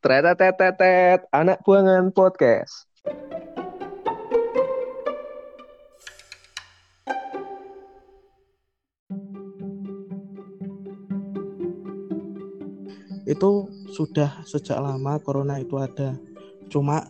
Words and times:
Tretetetetet, 0.00 1.26
anak 1.32 1.62
buangan 1.64 2.12
podcast. 2.12 2.88
itu 13.24 13.72
sudah 13.88 14.44
sejak 14.44 14.76
lama 14.76 15.16
corona 15.20 15.56
itu 15.56 15.80
ada. 15.80 16.16
Cuma 16.68 17.08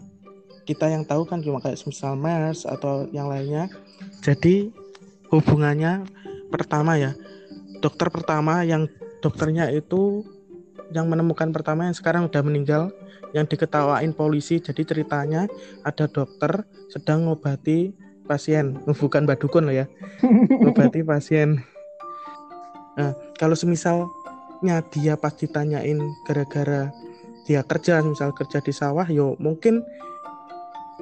kita 0.65 0.89
yang 0.89 1.05
tahu 1.05 1.29
kan 1.29 1.43
cuma 1.45 1.61
kayak 1.61 1.77
misal 1.85 2.17
MERS 2.17 2.65
atau 2.65 3.11
yang 3.11 3.29
lainnya. 3.29 3.69
Jadi 4.23 4.73
hubungannya 5.29 6.07
pertama 6.49 6.97
ya. 6.97 7.13
Dokter 7.83 8.09
pertama 8.09 8.65
yang 8.65 8.89
dokternya 9.21 9.69
itu 9.75 10.25
yang 10.93 11.09
menemukan 11.09 11.55
pertama 11.55 11.89
yang 11.89 11.97
sekarang 11.97 12.29
udah 12.29 12.43
meninggal 12.45 12.93
yang 13.33 13.49
diketawain 13.49 14.13
polisi. 14.13 14.61
Jadi 14.61 14.85
ceritanya 14.85 15.49
ada 15.87 16.05
dokter 16.11 16.67
sedang 16.93 17.31
ngobati 17.31 17.95
pasien, 18.29 18.81
bukan 19.01 19.25
badukun 19.25 19.69
loh 19.69 19.75
ya. 19.75 19.87
ngobati 20.61 21.01
pasien. 21.11 21.63
Nah, 22.95 23.13
kalau 23.41 23.59
semisal 23.59 24.07
nya 24.65 24.81
dia 24.81 25.19
pas 25.19 25.35
ditanyain 25.37 26.01
gara-gara 26.25 26.89
dia 27.45 27.61
kerja 27.61 28.01
misal 28.01 28.33
kerja 28.33 28.65
di 28.65 28.73
sawah 28.73 29.05
yo 29.05 29.37
mungkin 29.37 29.85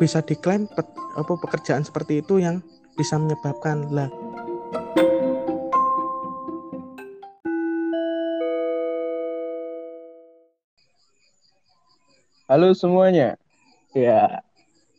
bisa 0.01 0.19
diklaim 0.19 0.67
pe, 0.67 0.83
apa 1.15 1.33
pekerjaan 1.39 1.87
seperti 1.87 2.27
itu 2.27 2.43
yang 2.43 2.59
bisa 2.99 3.15
menyebabkan 3.21 3.87
lah 3.95 4.11
Halo 12.52 12.77
semuanya. 12.77 13.41
Ya, 13.97 14.45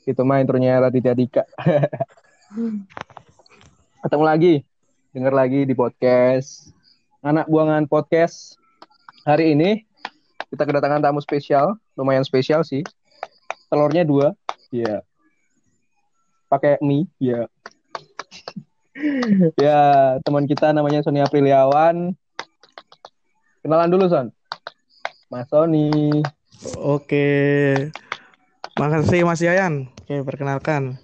itu 0.09 0.17
mah 0.25 0.41
intronya 0.41 0.81
Raditya 0.81 1.13
Dika. 1.13 1.45
Ketemu 4.01 4.23
lagi, 4.25 4.65
denger 5.13 5.33
lagi 5.37 5.61
di 5.61 5.77
podcast 5.77 6.73
anak 7.21 7.45
buangan 7.45 7.85
podcast 7.85 8.57
hari 9.21 9.53
ini 9.53 9.85
kita 10.49 10.65
kedatangan 10.65 11.05
tamu 11.05 11.21
spesial, 11.21 11.77
lumayan 11.93 12.25
spesial 12.25 12.65
sih. 12.65 12.81
Telurnya 13.69 14.01
dua, 14.01 14.33
ya. 14.73 15.05
Pakai 16.49 16.81
mie, 16.81 17.05
ya. 17.21 17.45
ya, 19.61 19.77
teman 20.25 20.49
kita 20.49 20.73
namanya 20.73 21.05
Sony 21.05 21.21
Apriliawan. 21.21 22.17
Kenalan 23.61 23.93
dulu, 23.93 24.09
Son. 24.09 24.33
Mas 25.29 25.45
Sony. 25.53 26.25
Oke. 26.79 27.27
Makasih 28.79 29.27
Mas 29.27 29.43
Yayan. 29.43 29.91
Oke, 30.03 30.23
perkenalkan. 30.23 30.97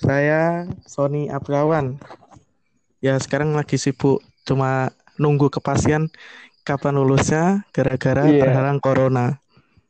Saya 0.00 0.68
Sony 0.84 1.28
Apriliawan. 1.28 2.00
Ya, 3.00 3.16
sekarang 3.16 3.56
lagi 3.56 3.80
sibuk 3.80 4.20
cuma 4.44 4.92
nunggu 5.16 5.48
kepastian 5.52 6.08
kapan 6.64 6.96
lulusnya 6.96 7.64
gara-gara 7.72 8.28
yeah. 8.28 8.40
terhalang 8.44 8.80
corona. 8.80 9.40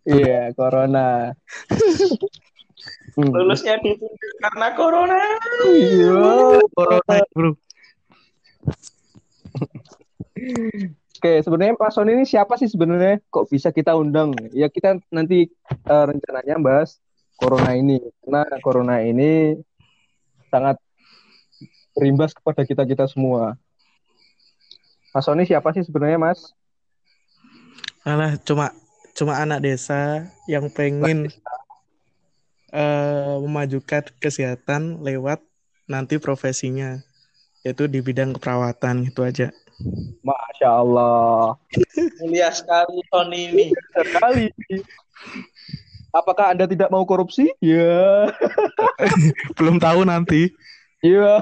Iya, 0.07 0.27
yeah, 0.27 0.45
corona. 0.55 1.35
Lulusnya 3.19 3.77
ditunda 3.83 4.27
karena 4.41 4.69
corona. 4.79 5.21
Iya, 5.67 6.63
corona, 6.73 7.17
Bro. 7.35 7.51
Oke, 11.21 11.45
sebenarnya 11.45 11.77
Pak 11.77 11.93
Sony 11.93 12.17
ini 12.17 12.25
siapa 12.25 12.57
sih 12.57 12.65
sebenarnya? 12.65 13.21
Kok 13.29 13.53
bisa 13.53 13.69
kita 13.69 13.93
undang? 13.93 14.33
Ya 14.57 14.73
kita 14.73 14.97
nanti 15.13 15.53
uh, 15.85 16.09
rencananya 16.09 16.57
bahas 16.57 16.97
corona 17.37 17.77
ini. 17.77 18.01
Karena 18.25 18.49
corona 18.65 19.05
ini 19.05 19.53
sangat 20.49 20.81
berimbas 21.93 22.33
kepada 22.33 22.65
kita-kita 22.65 23.05
semua. 23.05 23.61
Mas 25.13 25.29
Sony 25.29 25.45
siapa 25.45 25.77
sih 25.77 25.85
sebenarnya 25.85 26.17
Mas? 26.17 26.57
Alah 28.09 28.41
cuma 28.41 28.73
cuma 29.13 29.45
anak 29.45 29.61
desa 29.61 30.25
yang 30.49 30.73
pengen 30.73 31.29
uh, 32.73 33.37
memajukan 33.45 34.09
kesehatan 34.25 35.05
lewat 35.05 35.45
nanti 35.85 36.17
profesinya 36.17 37.05
yaitu 37.61 37.93
di 37.93 38.01
bidang 38.01 38.33
keperawatan 38.41 39.13
itu 39.13 39.21
aja. 39.21 39.53
Masya 40.61 40.77
Allah. 40.77 41.57
Mulia 42.21 42.53
sekali 42.53 43.01
Sony 43.09 43.49
ini. 43.49 43.67
Sekali. 43.97 44.53
Apakah 46.13 46.53
Anda 46.53 46.69
tidak 46.69 46.93
mau 46.93 47.01
korupsi? 47.09 47.49
Ya. 47.65 48.29
Belum 49.57 49.81
tahu 49.81 50.05
nanti. 50.05 50.53
Iya. 51.01 51.41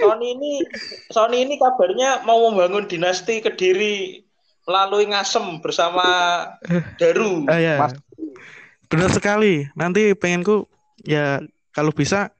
Sony 0.00 0.40
ini 0.40 0.64
Sony 1.12 1.44
ini 1.44 1.60
kabarnya 1.60 2.24
mau 2.24 2.48
membangun 2.48 2.88
dinasti 2.88 3.44
Kediri 3.44 4.24
melalui 4.64 5.04
Ngasem 5.12 5.60
bersama 5.60 6.08
Daru. 6.96 7.44
Ah, 7.44 7.60
ya. 7.60 7.76
Mas. 7.76 7.92
Benar 8.88 9.12
sekali. 9.12 9.68
Nanti 9.76 10.16
pengenku 10.16 10.64
ya 11.04 11.44
kalau 11.76 11.92
bisa 11.92 12.32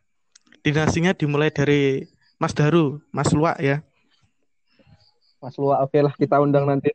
dinastinya 0.65 1.13
dimulai 1.13 1.53
dari 1.53 2.09
Mas 2.41 2.57
Daru, 2.57 3.05
Mas 3.13 3.37
Luak 3.37 3.61
ya. 3.61 3.85
Mas 5.43 5.59
Luak, 5.59 5.91
oke 5.91 5.99
lah 5.99 6.15
kita 6.15 6.39
undang 6.39 6.71
nanti. 6.71 6.95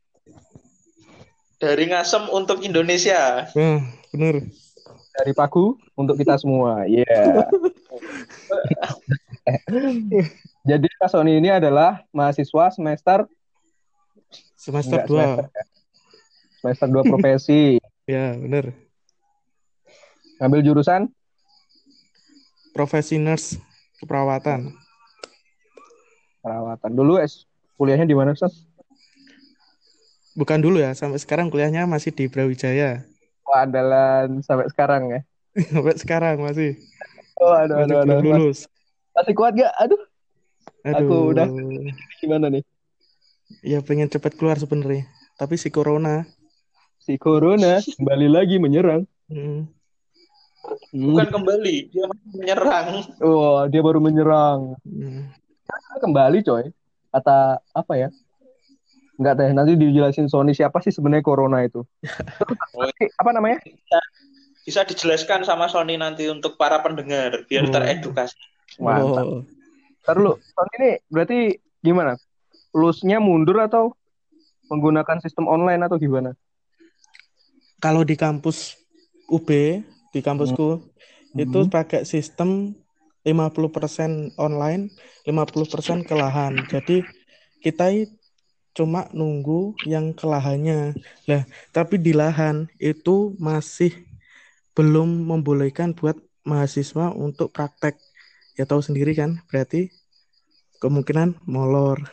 Dari 1.60 1.92
Ngasem 1.92 2.32
untuk 2.32 2.64
Indonesia. 2.64 3.44
Hmm, 3.52 3.84
benar. 4.16 4.48
Dari 5.20 5.32
Paku 5.36 5.76
untuk 6.00 6.16
kita 6.16 6.40
semua. 6.40 6.88
Iya. 6.88 7.44
Yeah. 7.44 7.44
Jadi 10.70 10.88
Kak 10.96 11.12
Sony 11.12 11.44
ini 11.44 11.52
adalah 11.52 12.08
mahasiswa 12.16 12.72
semester 12.72 13.28
semester 14.56 15.04
dua 15.04 15.48
semester, 16.64 16.88
dua 16.88 17.04
profesi. 17.04 17.84
ya, 18.08 18.32
benar. 18.32 18.72
Ngambil 20.40 20.62
jurusan 20.64 21.12
profesi 22.72 23.20
nurse 23.20 23.60
keperawatan. 24.00 24.72
Perawatan. 26.44 26.92
Dulu 26.94 27.18
es 27.20 27.47
kuliahnya 27.78 28.10
di 28.10 28.18
mana, 28.18 28.34
Ustaz? 28.34 28.66
Bukan 30.38 30.62
dulu 30.62 30.82
ya, 30.82 30.94
sampai 30.94 31.18
sekarang 31.18 31.50
kuliahnya 31.50 31.86
masih 31.90 32.14
di 32.14 32.30
Brawijaya. 32.30 33.06
Oh, 33.48 33.58
andalan 33.58 34.44
sampai 34.44 34.68
sekarang 34.70 35.04
ya. 35.10 35.22
sampai 35.72 35.96
sekarang 35.98 36.36
masih. 36.44 36.78
Oh, 37.38 37.54
aduh, 37.54 37.86
aduh, 37.86 37.98
aduh. 38.04 38.20
lulus. 38.22 38.66
Masih 39.14 39.34
kuat 39.34 39.58
gak? 39.58 39.74
Aduh. 39.82 40.02
Aduh. 40.86 41.06
Aku 41.06 41.16
udah 41.34 41.48
gimana 42.22 42.54
nih? 42.54 42.64
Ya 43.64 43.80
pengen 43.82 44.12
cepat 44.12 44.36
keluar 44.36 44.60
sebenarnya. 44.60 45.08
Tapi 45.40 45.56
si 45.56 45.72
corona. 45.72 46.28
Si 47.02 47.16
corona 47.16 47.80
kembali 47.80 48.28
lagi 48.28 48.60
menyerang. 48.60 49.08
Hmm. 49.32 49.70
Bukan 50.92 51.28
kembali, 51.32 51.76
dia 51.90 52.06
menyerang. 52.36 53.08
Oh, 53.24 53.64
dia 53.72 53.80
baru 53.80 54.04
menyerang. 54.04 54.76
Hmm. 54.84 55.32
Kembali 56.04 56.44
coy. 56.44 56.68
Kata 57.18 57.58
apa 57.74 57.94
ya? 57.98 58.10
Enggak 59.18 59.34
teh, 59.42 59.50
nanti 59.50 59.74
dijelasin 59.74 60.30
Sony 60.30 60.54
siapa 60.54 60.78
sih 60.86 60.94
sebenarnya 60.94 61.26
corona 61.26 61.66
itu. 61.66 61.82
oh, 62.78 62.86
apa 63.18 63.30
namanya? 63.34 63.58
Bisa, 63.66 64.00
bisa 64.62 64.82
dijelaskan 64.86 65.42
sama 65.42 65.66
Sony 65.66 65.98
nanti 65.98 66.30
untuk 66.30 66.54
para 66.62 66.78
pendengar 66.86 67.42
biar 67.50 67.66
oh. 67.66 67.74
teredukasi. 67.74 68.38
Mantap. 68.78 69.26
Oh. 69.26 69.42
Ntar 70.06 70.18
lu, 70.22 70.38
tahun 70.38 70.70
ini 70.78 70.92
berarti 71.10 71.40
gimana? 71.82 72.14
Lulusnya 72.78 73.18
mundur 73.18 73.58
atau 73.58 73.98
menggunakan 74.70 75.18
sistem 75.26 75.50
online 75.50 75.82
atau 75.82 75.98
gimana? 75.98 76.38
Kalau 77.82 78.06
di 78.06 78.14
kampus 78.14 78.78
UB, 79.34 79.50
di 80.14 80.22
kampusku, 80.22 80.78
hmm. 80.78 81.42
itu 81.42 81.60
hmm. 81.66 81.74
pakai 81.74 82.06
sistem 82.06 82.78
50% 83.28 84.32
online, 84.40 84.88
50% 85.28 86.08
ke 86.08 86.16
lahan. 86.16 86.64
Jadi 86.72 87.04
kita 87.60 87.92
cuma 88.72 89.12
nunggu 89.12 89.76
yang 89.84 90.16
ke 90.16 90.24
lahannya. 90.24 90.96
Lah, 91.28 91.44
tapi 91.76 92.00
di 92.00 92.16
lahan 92.16 92.72
itu 92.80 93.36
masih 93.36 93.92
belum 94.72 95.28
membolehkan 95.28 95.92
buat 95.92 96.16
mahasiswa 96.48 97.12
untuk 97.12 97.52
praktek. 97.52 98.00
Ya 98.56 98.64
tahu 98.64 98.80
sendiri 98.80 99.12
kan? 99.12 99.44
Berarti 99.52 99.92
kemungkinan 100.80 101.44
molor. 101.44 102.08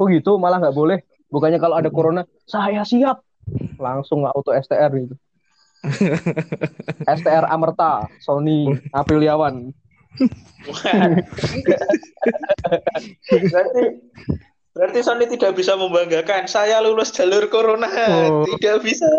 Oh 0.00 0.08
gitu? 0.08 0.40
Malah 0.40 0.64
nggak 0.64 0.76
boleh? 0.76 1.04
Bukannya 1.28 1.60
kalau 1.60 1.76
ada 1.76 1.92
corona 1.92 2.24
saya 2.48 2.80
siap. 2.88 3.20
Langsung 3.76 4.24
nggak 4.24 4.32
auto 4.32 4.56
STR 4.56 4.88
gitu 4.96 5.14
STR 7.18 7.44
Amerta 7.48 8.04
Sony 8.20 8.68
Apriliawan 8.92 9.72
berarti 13.48 13.82
Berarti 14.70 15.02
Sony 15.02 15.26
tidak 15.26 15.58
bisa 15.58 15.74
membanggakan. 15.74 16.46
Saya 16.46 16.78
lulus 16.78 17.10
jalur 17.10 17.50
corona. 17.50 17.90
Oh. 18.30 18.46
Tidak 18.46 18.78
bisa. 18.86 19.10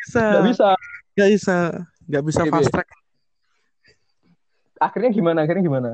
Bisa. 0.00 0.24
Nggak 0.24 0.44
bisa. 0.48 0.68
Nggak 1.14 1.30
bisa. 1.36 1.56
Nggak 2.08 2.24
bisa 2.24 2.40
Oke, 2.42 2.50
fast 2.50 2.70
track. 2.72 2.88
Akhirnya 4.80 5.10
gimana? 5.12 5.38
Akhirnya 5.44 5.64
gimana? 5.68 5.90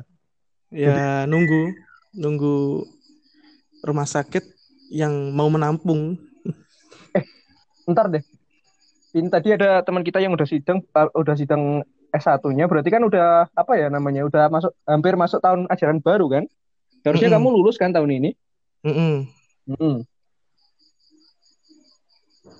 Ya 0.71 1.27
nunggu, 1.27 1.75
nunggu 2.15 2.87
rumah 3.83 4.07
sakit 4.07 4.47
yang 4.95 5.35
mau 5.35 5.51
menampung. 5.51 6.15
Ntar 7.91 8.07
deh. 8.07 8.23
Ini 9.11 9.27
tadi 9.27 9.49
ada 9.51 9.83
teman 9.83 10.07
kita 10.07 10.23
yang 10.23 10.33
udah 10.39 10.47
sidang, 10.47 10.79
udah 10.95 11.35
sidang 11.35 11.83
S1-nya, 12.11 12.71
berarti 12.71 12.91
kan 12.95 13.03
udah 13.03 13.51
apa 13.51 13.73
ya 13.75 13.91
namanya? 13.91 14.23
Udah 14.23 14.47
masuk 14.47 14.71
hampir 14.87 15.15
masuk 15.19 15.43
tahun 15.43 15.67
ajaran 15.67 15.99
baru 15.99 16.27
kan? 16.31 16.45
Harusnya 17.03 17.31
Mm-mm. 17.31 17.43
kamu 17.43 17.49
lulus 17.59 17.77
kan 17.79 17.91
tahun 17.91 18.11
ini? 18.23 18.31
Mm-mm. 18.87 19.27
Mm-mm. 19.67 19.95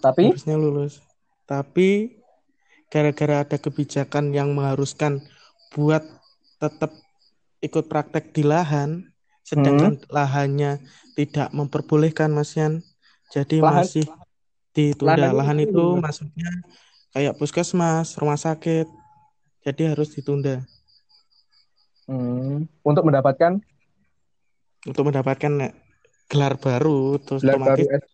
Tapi 0.01 0.33
Harusnya 0.33 0.57
lulus. 0.59 1.03
Tapi 1.47 2.19
gara-gara 2.91 3.47
ada 3.47 3.57
kebijakan 3.59 4.35
yang 4.35 4.51
mengharuskan 4.55 5.23
buat 5.71 6.03
tetap 6.59 6.91
ikut 7.63 7.87
praktek 7.87 8.35
di 8.35 8.43
lahan, 8.43 9.07
sedangkan 9.47 10.03
lahannya 10.11 10.83
tidak 11.15 11.51
memperbolehkan 11.55 12.35
Mas 12.35 12.59
Yan. 12.59 12.83
Jadi 13.31 13.63
Lahan- 13.63 13.87
masih 13.87 14.07
ditunda. 14.77 15.31
lahan 15.35 15.35
Lahan, 15.35 15.59
itu 15.65 15.71
itu 15.71 15.83
maksudnya 15.99 16.49
kayak 17.15 17.35
puskesmas, 17.39 18.15
rumah 18.21 18.39
sakit. 18.39 18.87
Jadi 19.67 19.83
harus 19.93 20.09
ditunda 20.17 20.65
hmm, 22.09 22.69
untuk 22.85 23.05
mendapatkan 23.07 23.61
untuk 24.89 25.03
mendapatkan 25.09 25.53
gelar 26.31 26.55
baru, 26.57 27.21
terus 27.21 27.45
gelar 27.45 27.61
baru 27.61 27.85
otomatis 27.85 27.87
S- 27.91 28.09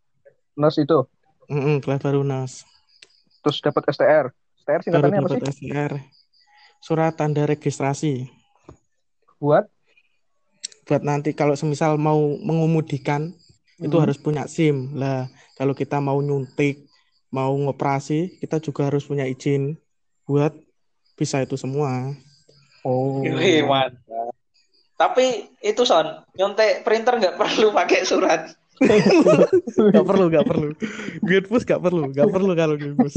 nurse 0.56 0.78
itu, 0.82 0.98
Mm-mm, 1.46 1.78
gelar 1.78 2.00
baru 2.02 2.26
nas. 2.26 2.66
terus 3.42 3.62
dapat 3.62 3.86
STR. 3.86 4.26
STR 4.58 4.80
Baru 4.86 5.10
singkatannya 5.10 5.18
apa 5.22 5.28
sih? 5.30 5.40
dapat 5.40 5.50
STR. 5.54 5.92
Surat 6.82 7.12
tanda 7.14 7.42
registrasi. 7.46 8.26
Buat 9.38 9.68
buat 10.86 11.02
nanti 11.02 11.34
kalau 11.34 11.54
semisal 11.58 11.98
mau 11.98 12.38
mengemudikan 12.42 13.34
itu 13.76 13.92
Hmm. 13.92 14.04
harus 14.08 14.16
punya 14.16 14.48
SIM 14.48 14.96
lah 14.96 15.28
kalau 15.56 15.76
kita 15.76 16.00
mau 16.00 16.16
nyuntik 16.20 16.88
mau 17.28 17.52
ngoperasi 17.52 18.40
kita 18.40 18.56
juga 18.62 18.88
harus 18.88 19.04
punya 19.04 19.28
izin 19.28 19.76
buat 20.24 20.56
bisa 21.16 21.44
itu 21.44 21.56
semua 21.60 22.12
oh. 22.84 23.20
Wih, 23.20 23.66
mantap. 23.66 24.32
Tapi 24.96 25.52
itu 25.60 25.84
Son, 25.84 26.24
nyontek 26.40 26.80
printer 26.80 27.20
nggak 27.20 27.36
perlu 27.36 27.68
pakai 27.68 28.08
surat. 28.08 28.48
nggak 29.92 30.04
perlu 30.04 30.28
nggak 30.28 30.44
perlu 30.44 30.68
Gutpus 31.24 31.64
nggak 31.64 31.80
perlu 31.80 32.12
nggak 32.12 32.28
perlu 32.28 32.52
kalau 32.52 32.76
Gutpus 32.76 33.16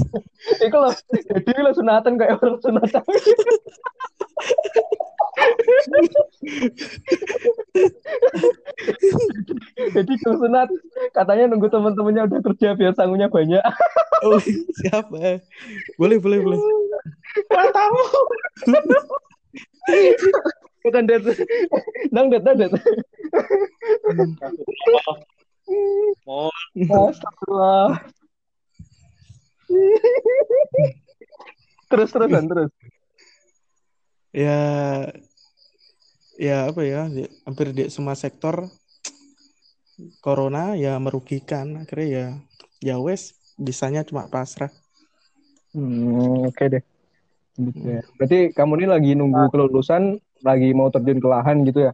Iku 0.63 0.77
loh, 0.79 0.95
jadi 1.11 1.51
lo 1.59 1.75
sunatan 1.75 2.15
kayak 2.15 2.39
orang 2.39 2.59
sunatan. 2.63 3.03
jadi 9.95 10.13
kalau 10.23 10.37
sunat 10.43 10.69
katanya 11.15 11.45
nunggu 11.51 11.67
teman-temannya 11.71 12.27
udah 12.29 12.39
kerja 12.51 12.75
biar 12.75 12.93
sangunya 12.95 13.27
banyak. 13.31 13.61
oh 14.25 14.39
siapa 14.83 15.39
boleh 15.99 16.17
boleh 16.19 16.39
boleh 16.43 16.59
Matamu. 17.49 18.03
Bukan 20.79 21.03
det. 21.07 21.23
Nang 22.13 22.31
det, 22.31 22.41
det. 22.43 22.71
Oh, 26.25 26.49
Astagfirullah. 27.09 28.01
terus 31.89 32.09
terusan 32.09 32.45
terus. 32.49 32.71
ya 34.33 34.57
ya 36.45 36.55
apa 36.69 36.81
ya 36.91 37.01
di- 37.15 37.31
hampir 37.45 37.67
di 37.77 37.83
semua 37.95 38.15
sektor 38.23 38.55
corona 40.25 40.63
ya 40.83 40.93
merugikan 41.05 41.67
akhirnya 41.83 42.07
ya 42.17 42.25
ya 42.87 42.95
wes 43.05 43.21
bisanya 43.65 44.01
cuma 44.07 44.23
pasrah 44.33 44.71
Hmm, 45.73 46.49
oke 46.49 46.63
deh. 46.73 46.83
Gitu 47.65 47.83
ya. 47.95 48.01
Berarti 48.17 48.37
kamu 48.57 48.71
ini 48.79 48.87
lagi 48.93 49.11
nunggu 49.19 49.41
kelulusan, 49.53 50.03
lagi 50.47 50.67
mau 50.77 50.89
terjun 50.93 51.19
ke 51.23 51.27
lahan 51.33 51.57
gitu 51.67 51.79
ya? 51.87 51.91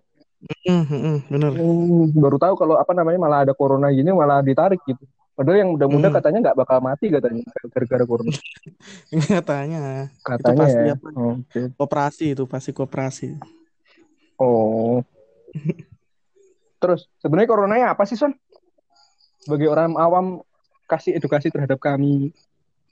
Hmm, 0.65 0.83
hmm, 0.86 1.01
hmm, 1.01 1.18
bener 1.30 1.53
Hmm, 1.53 2.09
baru 2.24 2.38
tahu 2.42 2.53
kalau 2.62 2.75
apa 2.81 2.92
namanya 2.97 3.19
malah 3.21 3.39
ada 3.45 3.53
corona 3.59 3.88
gini 3.94 4.09
malah 4.21 4.42
ditarik 4.42 4.81
gitu. 4.89 5.03
Padahal 5.38 5.57
yang 5.62 5.69
muda-muda 5.75 6.07
Hmm. 6.07 6.15
katanya 6.15 6.38
nggak 6.51 6.57
bakal 6.62 6.80
mati 6.81 7.06
katanya 7.13 7.42
gara-gara 7.74 8.03
corona. 8.09 8.33
katanya 9.36 10.09
Katanya 10.25 10.53
pasti 10.59 10.81
ya. 10.88 10.94
apa? 10.94 11.07
Koperasi 11.80 12.24
itu 12.36 12.44
pasti 12.47 12.71
koperasi 12.75 13.25
Oh. 14.39 15.01
Terus 16.81 17.07
sebenarnya 17.23 17.49
coronanya 17.49 17.87
apa 17.95 18.03
sih 18.03 18.19
Son? 18.19 18.35
Bagi 19.47 19.65
orang 19.69 19.95
awam 19.95 20.41
kasih 20.85 21.17
edukasi 21.17 21.49
terhadap 21.49 21.81
kami. 21.81 22.33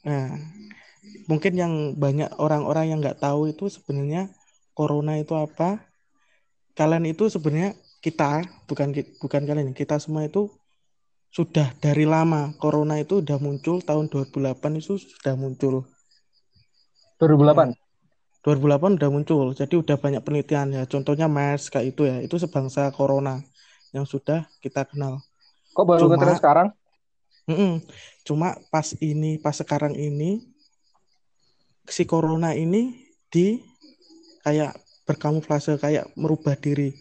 nah 0.03 0.35
mungkin 1.31 1.55
yang 1.55 1.73
banyak 1.95 2.27
orang-orang 2.35 2.91
yang 2.91 2.99
nggak 2.99 3.23
tahu 3.23 3.47
itu 3.47 3.71
sebenarnya 3.71 4.27
corona 4.75 5.15
itu 5.15 5.31
apa 5.31 5.79
kalian 6.75 7.07
itu 7.07 7.31
sebenarnya 7.31 7.77
kita 8.03 8.43
bukan 8.67 8.91
bukan 9.23 9.41
kalian 9.47 9.71
kita 9.71 9.95
semua 10.01 10.27
itu 10.27 10.51
sudah 11.31 11.71
dari 11.79 12.03
lama 12.03 12.51
corona 12.59 12.99
itu 12.99 13.23
udah 13.23 13.39
muncul 13.39 13.79
tahun 13.79 14.11
2008 14.11 14.81
itu 14.83 14.99
sudah 14.99 15.39
muncul 15.39 15.87
2008. 17.17 17.82
2008 18.43 18.99
udah 18.99 19.09
muncul 19.09 19.45
jadi 19.55 19.75
udah 19.79 19.95
banyak 19.95 20.21
penelitian 20.21 20.67
ya 20.75 20.83
contohnya 20.83 21.31
MERS 21.31 21.71
kayak 21.71 21.95
itu 21.95 22.01
ya 22.03 22.19
itu 22.19 22.35
sebangsa 22.35 22.91
corona 22.91 23.39
yang 23.95 24.03
sudah 24.03 24.43
kita 24.59 24.83
kenal 24.83 25.23
Kok 25.73 25.85
baru 25.89 26.05
Cuma- 26.05 26.37
sekarang? 26.37 26.67
Mm-mm. 27.49 27.81
Cuma 28.23 28.55
pas 28.71 28.95
ini, 29.03 29.35
pas 29.41 29.51
sekarang 29.51 29.97
ini, 29.97 30.39
si 31.89 32.07
corona 32.07 32.55
ini 32.55 33.03
di 33.27 33.59
kayak 34.47 34.77
berkamuflase, 35.03 35.75
kayak 35.75 36.07
merubah 36.15 36.55
diri. 36.55 36.95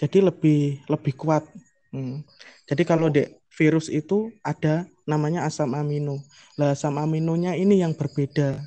Jadi 0.00 0.24
lebih 0.24 0.80
lebih 0.88 1.12
kuat. 1.12 1.44
Hmm. 1.92 2.24
Jadi 2.64 2.82
kalau 2.88 3.12
di 3.12 3.28
virus 3.52 3.92
itu 3.92 4.32
ada 4.40 4.88
namanya 5.04 5.44
asam 5.44 5.76
amino. 5.76 6.24
Lah 6.56 6.72
asam 6.72 6.96
aminonya 6.96 7.52
ini 7.58 7.84
yang 7.84 7.92
berbeda 7.92 8.64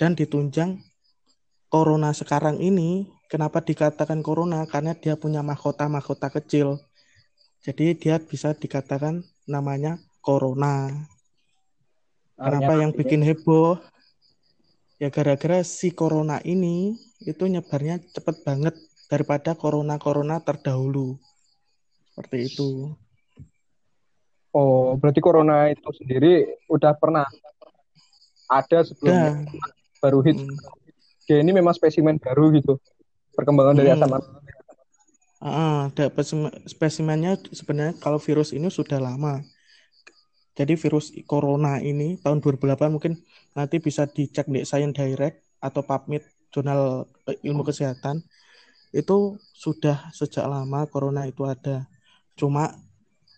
dan 0.00 0.18
ditunjang 0.18 0.82
corona 1.68 2.10
sekarang 2.16 2.58
ini. 2.60 3.08
Kenapa 3.28 3.60
dikatakan 3.60 4.24
corona? 4.24 4.64
Karena 4.64 4.96
dia 4.96 5.12
punya 5.14 5.44
mahkota-mahkota 5.44 6.32
kecil. 6.40 6.80
Jadi 7.60 7.92
dia 8.00 8.16
bisa 8.16 8.56
dikatakan 8.56 9.20
namanya 9.44 10.00
corona. 10.24 10.88
Kenapa 12.40 12.72
yang 12.80 12.96
bikin 12.96 13.20
heboh? 13.20 13.76
Ya 14.96 15.12
gara-gara 15.12 15.62
si 15.62 15.92
corona 15.92 16.40
ini 16.42 16.96
itu 17.22 17.44
nyebarnya 17.46 18.00
cepet 18.16 18.42
banget 18.42 18.74
daripada 19.12 19.52
corona-corona 19.54 20.40
terdahulu. 20.40 21.20
Seperti 22.14 22.36
itu. 22.48 22.96
Oh, 24.50 24.96
berarti 24.96 25.20
corona 25.20 25.68
itu 25.68 25.86
sendiri 26.00 26.48
udah 26.66 26.96
pernah 26.96 27.28
ada 28.48 28.80
sebelumnya 28.80 29.44
baru 30.00 30.24
hit. 30.24 30.40
Hmm. 30.40 30.56
Dia 31.28 31.44
ini 31.44 31.52
memang 31.52 31.76
spesimen 31.76 32.16
baru 32.16 32.48
gitu. 32.56 32.80
Perkembangan 33.36 33.76
dari 33.76 33.92
Hmm. 33.92 34.00
asam 34.00 34.10
Ah, 35.38 35.86
ada 35.86 36.10
spesime- 36.10 36.50
spesimennya 36.66 37.38
sebenarnya 37.54 37.94
kalau 38.02 38.18
virus 38.18 38.50
ini 38.50 38.66
sudah 38.74 38.98
lama. 38.98 39.38
Jadi 40.58 40.74
virus 40.74 41.14
corona 41.30 41.78
ini 41.78 42.18
tahun 42.18 42.42
2008 42.42 42.90
mungkin 42.90 43.14
nanti 43.54 43.78
bisa 43.78 44.10
dicek 44.10 44.50
di 44.50 44.66
Science 44.66 44.98
Direct 44.98 45.38
atau 45.62 45.86
PubMed 45.86 46.26
jurnal 46.50 47.06
eh, 47.30 47.38
ilmu 47.46 47.62
kesehatan 47.62 48.18
itu 48.90 49.38
sudah 49.54 50.10
sejak 50.10 50.42
lama 50.42 50.90
corona 50.90 51.22
itu 51.22 51.46
ada. 51.46 51.86
Cuma 52.34 52.74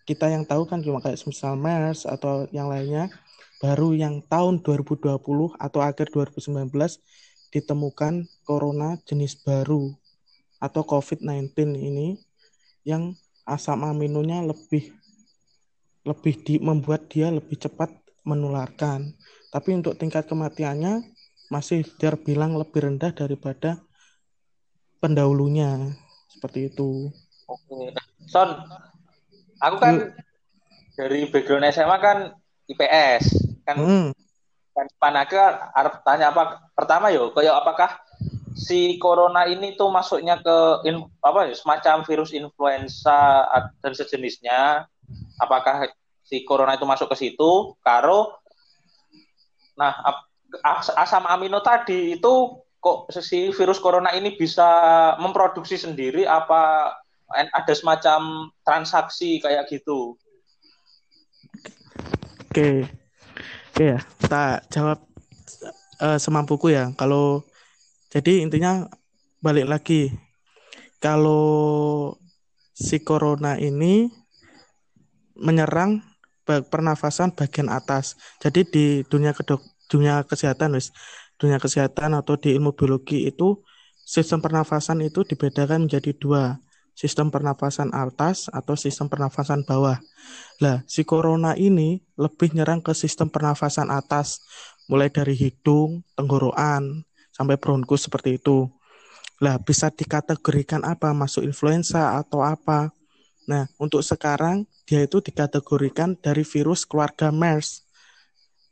kita 0.09 0.25
yang 0.25 0.41
tahu 0.41 0.65
kan 0.65 0.81
cuma 0.81 1.05
kayak 1.05 1.21
misal 1.29 1.53
MERS 1.53 2.09
atau 2.09 2.49
yang 2.49 2.65
lainnya 2.65 3.13
baru 3.61 3.93
yang 3.93 4.25
tahun 4.25 4.65
2020 4.65 5.53
atau 5.61 5.79
akhir 5.85 6.09
2019 6.09 6.97
ditemukan 7.51 8.25
corona 8.47 8.95
jenis 9.03 9.37
baru 9.43 9.91
atau 10.57 10.81
COVID-19 10.87 11.51
ini 11.75 12.17
yang 12.87 13.13
asam 13.43 13.83
aminonya 13.83 14.41
lebih 14.45 14.95
lebih 16.01 16.33
di, 16.41 16.57
membuat 16.57 17.11
dia 17.11 17.29
lebih 17.29 17.57
cepat 17.61 17.93
menularkan. 18.25 19.13
Tapi 19.53 19.69
untuk 19.77 19.97
tingkat 19.99 20.25
kematiannya 20.25 21.05
masih 21.51 21.83
terbilang 21.99 22.55
lebih 22.55 22.87
rendah 22.87 23.11
daripada 23.13 23.77
pendahulunya. 25.03 25.93
Seperti 26.31 26.71
itu. 26.71 27.11
Oke. 27.45 27.91
Son, 28.31 28.49
aku 29.59 29.77
kan 29.77 30.15
dari 30.95 31.27
background 31.27 31.67
SMA 31.69 31.97
kan 31.99 32.17
IPS 32.71 33.23
kan 33.67 33.75
Hmm. 33.77 34.09
Panake 34.97 35.35
harap 35.75 35.99
tanya 36.07 36.31
apa 36.31 36.63
pertama 36.71 37.11
yo 37.11 37.35
kayak 37.35 37.59
apakah 37.59 37.99
si 38.55 38.99
corona 38.99 39.47
ini 39.47 39.75
tuh 39.75 39.91
masuknya 39.91 40.39
ke 40.39 40.57
in- 40.87 41.07
apa 41.23 41.51
ya 41.51 41.55
semacam 41.55 42.03
virus 42.07 42.31
influenza 42.31 43.47
dan 43.79 43.91
sejenisnya 43.95 44.87
apakah 45.39 45.91
si 46.23 46.43
corona 46.47 46.75
itu 46.75 46.87
masuk 46.87 47.11
ke 47.11 47.27
situ 47.27 47.75
karo 47.83 48.31
nah 49.75 49.95
asam 50.95 51.23
amino 51.27 51.63
tadi 51.63 52.19
itu 52.19 52.59
kok 52.81 53.11
si 53.13 53.53
virus 53.55 53.79
corona 53.79 54.11
ini 54.15 54.35
bisa 54.35 54.67
memproduksi 55.19 55.79
sendiri 55.79 56.27
apa 56.27 56.91
ada 57.31 57.73
semacam 57.75 58.51
transaksi 58.67 59.39
kayak 59.39 59.71
gitu 59.71 60.19
Oke. 62.51 62.83
Oke 63.71 63.95
ya, 63.95 63.99
tak 64.27 64.67
jawab 64.67 64.99
eh, 66.03 66.19
semampuku 66.19 66.75
ya. 66.75 66.91
Kalau 66.99 67.47
jadi 68.11 68.43
intinya 68.43 68.91
balik 69.39 69.71
lagi. 69.71 70.11
Kalau 70.99 72.13
si 72.75 72.99
corona 73.01 73.55
ini 73.55 74.11
menyerang 75.39 76.03
pernafasan 76.45 77.31
bagian 77.31 77.71
atas. 77.71 78.19
Jadi 78.43 78.61
di 78.67 78.85
dunia 79.07 79.31
kedok 79.31 79.63
dunia 79.87 80.27
kesehatan 80.27 80.75
wis, 80.75 80.91
dunia 81.39 81.57
kesehatan 81.57 82.11
atau 82.11 82.35
di 82.35 82.51
ilmu 82.53 82.75
biologi 82.75 83.25
itu 83.25 83.63
sistem 84.03 84.43
pernafasan 84.43 84.99
itu 84.99 85.23
dibedakan 85.23 85.87
menjadi 85.87 86.11
dua, 86.19 86.59
sistem 87.01 87.33
pernafasan 87.33 87.89
atas 87.97 88.45
atau 88.53 88.77
sistem 88.77 89.09
pernafasan 89.09 89.65
bawah. 89.65 89.97
Lah, 90.61 90.85
si 90.85 91.01
corona 91.01 91.57
ini 91.57 91.97
lebih 92.13 92.53
nyerang 92.53 92.85
ke 92.85 92.93
sistem 92.93 93.33
pernafasan 93.33 93.89
atas, 93.89 94.45
mulai 94.85 95.09
dari 95.09 95.33
hidung, 95.33 96.05
tenggorokan, 96.13 97.01
sampai 97.33 97.57
bronkus 97.57 98.05
seperti 98.05 98.37
itu. 98.37 98.69
Lah, 99.41 99.57
bisa 99.57 99.89
dikategorikan 99.89 100.85
apa? 100.85 101.09
Masuk 101.17 101.41
influenza 101.41 102.21
atau 102.21 102.45
apa? 102.45 102.93
Nah, 103.49 103.65
untuk 103.81 104.05
sekarang 104.05 104.69
dia 104.85 105.01
itu 105.01 105.17
dikategorikan 105.25 106.13
dari 106.21 106.45
virus 106.45 106.85
keluarga 106.85 107.33
MERS. 107.33 107.81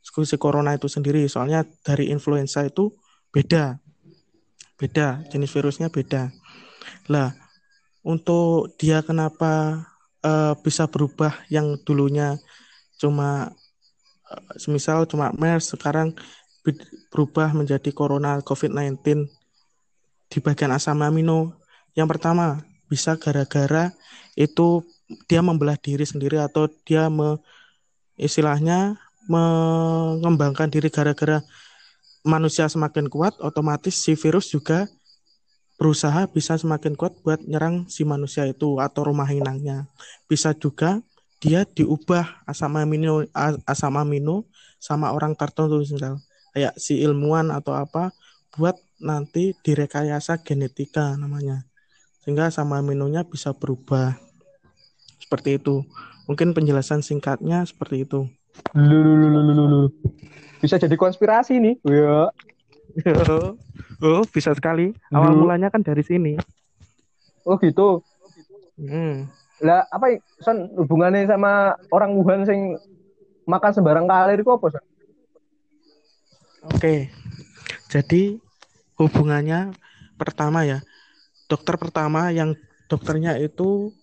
Si 0.06 0.38
corona 0.38 0.78
itu 0.78 0.86
sendiri, 0.86 1.26
soalnya 1.26 1.66
dari 1.82 2.14
influenza 2.14 2.62
itu 2.62 2.94
beda. 3.34 3.82
Beda, 4.78 5.26
jenis 5.34 5.50
virusnya 5.50 5.90
beda. 5.90 6.30
Lah, 7.10 7.34
untuk 8.00 8.72
dia 8.80 9.04
kenapa 9.04 9.84
eh, 10.24 10.54
bisa 10.64 10.88
berubah 10.88 11.36
yang 11.52 11.76
dulunya 11.84 12.40
cuma 13.00 13.52
eh, 14.28 14.52
semisal 14.56 15.04
cuma 15.08 15.32
MERS 15.36 15.76
sekarang 15.76 16.16
berubah 17.10 17.56
menjadi 17.56 17.90
corona 17.90 18.38
COVID-19 18.44 19.26
di 20.30 20.38
bagian 20.38 20.70
asam 20.70 21.00
amino. 21.02 21.58
Yang 21.96 22.08
pertama, 22.16 22.62
bisa 22.86 23.18
gara-gara 23.18 23.90
itu 24.38 24.84
dia 25.26 25.42
membelah 25.42 25.74
diri 25.74 26.06
sendiri 26.06 26.38
atau 26.38 26.70
dia 26.86 27.10
me, 27.10 27.40
istilahnya 28.14 28.94
mengembangkan 29.26 30.70
diri 30.70 30.86
gara-gara 30.86 31.42
manusia 32.22 32.68
semakin 32.68 33.10
kuat, 33.10 33.34
otomatis 33.42 33.96
si 33.96 34.14
virus 34.14 34.52
juga 34.52 34.86
berusaha 35.80 36.28
bisa 36.28 36.60
semakin 36.60 36.92
kuat 36.92 37.16
buat 37.24 37.40
nyerang 37.40 37.88
si 37.88 38.04
manusia 38.04 38.44
itu 38.44 38.76
atau 38.76 39.08
rumah 39.08 39.24
inangnya. 39.32 39.88
Bisa 40.28 40.52
juga 40.52 41.00
dia 41.40 41.64
diubah 41.64 42.44
asam 42.44 42.76
amino 42.76 43.24
asam 43.64 43.96
amino 43.96 44.44
sama 44.76 45.08
orang 45.16 45.32
tertentu 45.32 45.80
misal 45.80 46.20
kayak 46.52 46.76
si 46.76 47.00
ilmuwan 47.00 47.48
atau 47.48 47.72
apa 47.72 48.12
buat 48.60 48.76
nanti 49.00 49.56
direkayasa 49.64 50.44
genetika 50.44 51.16
namanya 51.16 51.64
sehingga 52.20 52.52
asam 52.52 52.68
aminonya 52.76 53.24
bisa 53.24 53.56
berubah 53.56 54.20
seperti 55.16 55.56
itu 55.56 55.80
mungkin 56.28 56.52
penjelasan 56.52 57.00
singkatnya 57.00 57.64
seperti 57.64 58.04
itu 58.04 58.28
Lu, 58.74 58.82
lu, 59.02 59.12
lu, 59.16 59.28
lu, 59.28 59.40
lu, 59.42 59.52
lu, 59.54 59.64
lu. 59.66 59.80
Bisa 60.60 60.76
jadi 60.76 60.94
konspirasi 60.94 61.58
nih. 61.58 61.74
Ya. 61.86 62.28
oh 64.04 64.22
bisa 64.30 64.50
sekali 64.56 64.92
awal 65.14 65.32
Dulu. 65.34 65.46
mulanya 65.46 65.68
kan 65.70 65.82
dari 65.84 66.02
sini 66.02 66.34
Oh 67.44 67.56
gitu. 67.56 68.04
hmm. 68.76 69.24
Lah 69.64 69.84
apa 69.92 70.20
Son 70.40 70.72
hubungannya 70.76 71.28
sama 71.28 71.76
orang 71.92 72.16
Wuhan 72.16 72.44
sing 72.44 72.76
makan 73.48 73.72
sembarang 73.72 74.06
kalir 74.08 74.40
itu 74.40 74.50
apa, 74.52 74.66
Son? 74.72 74.84
Oke, 76.68 77.08
jadi 77.88 78.36
hubungannya 79.00 79.72
pertama 80.20 80.68
ya, 80.68 80.84
dokter 81.48 81.80
pertama 81.80 82.28
yang 82.28 82.52
dokternya 82.92 83.40
itu 83.40 83.96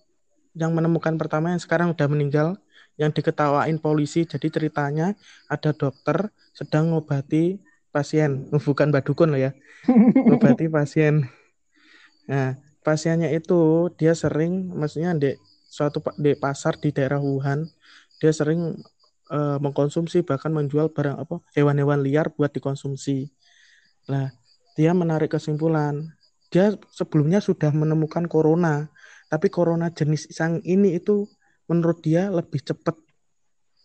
yang 0.58 0.74
menemukan 0.74 1.14
pertama 1.14 1.54
yang 1.54 1.62
sekarang 1.62 1.94
udah 1.94 2.08
meninggal, 2.10 2.58
yang 2.98 3.14
diketawain 3.14 3.78
polisi. 3.78 4.26
Jadi 4.26 4.50
ceritanya 4.50 5.14
ada 5.46 5.70
dokter 5.70 6.34
sedang 6.50 6.90
ngobati 6.90 7.62
pasien, 7.98 8.46
bukan 8.54 8.94
badukun 8.94 9.34
loh 9.34 9.40
ya, 9.42 9.50
ngobati 10.26 10.70
pasien. 10.70 11.26
Nah, 12.30 12.54
pasiennya 12.86 13.34
itu 13.34 13.90
dia 13.98 14.14
sering, 14.14 14.70
maksudnya 14.70 15.10
di 15.18 15.34
suatu 15.66 15.98
di 16.14 16.38
pasar 16.38 16.78
di 16.78 16.94
daerah 16.94 17.18
Wuhan, 17.18 17.66
dia 18.22 18.30
sering 18.30 18.78
eh, 19.34 19.58
mengkonsumsi 19.58 20.22
bahkan 20.22 20.54
menjual 20.54 20.94
barang 20.94 21.16
apa 21.18 21.42
hewan-hewan 21.58 22.00
liar 22.06 22.30
buat 22.30 22.54
dikonsumsi. 22.54 23.26
Nah, 24.06 24.30
dia 24.78 24.94
menarik 24.94 25.34
kesimpulan. 25.34 26.14
Dia 26.48 26.78
sebelumnya 26.94 27.42
sudah 27.44 27.74
menemukan 27.74 28.24
corona, 28.24 28.88
tapi 29.28 29.52
corona 29.52 29.92
jenis 29.92 30.30
yang 30.32 30.64
ini 30.64 30.96
itu 30.96 31.28
menurut 31.68 32.00
dia 32.00 32.32
lebih 32.32 32.64
cepat 32.64 32.96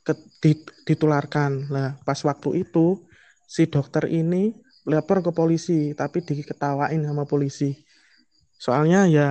ke- 0.07 0.23
di- 0.39 0.63
ditularkan. 0.87 1.67
Nah, 1.67 1.89
pas 2.07 2.19
waktu 2.23 2.63
itu 2.63 3.03
si 3.47 3.69
dokter 3.69 4.09
ini 4.09 4.53
lapor 4.87 5.23
ke 5.23 5.31
polisi, 5.31 5.95
tapi 5.95 6.23
diketawain 6.23 6.99
sama 7.03 7.23
polisi. 7.23 7.71
Soalnya 8.59 9.07
ya 9.07 9.27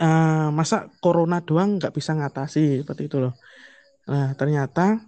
eh, 0.00 0.48
masa 0.52 0.88
corona 1.00 1.40
doang 1.44 1.76
nggak 1.80 1.92
bisa 1.94 2.16
ngatasi 2.16 2.84
seperti 2.84 3.08
itu 3.08 3.20
loh. 3.20 3.34
Nah, 4.08 4.34
ternyata 4.34 4.98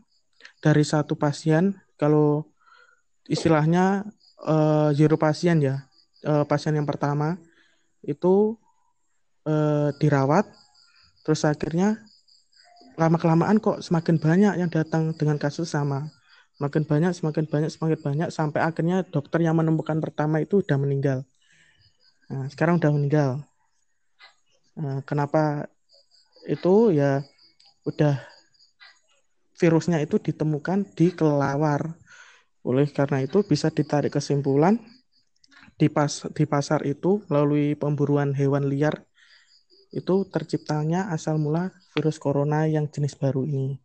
dari 0.62 0.84
satu 0.86 1.18
pasien, 1.18 1.74
kalau 1.98 2.46
istilahnya 3.28 4.04
eh, 4.44 4.88
zero 4.96 5.16
pasien 5.16 5.60
ya, 5.60 5.84
eh, 6.24 6.44
pasien 6.44 6.76
yang 6.76 6.88
pertama 6.88 7.40
itu 8.04 8.56
eh, 9.48 9.90
dirawat, 10.00 10.48
terus 11.24 11.44
akhirnya 11.44 12.00
lama-kelamaan 12.94 13.58
kok 13.58 13.82
semakin 13.82 14.16
banyak 14.22 14.54
yang 14.62 14.70
datang 14.70 15.10
dengan 15.18 15.36
kasus 15.40 15.74
sama. 15.74 16.06
Semakin 16.54 16.82
banyak, 16.86 17.12
semakin 17.18 17.44
banyak, 17.50 17.70
semakin 17.70 17.98
banyak, 17.98 18.28
sampai 18.30 18.60
akhirnya 18.62 19.02
dokter 19.02 19.42
yang 19.42 19.58
menemukan 19.58 19.98
pertama 19.98 20.38
itu 20.38 20.62
udah 20.62 20.78
meninggal. 20.78 21.26
Nah, 22.30 22.46
sekarang 22.46 22.78
udah 22.78 22.90
meninggal. 22.94 23.30
Nah, 24.78 25.02
kenapa 25.02 25.66
itu 26.46 26.94
ya 26.94 27.26
udah 27.86 28.22
virusnya 29.58 29.98
itu 30.02 30.18
ditemukan 30.18 30.86
di 30.94 31.10
kelelawar. 31.10 31.94
Oleh 32.64 32.88
karena 32.88 33.20
itu 33.20 33.44
bisa 33.44 33.68
ditarik 33.68 34.14
kesimpulan 34.14 34.80
di 35.74 35.90
pas 35.90 36.22
di 36.32 36.44
pasar 36.46 36.86
itu 36.86 37.20
melalui 37.26 37.74
pemburuan 37.74 38.30
hewan 38.30 38.70
liar 38.70 39.02
itu 39.94 40.26
terciptanya 40.26 41.10
asal 41.14 41.38
mula 41.38 41.70
virus 41.94 42.18
corona 42.18 42.66
yang 42.66 42.90
jenis 42.90 43.14
baru 43.14 43.46
ini. 43.46 43.78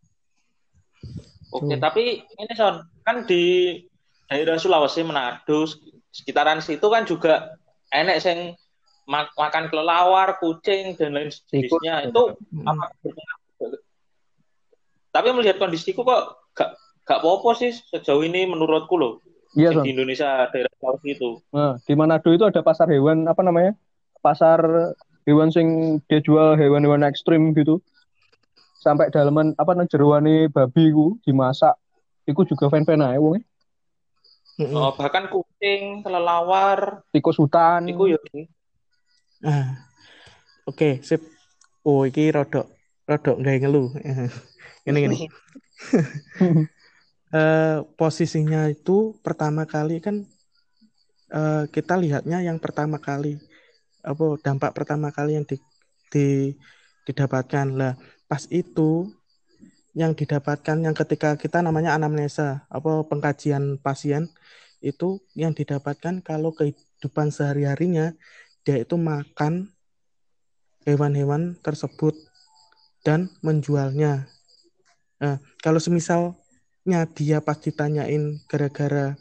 Oke, 1.50 1.76
Tuh. 1.76 1.82
tapi 1.82 2.04
ini 2.22 2.54
Son, 2.54 2.86
kan 3.02 3.26
di 3.26 3.74
daerah 4.30 4.62
Sulawesi, 4.62 5.02
Manado, 5.02 5.66
sekitaran 6.14 6.62
situ 6.62 6.86
kan 6.86 7.10
juga 7.10 7.58
enek 7.90 8.18
sing 8.22 8.38
mak- 9.10 9.34
makan 9.34 9.74
kelelawar, 9.74 10.38
kucing 10.38 10.94
dan 10.94 11.18
lain 11.18 11.34
sebagainya. 11.34 12.14
Itu 12.14 12.38
Hmm. 12.54 12.70
apa? 12.70 12.94
Tapi 15.10 15.28
melihat 15.34 15.58
kondisiku 15.58 16.06
kok 16.06 16.38
gak 16.54 16.78
gak 17.10 17.26
apa-apa 17.26 17.58
sih 17.58 17.74
sejauh 17.74 18.22
ini 18.22 18.46
menurutku 18.46 18.94
loh. 18.94 19.18
Iya, 19.58 19.74
Son. 19.74 19.82
di 19.82 19.98
Indonesia 19.98 20.46
daerah 20.54 20.70
Sulawesi 20.78 21.18
itu. 21.18 21.30
Nah, 21.50 21.82
di 21.82 21.94
Manado 21.98 22.30
itu 22.30 22.46
ada 22.46 22.62
pasar 22.62 22.86
hewan 22.94 23.26
apa 23.26 23.42
namanya? 23.42 23.74
Pasar 24.22 24.62
hewan 25.26 25.50
sing 25.50 25.98
dia 26.06 26.22
jual 26.22 26.54
hewan-hewan 26.54 27.02
ekstrim 27.10 27.58
gitu. 27.58 27.82
Sampai 28.80 29.12
dalaman 29.12 29.52
apa 29.60 29.76
nang 29.76 29.92
jeroane 29.92 30.48
babi 30.48 30.96
ku 30.96 31.20
dimasak. 31.28 31.76
Iku 32.24 32.48
juga 32.48 32.72
fan-fan 32.72 33.04
ae 33.04 33.20
wong. 33.20 33.44
Oh, 34.60 34.92
bahkan 34.96 35.32
kucing, 35.32 36.04
kelelawar, 36.04 37.04
tikus 37.16 37.40
hutan. 37.40 37.88
itu 37.88 38.12
ya 38.12 38.20
Nah, 39.40 39.88
oke, 40.68 41.00
sip. 41.00 41.24
Oh, 41.88 42.04
iki 42.04 42.28
rodok 42.28 42.68
rodok 43.08 43.40
nggak 43.40 43.56
ngeluh. 43.64 43.90
ini 44.88 45.00
gini. 45.04 45.18
Eh, 47.30 47.78
posisinya 47.94 48.66
itu 48.74 49.14
pertama 49.22 49.70
kali 49.70 50.02
kan 50.02 50.26
eh, 51.30 51.64
kita 51.70 51.94
lihatnya 51.94 52.42
yang 52.42 52.58
pertama 52.58 52.98
kali 52.98 53.38
apa 54.02 54.42
dampak 54.42 54.74
pertama 54.74 55.14
kali 55.14 55.38
yang 55.38 55.46
di, 55.46 55.62
di 56.10 56.58
didapatkan 57.06 57.68
lah 57.78 57.94
pas 58.30 58.46
itu 58.54 59.10
yang 59.98 60.14
didapatkan 60.14 60.78
yang 60.78 60.94
ketika 60.94 61.34
kita 61.34 61.66
namanya 61.66 61.98
anamnesa 61.98 62.64
apa 62.70 63.02
pengkajian 63.10 63.82
pasien 63.82 64.30
itu 64.80 65.20
yang 65.36 65.52
didapatkan 65.52 66.22
kalau 66.22 66.54
kehidupan 66.54 67.34
sehari-harinya 67.34 68.14
dia 68.64 68.80
itu 68.80 68.96
makan 68.96 69.74
hewan-hewan 70.88 71.58
tersebut 71.60 72.16
dan 73.04 73.28
menjualnya. 73.44 74.30
Nah, 75.20 75.42
kalau 75.60 75.82
semisalnya 75.82 77.10
dia 77.12 77.44
pas 77.44 77.60
ditanyain 77.60 78.40
gara-gara 78.48 79.18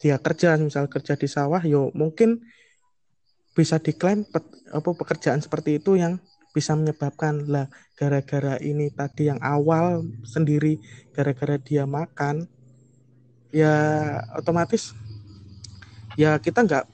dia 0.00 0.16
kerja, 0.16 0.56
misal 0.56 0.88
kerja 0.88 1.16
di 1.18 1.28
sawah, 1.28 1.60
yo 1.60 1.92
mungkin 1.92 2.40
bisa 3.52 3.76
diklaim 3.76 4.24
pe, 4.24 4.40
apa 4.72 4.90
pekerjaan 4.96 5.42
seperti 5.42 5.76
itu 5.76 5.98
yang 5.98 6.16
bisa 6.50 6.74
menyebabkan 6.74 7.46
lah 7.46 7.70
gara-gara 7.94 8.58
ini 8.58 8.90
tadi 8.90 9.30
yang 9.30 9.38
awal 9.38 10.02
sendiri 10.26 10.82
gara-gara 11.14 11.56
dia 11.58 11.86
makan 11.86 12.50
ya 13.54 13.74
otomatis 14.34 14.94
ya 16.18 16.38
kita 16.42 16.66
nggak 16.66 16.84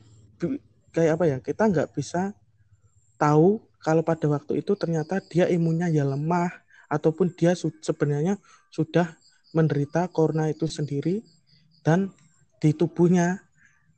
kayak 0.92 1.12
apa 1.16 1.24
ya 1.28 1.38
kita 1.40 1.62
nggak 1.68 1.88
bisa 1.96 2.36
tahu 3.16 3.60
kalau 3.80 4.02
pada 4.04 4.28
waktu 4.28 4.60
itu 4.60 4.72
ternyata 4.76 5.20
dia 5.24 5.48
imunnya 5.48 5.88
ya 5.88 6.04
lemah 6.04 6.52
ataupun 6.92 7.32
dia 7.32 7.56
sebenarnya 7.56 8.36
sudah 8.68 9.16
menderita 9.56 10.08
corona 10.12 10.52
itu 10.52 10.68
sendiri 10.68 11.24
dan 11.80 12.12
di 12.60 12.76
tubuhnya 12.76 13.40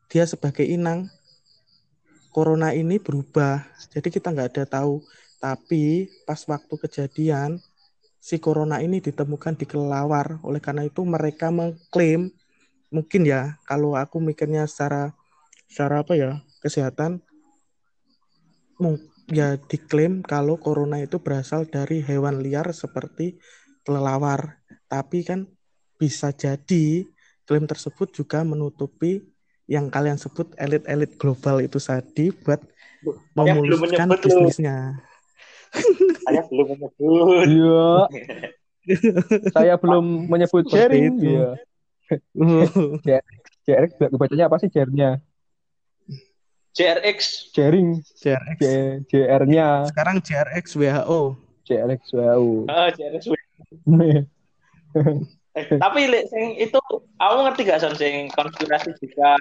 dia 0.08 0.24
sebagai 0.24 0.64
inang 0.64 1.08
corona 2.32 2.70
ini 2.76 3.00
berubah. 3.00 3.64
Jadi 3.90 4.08
kita 4.12 4.30
nggak 4.32 4.48
ada 4.54 4.64
tahu 4.68 5.02
tapi 5.38 6.10
pas 6.26 6.38
waktu 6.46 6.74
kejadian 6.74 7.62
si 8.18 8.42
corona 8.42 8.82
ini 8.82 8.98
ditemukan 8.98 9.54
di 9.54 9.64
kelelawar 9.64 10.42
oleh 10.42 10.58
karena 10.58 10.84
itu 10.84 11.06
mereka 11.06 11.54
mengklaim 11.54 12.30
mungkin 12.90 13.22
ya 13.22 13.56
kalau 13.64 13.94
aku 13.94 14.18
mikirnya 14.18 14.66
secara 14.66 15.14
secara 15.70 16.02
apa 16.02 16.18
ya 16.18 16.42
kesehatan 16.58 17.22
ya 19.28 19.60
diklaim 19.60 20.24
kalau 20.24 20.56
corona 20.56 21.02
itu 21.02 21.20
berasal 21.20 21.68
dari 21.68 22.00
hewan 22.00 22.40
liar 22.40 22.72
seperti 22.72 23.36
kelelawar. 23.84 24.60
Tapi 24.88 25.24
kan 25.24 25.44
bisa 26.00 26.32
jadi 26.32 27.04
klaim 27.44 27.68
tersebut 27.68 28.12
juga 28.12 28.44
menutupi 28.44 29.20
yang 29.68 29.92
kalian 29.92 30.16
sebut 30.16 30.56
elit-elit 30.56 31.20
global 31.20 31.60
itu 31.60 31.76
tadi 31.76 32.32
buat 32.32 32.64
memuluskan 33.36 34.16
bisnisnya. 34.16 34.96
Saya 36.24 36.42
belum 36.48 36.66
menyebut. 36.74 37.44
Iya. 37.48 37.88
Saya 39.56 39.74
belum 39.76 40.28
menyebut 40.28 40.64
sharing. 40.68 41.20
Iya. 41.20 41.48
JRX 43.68 43.90
bacanya 44.16 44.48
apa 44.48 44.56
sih 44.64 44.72
JR-nya? 44.72 45.20
JRX. 46.72 47.18
Sharing. 47.52 48.00
JRX. 48.16 48.58
JR-nya. 49.12 49.84
Sekarang 49.92 50.24
JRX 50.24 50.78
WHO. 50.78 51.36
JRX 51.68 52.00
WHO. 52.16 52.64
Oh, 52.64 52.88
JRX 52.96 53.22
WHO. 53.28 53.36
eh, 55.58 55.66
tapi 55.76 56.00
sing 56.32 56.56
itu 56.56 56.80
aku 57.20 57.36
ngerti 57.44 57.60
gak 57.68 57.82
son 57.84 57.92
sing 57.98 58.32
konspirasi 58.32 58.94
jika 59.04 59.36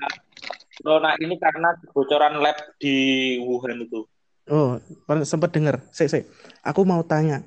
corona 0.82 1.16
ini 1.24 1.40
karena 1.40 1.72
kebocoran 1.88 2.44
lab 2.44 2.58
di 2.82 3.38
Wuhan 3.40 3.80
itu. 3.80 4.04
Oh, 4.48 4.80
sempat 5.28 5.52
dengar. 5.52 5.84
Sik, 5.92 6.08
sik. 6.08 6.24
Aku 6.64 6.88
mau 6.88 7.04
tanya. 7.04 7.44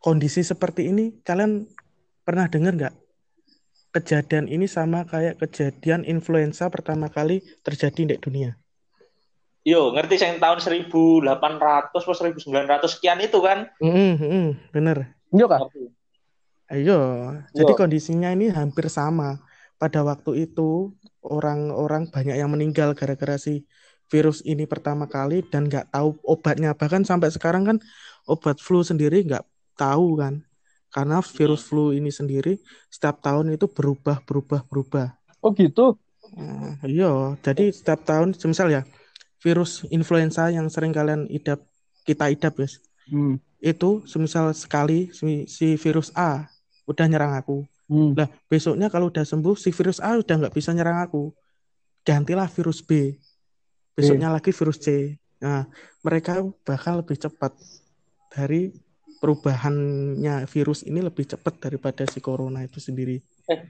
Kondisi 0.00 0.42
seperti 0.42 0.90
ini 0.90 1.20
kalian 1.22 1.68
pernah 2.24 2.50
dengar 2.50 2.72
nggak? 2.74 2.94
Kejadian 3.90 4.46
ini 4.46 4.70
sama 4.70 5.02
kayak 5.02 5.42
kejadian 5.42 6.06
influenza 6.06 6.70
pertama 6.70 7.10
kali 7.10 7.42
terjadi 7.66 8.14
di 8.14 8.16
dunia. 8.18 8.54
Yo, 9.60 9.92
ngerti 9.92 10.16
yang 10.16 10.40
tahun 10.40 10.58
1800 10.62 11.20
atau 11.92 12.00
1900 12.00 12.96
sekian 12.96 13.20
itu 13.20 13.38
kan? 13.44 13.68
Mm 13.82 14.14
-hmm, 14.16 14.46
bener. 14.72 15.12
Iya 15.36 15.46
kan? 15.46 15.60
Ayo, 16.70 17.00
jadi 17.50 17.72
kondisinya 17.74 18.30
ini 18.30 18.48
hampir 18.48 18.86
sama. 18.86 19.42
Pada 19.80 20.04
waktu 20.06 20.48
itu 20.48 20.94
orang-orang 21.24 22.08
banyak 22.12 22.36
yang 22.36 22.52
meninggal 22.52 22.92
gara-gara 22.94 23.36
si 23.40 23.64
virus 24.10 24.42
ini 24.42 24.66
pertama 24.66 25.06
kali 25.06 25.46
dan 25.46 25.70
nggak 25.70 25.94
tahu 25.94 26.18
obatnya. 26.26 26.74
Bahkan 26.74 27.06
sampai 27.06 27.30
sekarang 27.30 27.64
kan 27.64 27.76
obat 28.26 28.58
flu 28.58 28.82
sendiri 28.82 29.22
nggak 29.24 29.46
tahu 29.78 30.18
kan. 30.18 30.42
Karena 30.90 31.22
virus 31.22 31.62
flu 31.62 31.94
ini 31.94 32.10
sendiri 32.10 32.58
setiap 32.90 33.22
tahun 33.22 33.54
itu 33.54 33.70
berubah, 33.70 34.26
berubah, 34.26 34.66
berubah. 34.66 35.14
Oh 35.38 35.54
gitu? 35.54 35.94
Nah, 36.34 36.78
iya, 36.82 37.38
jadi 37.42 37.70
setiap 37.70 38.02
tahun, 38.06 38.34
misal 38.34 38.70
ya, 38.70 38.82
virus 39.40 39.88
influenza 39.88 40.52
yang 40.52 40.68
sering 40.68 40.92
kalian 40.92 41.24
idap 41.32 41.64
kita 42.04 42.28
idap 42.28 42.56
guys 42.60 42.80
hmm. 43.08 43.40
itu 43.60 44.04
semisal 44.04 44.52
sekali 44.52 45.08
si, 45.12 45.48
si 45.48 45.76
virus 45.80 46.12
A 46.12 46.44
udah 46.84 47.06
nyerang 47.08 47.34
aku 47.36 47.64
hmm. 47.88 48.12
lah 48.16 48.28
besoknya 48.46 48.92
kalau 48.92 49.08
udah 49.08 49.24
sembuh 49.24 49.56
si 49.56 49.72
virus 49.72 49.98
A 50.00 50.20
udah 50.20 50.36
nggak 50.46 50.54
bisa 50.54 50.76
nyerang 50.76 51.00
aku 51.00 51.32
gantilah 52.04 52.48
virus 52.52 52.84
B 52.84 53.16
besoknya 54.00 54.28
hmm. 54.32 54.36
lagi 54.40 54.50
virus 54.56 54.78
C 54.80 54.86
nah 55.40 55.68
mereka 56.00 56.40
bakal 56.64 57.04
lebih 57.04 57.16
cepat 57.20 57.52
dari 58.32 58.72
perubahannya 59.20 60.48
virus 60.48 60.80
ini 60.88 61.04
lebih 61.04 61.28
cepat 61.28 61.60
daripada 61.60 62.08
si 62.08 62.24
corona 62.24 62.64
itu 62.64 62.80
sendiri. 62.80 63.20
Eh, 63.52 63.60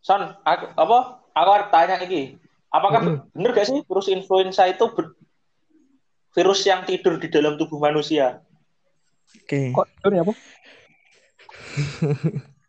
Son, 0.00 0.32
aku, 0.46 0.64
apa? 0.72 0.98
Aku 1.36 1.50
tanya 1.68 2.00
lagi. 2.00 2.40
Apakah 2.72 3.00
hmm. 3.04 3.36
benar 3.36 3.52
gak 3.52 3.68
sih 3.68 3.84
virus 3.84 4.08
influenza 4.08 4.64
itu 4.64 4.86
virus 6.32 6.60
yang 6.64 6.88
tidur 6.88 7.20
di 7.20 7.28
dalam 7.28 7.60
tubuh 7.60 7.76
manusia? 7.76 8.40
Oke. 9.44 9.72
Okay. 9.72 9.76
Kok 9.76 9.86
tidur 10.00 10.12
ya, 10.16 10.22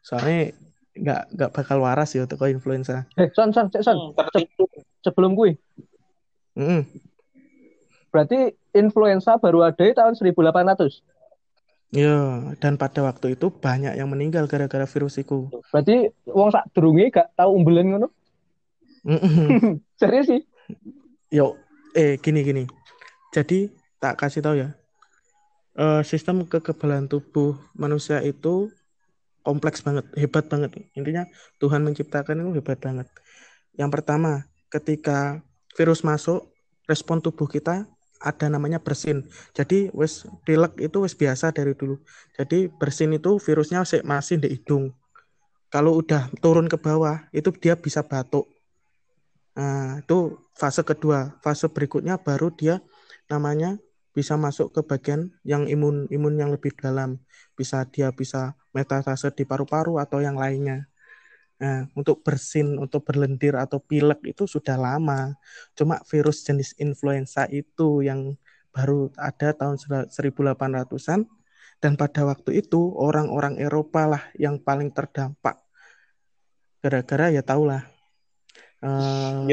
Soalnya 0.07 0.51
nggak 0.97 1.21
nggak 1.37 1.51
bakal 1.53 1.77
waras 1.79 2.11
ya 2.17 2.25
untuk 2.25 2.41
influenza. 2.49 3.05
Eh, 3.15 3.29
son, 3.31 3.53
son, 3.53 3.69
son. 3.71 4.17
Hmm, 4.17 4.43
sebelum 5.05 5.37
gue. 5.37 5.55
Hmm. 6.57 6.81
Berarti 8.09 8.57
influenza 8.73 9.37
baru 9.37 9.69
ada 9.69 9.77
di 9.77 9.93
tahun 9.93 10.17
1800. 10.17 11.05
Ya, 11.93 12.43
dan 12.59 12.75
pada 12.75 13.05
waktu 13.05 13.37
itu 13.37 13.47
banyak 13.47 13.95
yang 13.95 14.11
meninggal 14.11 14.49
gara-gara 14.49 14.83
virus 14.83 15.21
itu. 15.21 15.47
Berarti 15.71 16.11
wong 16.27 16.49
sak 16.51 16.67
durunge 16.75 17.13
gak 17.13 17.31
tahu 17.37 17.55
umbelen 17.55 17.95
ngono? 17.95 18.09
Serius 20.01 20.27
sih? 20.27 20.41
Yo, 21.31 21.55
eh 21.95 22.19
gini 22.19 22.43
gini. 22.43 22.63
Jadi 23.31 23.71
tak 24.03 24.19
kasih 24.19 24.43
tahu 24.43 24.55
ya. 24.59 24.75
Uh, 25.77 26.01
sistem 26.01 26.41
kekebalan 26.43 27.05
tubuh 27.05 27.53
manusia 27.77 28.19
itu 28.25 28.73
kompleks 29.45 29.79
banget, 29.85 30.09
hebat 30.17 30.49
banget. 30.49 30.73
Intinya 30.97 31.23
Tuhan 31.61 31.85
menciptakan 31.85 32.43
itu 32.43 32.51
hebat 32.59 32.81
banget. 32.81 33.07
Yang 33.77 33.89
pertama, 33.93 34.43
ketika 34.67 35.39
virus 35.77 36.01
masuk, 36.01 36.49
respon 36.89 37.21
tubuh 37.21 37.45
kita 37.45 37.85
ada 38.17 38.49
namanya 38.49 38.81
bersin. 38.81 39.29
Jadi 39.53 39.93
wes 39.93 40.25
pilek 40.41 40.73
itu 40.81 40.97
wes 41.05 41.13
biasa 41.13 41.53
dari 41.53 41.77
dulu. 41.77 42.01
Jadi 42.33 42.65
bersin 42.67 43.13
itu 43.13 43.37
virusnya 43.37 43.85
masih 44.01 44.41
di 44.41 44.57
hidung. 44.57 44.89
Kalau 45.69 45.99
udah 45.99 46.31
turun 46.39 46.65
ke 46.65 46.79
bawah, 46.79 47.27
itu 47.35 47.53
dia 47.59 47.77
bisa 47.77 48.01
batuk. 48.01 48.47
Nah, 49.53 50.01
itu 50.01 50.39
fase 50.55 50.81
kedua. 50.81 51.37
Fase 51.43 51.67
berikutnya 51.69 52.17
baru 52.17 52.49
dia 52.53 52.81
namanya 53.27 53.75
bisa 54.15 54.33
masuk 54.33 54.73
ke 54.73 54.81
bagian 54.81 55.29
yang 55.45 55.69
imun 55.69 56.09
imun 56.09 56.39
yang 56.39 56.49
lebih 56.49 56.73
dalam. 56.73 57.21
Bisa 57.53 57.85
dia 57.85 58.09
bisa 58.15 58.57
metastase 58.73 59.29
di 59.35 59.43
paru-paru 59.45 60.01
atau 60.01 60.23
yang 60.23 60.39
lainnya. 60.39 60.89
Nah, 61.57 61.89
untuk 61.97 62.21
bersin, 62.21 62.77
untuk 62.77 63.01
berlendir 63.01 63.57
atau 63.57 63.81
pilek 63.81 64.21
itu 64.29 64.45
sudah 64.45 64.77
lama. 64.77 65.33
Cuma 65.73 65.97
virus 66.05 66.45
jenis 66.45 66.77
influenza 66.77 67.49
itu 67.49 68.05
yang 68.05 68.37
baru 68.69 69.09
ada 69.17 69.57
tahun 69.57 69.81
1800-an 70.13 71.25
dan 71.81 71.93
pada 71.97 72.21
waktu 72.29 72.61
itu 72.61 72.93
orang-orang 72.93 73.57
Eropa 73.57 74.05
lah 74.05 74.23
yang 74.37 74.61
paling 74.61 74.93
terdampak. 74.93 75.57
Gara-gara 76.77 77.33
ya 77.33 77.41
tahulah 77.41 77.81
uh, 78.85 79.49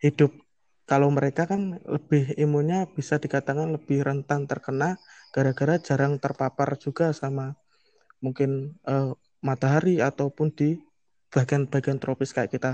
hidup 0.00 0.32
kalau 0.84 1.08
mereka 1.08 1.46
kan 1.46 1.78
lebih 1.86 2.34
imunnya 2.36 2.84
bisa 2.90 3.16
dikatakan 3.16 3.70
lebih 3.70 4.04
rentan 4.04 4.44
terkena 4.44 5.00
gara-gara 5.30 5.78
jarang 5.78 6.18
terpapar 6.18 6.74
juga 6.76 7.14
sama 7.14 7.54
mungkin 8.20 8.76
uh, 8.84 9.14
matahari 9.40 9.98
ataupun 10.00 10.52
di 10.52 10.76
bagian-bagian 11.32 11.96
tropis 11.96 12.32
kayak 12.32 12.52
kita. 12.52 12.72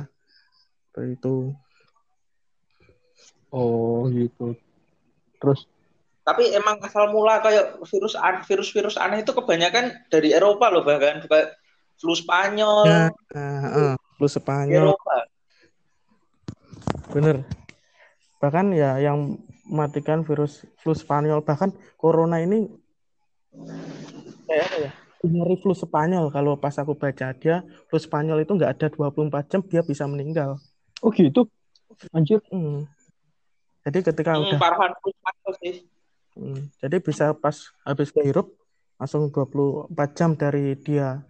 Itu 0.96 1.54
oh 3.54 4.10
gitu. 4.10 4.58
Terus? 5.38 5.68
Tapi 6.26 6.50
emang 6.58 6.82
asal 6.82 7.14
mula 7.14 7.38
kayak 7.38 7.78
virus 7.86 8.18
virus 8.50 8.70
virus 8.74 8.96
aneh 8.98 9.22
itu 9.22 9.30
kebanyakan 9.30 9.94
dari 10.10 10.34
Eropa 10.34 10.66
loh 10.74 10.82
bahkan 10.82 11.22
kayak 11.22 11.54
flu 12.02 12.18
Spanyol. 12.18 12.82
Ya, 12.84 13.06
uh, 13.36 13.66
uh, 13.70 13.92
flu 14.18 14.26
Spanyol. 14.26 14.90
Eropa. 14.90 15.16
bener. 17.14 17.36
Bahkan 18.42 18.74
ya 18.74 18.98
yang 18.98 19.38
matikan 19.66 20.26
virus 20.26 20.66
flu 20.82 20.94
Spanyol 20.94 21.42
bahkan 21.42 21.74
corona 21.98 22.42
ini 22.42 22.70
kayak 24.46 24.62
apa 24.70 24.76
ya 24.78 24.92
nyari 25.28 25.58
flu 25.60 25.74
Spanyol 25.74 26.30
kalau 26.30 26.56
pas 26.56 26.74
aku 26.78 26.94
baca 26.94 27.34
dia 27.36 27.66
flu 27.90 27.98
Spanyol 27.98 28.42
itu 28.46 28.52
nggak 28.54 28.72
ada 28.78 28.86
24 28.88 29.50
jam 29.52 29.60
dia 29.66 29.82
bisa 29.82 30.06
meninggal 30.06 30.58
oh 31.02 31.10
gitu 31.10 31.46
anjir 32.14 32.40
hmm. 32.48 32.86
jadi 33.86 33.98
ketika 34.06 34.34
hmm, 34.34 34.42
udah 34.54 34.58
parahan 34.58 34.92
flu 35.02 35.10
Spanyol 35.12 35.52
sih 35.60 35.74
Hmm, 36.36 36.68
jadi 36.84 37.00
bisa 37.00 37.32
pas 37.32 37.72
habis 37.80 38.12
kehirup 38.12 38.52
langsung 39.00 39.32
24 39.32 39.88
jam 40.12 40.36
dari 40.36 40.76
dia 40.76 41.24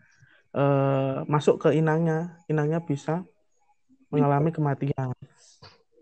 uh, 0.50 1.22
masuk 1.30 1.62
ke 1.62 1.78
inangnya, 1.78 2.42
inangnya 2.50 2.82
bisa 2.82 3.22
mengalami 4.10 4.50
kematian. 4.50 5.14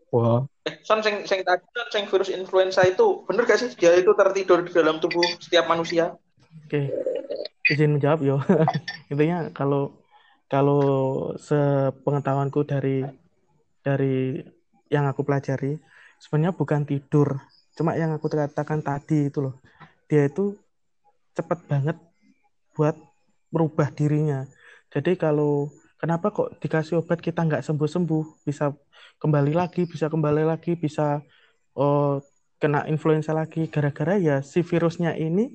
Wah. 0.09 0.49
Eh, 0.65 0.81
Son, 0.81 1.05
sing, 1.05 1.29
sing 1.29 1.45
tadi 1.45 1.61
sing 1.93 2.09
virus 2.09 2.33
influenza 2.33 2.81
itu 2.89 3.29
benar 3.29 3.45
gak 3.45 3.61
sih 3.61 3.69
dia 3.77 3.93
itu 3.93 4.17
tertidur 4.17 4.65
di 4.65 4.73
dalam 4.73 4.97
tubuh 5.05 5.25
setiap 5.37 5.69
manusia? 5.69 6.17
Oke, 6.63 6.69
okay. 6.71 6.85
izin 7.75 7.99
menjawab 7.99 8.21
yo. 8.23 8.37
Intinya 9.11 9.51
kalau 9.51 9.99
kalau 10.47 10.83
sepengetahuanku 11.41 12.63
dari 12.63 13.03
dari 13.83 14.39
yang 14.93 15.11
aku 15.11 15.27
pelajari 15.27 15.81
sebenarnya 16.23 16.55
bukan 16.55 16.87
tidur 16.87 17.43
Cuma 17.75 17.99
yang 17.99 18.15
aku 18.15 18.31
katakan 18.31 18.81
tadi 18.81 19.29
itu 19.29 19.43
loh, 19.43 19.59
dia 20.07 20.31
itu 20.31 20.55
cepat 21.35 21.59
banget 21.67 21.99
buat 22.79 22.95
merubah 23.51 23.91
dirinya. 23.91 24.47
Jadi 24.95 25.19
kalau 25.19 25.75
kenapa 25.99 26.31
kok 26.31 26.55
dikasih 26.63 27.03
obat 27.03 27.19
kita 27.19 27.43
nggak 27.43 27.67
sembuh-sembuh, 27.67 28.47
bisa 28.47 28.71
kembali 29.19 29.53
lagi, 29.59 29.91
bisa 29.91 30.07
kembali 30.07 30.47
lagi, 30.47 30.79
bisa 30.79 31.19
oh, 31.75 32.23
kena 32.63 32.87
influenza 32.87 33.35
lagi, 33.35 33.67
gara-gara 33.67 34.15
ya 34.23 34.39
si 34.47 34.63
virusnya 34.63 35.19
ini 35.19 35.51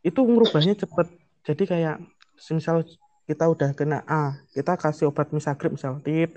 itu 0.00 0.20
merubahnya 0.24 0.76
cepat. 0.76 1.08
Jadi 1.44 1.64
kayak 1.68 1.96
misal 2.52 2.84
kita 3.28 3.44
udah 3.46 3.70
kena 3.76 4.02
A, 4.08 4.40
kita 4.52 4.74
kasih 4.74 5.12
obat 5.12 5.30
misagrip 5.30 5.70
misal, 5.70 6.02
tit, 6.02 6.34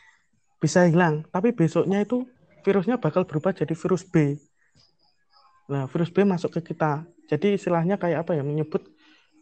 bisa 0.62 0.86
hilang, 0.86 1.26
tapi 1.34 1.50
besoknya 1.50 2.04
itu 2.04 2.28
virusnya 2.62 3.00
bakal 3.00 3.24
berubah 3.24 3.54
jadi 3.54 3.74
virus 3.74 4.04
B. 4.06 4.38
Nah, 5.68 5.84
virus 5.88 6.08
B 6.12 6.24
masuk 6.24 6.58
ke 6.58 6.72
kita. 6.72 7.04
Jadi 7.28 7.60
istilahnya 7.60 8.00
kayak 8.00 8.24
apa 8.24 8.32
ya? 8.36 8.42
Menyebut 8.44 8.88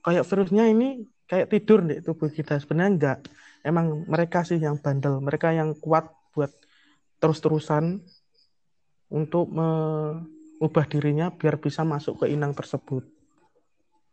kayak 0.02 0.26
virusnya 0.26 0.66
ini 0.66 1.06
kayak 1.30 1.50
tidur 1.50 1.86
di 1.86 2.02
tubuh 2.02 2.30
kita. 2.30 2.58
Sebenarnya 2.58 2.90
enggak. 2.90 3.18
Emang 3.62 4.06
mereka 4.06 4.42
sih 4.46 4.58
yang 4.58 4.78
bandel, 4.78 5.18
mereka 5.22 5.50
yang 5.50 5.74
kuat 5.78 6.10
buat 6.34 6.50
terus-terusan 7.18 8.02
untuk 9.10 9.50
mengubah 9.50 10.84
dirinya 10.86 11.30
biar 11.30 11.58
bisa 11.58 11.82
masuk 11.86 12.22
ke 12.22 12.34
inang 12.34 12.54
tersebut. 12.54 13.15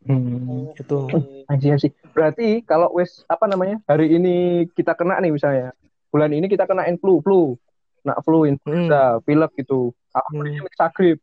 Hmm. 0.04 0.72
Itu. 0.76 1.08
Anjir 1.48 1.80
sih. 1.80 1.92
Berarti 2.12 2.60
kalau 2.64 2.92
wes 2.92 3.24
apa 3.26 3.48
namanya? 3.48 3.80
Hari 3.88 4.16
ini 4.16 4.66
kita 4.72 4.92
kena 4.96 5.20
nih 5.20 5.32
misalnya. 5.32 5.72
Bulan 6.12 6.30
ini 6.30 6.46
kita 6.46 6.68
kena 6.68 6.86
flu, 7.00 7.18
flu 7.24 7.58
nak 8.04 8.20
flu 8.22 8.44
influenza 8.44 9.16
hmm. 9.16 9.22
pilek 9.24 9.52
gitu 9.64 9.90
aku 10.12 10.30
hmm. 10.36 10.62
misagrip 10.68 11.18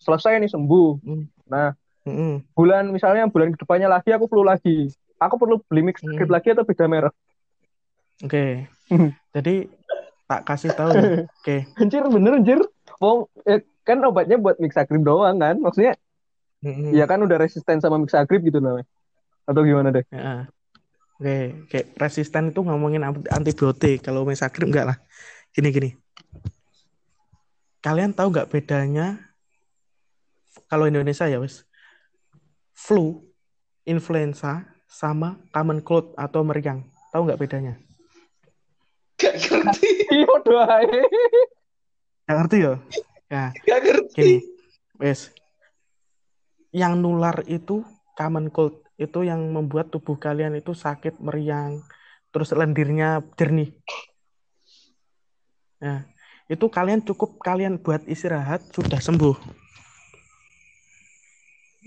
selesai 0.00 0.40
nih 0.40 0.50
sembuh 0.50 0.90
hmm. 1.04 1.24
nah 1.46 1.76
hmm. 2.08 2.56
bulan 2.56 2.88
misalnya 2.88 3.28
bulan 3.28 3.52
ke 3.52 3.60
depannya 3.60 3.92
lagi 3.92 4.10
aku 4.16 4.26
flu 4.26 4.42
lagi 4.42 4.88
aku 5.20 5.36
perlu 5.36 5.60
beli 5.68 5.92
mixagrip 5.92 6.26
hmm. 6.26 6.34
lagi 6.34 6.48
atau 6.56 6.64
beda 6.64 6.84
merek 6.88 7.14
oke 8.24 8.32
okay. 8.32 8.64
jadi 9.36 9.68
tak 10.28 10.40
kasih 10.48 10.72
tahu 10.72 10.90
ya. 10.96 11.00
oke 11.04 11.28
okay. 11.44 11.60
anjir 11.76 12.02
bener 12.08 12.40
anjir 12.40 12.60
Wong, 12.98 13.30
eh, 13.46 13.62
kan 13.86 14.02
obatnya 14.02 14.40
buat 14.40 14.58
mixagrip 14.58 15.04
doang 15.04 15.38
kan 15.38 15.60
maksudnya 15.60 15.94
hmm. 16.64 16.94
ya 16.94 17.04
kan 17.04 17.20
udah 17.22 17.36
resisten 17.38 17.78
sama 17.82 17.98
mixagrip 17.98 18.42
gitu 18.42 18.58
namanya 18.62 18.88
atau 19.48 19.60
gimana 19.64 19.88
deh 19.94 20.04
ya. 20.12 20.46
Oke, 21.18 21.66
kayak 21.66 21.86
resisten 21.98 22.54
itu 22.54 22.62
ngomongin 22.62 23.02
antibiotik. 23.32 24.06
Kalau 24.06 24.22
mixagrip 24.22 24.70
enggak 24.70 24.94
lah 24.94 24.98
gini 25.58 25.74
gini 25.74 25.90
kalian 27.82 28.14
tahu 28.14 28.30
nggak 28.30 28.50
bedanya 28.50 29.18
kalau 30.68 30.86
Indonesia 30.86 31.24
ya 31.26 31.40
wes 31.40 31.64
flu 32.76 33.24
influenza 33.88 34.66
sama 34.86 35.40
common 35.50 35.82
cold 35.82 36.12
atau 36.14 36.44
meriang 36.44 36.84
tahu 37.10 37.28
nggak 37.28 37.40
bedanya 37.40 37.74
Gak 39.18 39.34
ngerti. 39.34 39.90
Iya 40.14 40.30
doa. 40.46 40.78
Gak 42.22 42.36
ngerti 42.38 42.56
ya? 42.62 42.78
Ya. 43.26 43.44
Gak 43.66 43.78
ngerti. 43.82 44.14
Gini, 44.14 44.36
wes. 45.02 45.34
Yang 46.74 46.94
nular 47.00 47.36
itu 47.48 47.84
common 48.18 48.52
cold 48.52 48.84
itu 48.98 49.22
yang 49.22 49.40
membuat 49.54 49.94
tubuh 49.94 50.18
kalian 50.18 50.58
itu 50.58 50.74
sakit 50.74 51.22
meriang, 51.22 51.80
terus 52.34 52.50
lendirnya 52.50 53.22
jernih. 53.38 53.70
Nah, 55.78 56.02
itu 56.50 56.66
kalian 56.66 57.06
cukup 57.06 57.38
kalian 57.38 57.78
buat 57.78 58.02
istirahat 58.10 58.66
sudah 58.74 58.98
sembuh. 58.98 59.38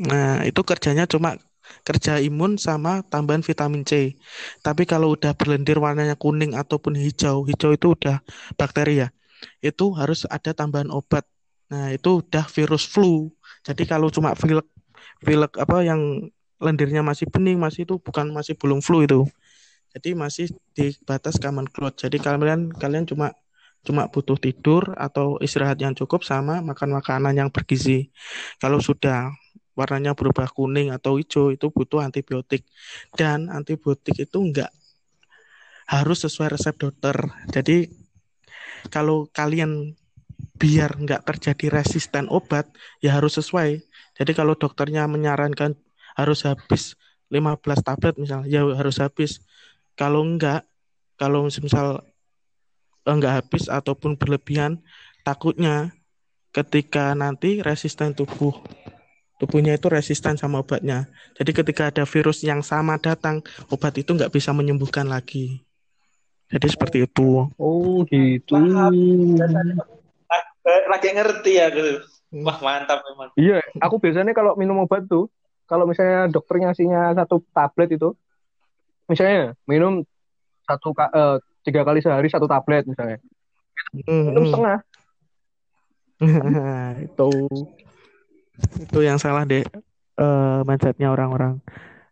Nah, 0.08 0.48
itu 0.48 0.62
kerjanya 0.64 1.04
cuma 1.04 1.36
kerja 1.84 2.18
imun 2.24 2.56
sama 2.56 3.04
tambahan 3.06 3.44
vitamin 3.44 3.84
C. 3.84 4.16
Tapi 4.64 4.88
kalau 4.88 5.14
udah 5.14 5.36
berlendir 5.36 5.78
warnanya 5.78 6.16
kuning 6.16 6.56
ataupun 6.56 6.96
hijau, 6.96 7.44
hijau 7.44 7.76
itu 7.76 7.88
udah 7.94 8.24
bakteri 8.56 9.04
ya. 9.04 9.08
Itu 9.60 9.92
harus 9.94 10.24
ada 10.32 10.56
tambahan 10.56 10.90
obat. 10.90 11.28
Nah, 11.68 11.92
itu 11.92 12.24
udah 12.24 12.48
virus 12.48 12.88
flu. 12.88 13.30
Jadi 13.62 13.84
kalau 13.86 14.10
cuma 14.10 14.34
pilek 14.34 14.68
pilek 15.22 15.54
apa 15.58 15.86
yang 15.86 16.30
lendirnya 16.62 17.02
masih 17.02 17.26
bening, 17.30 17.58
masih 17.58 17.90
itu 17.90 17.98
bukan 17.98 18.30
masih 18.30 18.54
belum 18.58 18.82
flu 18.86 19.06
itu. 19.06 19.26
Jadi 19.92 20.16
masih 20.16 20.48
di 20.72 20.96
batas 21.04 21.36
common 21.42 21.68
cold. 21.68 21.98
Jadi 22.00 22.22
kalian 22.22 22.72
kalian 22.72 23.04
cuma 23.10 23.36
cuma 23.82 24.06
butuh 24.08 24.38
tidur 24.38 24.94
atau 24.94 25.42
istirahat 25.42 25.82
yang 25.82 25.98
cukup 25.98 26.22
sama 26.22 26.62
makan 26.62 26.96
makanan 27.02 27.34
yang 27.34 27.50
bergizi. 27.50 28.14
Kalau 28.62 28.78
sudah 28.78 29.34
warnanya 29.74 30.14
berubah 30.14 30.52
kuning 30.54 30.94
atau 30.94 31.18
hijau 31.18 31.50
itu 31.50 31.74
butuh 31.74 32.04
antibiotik 32.06 32.68
dan 33.18 33.50
antibiotik 33.50 34.14
itu 34.20 34.38
enggak 34.38 34.70
harus 35.90 36.24
sesuai 36.24 36.56
resep 36.56 36.76
dokter. 36.78 37.16
Jadi 37.52 37.90
kalau 38.94 39.28
kalian 39.34 39.98
biar 40.62 40.94
enggak 40.94 41.26
terjadi 41.26 41.82
resisten 41.82 42.30
obat 42.30 42.70
ya 43.02 43.18
harus 43.18 43.42
sesuai. 43.42 43.82
Jadi 44.14 44.32
kalau 44.38 44.54
dokternya 44.54 45.10
menyarankan 45.10 45.74
harus 46.14 46.46
habis 46.46 46.94
15 47.34 47.82
tablet 47.82 48.14
misalnya 48.22 48.46
ya 48.46 48.62
harus 48.78 49.02
habis. 49.02 49.42
Kalau 49.98 50.22
enggak 50.22 50.70
kalau 51.18 51.50
misal 51.50 52.06
enggak 53.10 53.42
habis 53.42 53.66
ataupun 53.66 54.14
berlebihan 54.14 54.78
takutnya 55.26 55.90
ketika 56.54 57.18
nanti 57.18 57.66
resisten 57.66 58.14
tubuh 58.14 58.54
tubuhnya 59.42 59.74
itu 59.74 59.90
resisten 59.90 60.38
sama 60.38 60.62
obatnya. 60.62 61.10
Jadi 61.34 61.58
ketika 61.58 61.90
ada 61.90 62.06
virus 62.06 62.46
yang 62.46 62.62
sama 62.62 63.02
datang 63.02 63.42
obat 63.74 63.98
itu 63.98 64.14
nggak 64.14 64.30
bisa 64.30 64.54
menyembuhkan 64.54 65.10
lagi. 65.10 65.66
Jadi 66.54 66.68
seperti 66.70 67.10
itu. 67.10 67.50
Oh 67.58 68.06
gitu 68.06 68.54
lagi 70.66 71.10
ngerti 71.14 71.52
ya 71.58 71.68
gitu 71.74 72.02
wah 72.40 72.58
mantap 72.64 73.04
memang. 73.04 73.30
Iya 73.36 73.60
aku 73.84 74.00
biasanya 74.00 74.32
kalau 74.32 74.56
minum 74.56 74.80
obat 74.80 75.04
tuh 75.06 75.28
kalau 75.68 75.84
misalnya 75.84 76.32
dokternya 76.32 76.72
ngasihnya 76.72 77.02
satu 77.16 77.44
tablet 77.52 77.96
itu 77.96 78.16
misalnya 79.12 79.56
minum 79.68 80.04
satu 80.64 80.96
uh, 80.96 81.38
tiga 81.68 81.84
kali 81.84 82.00
sehari 82.00 82.32
satu 82.32 82.48
tablet 82.48 82.88
misalnya. 82.88 83.20
Mm 83.92 84.04
-hmm. 84.08 84.48
setengah. 84.48 84.80
Itu 87.10 87.50
itu 88.62 89.02
yang 89.02 89.18
salah 89.18 89.42
deh 89.42 89.66
uh, 90.22 90.62
mindsetnya 90.70 91.10
orang-orang. 91.10 91.58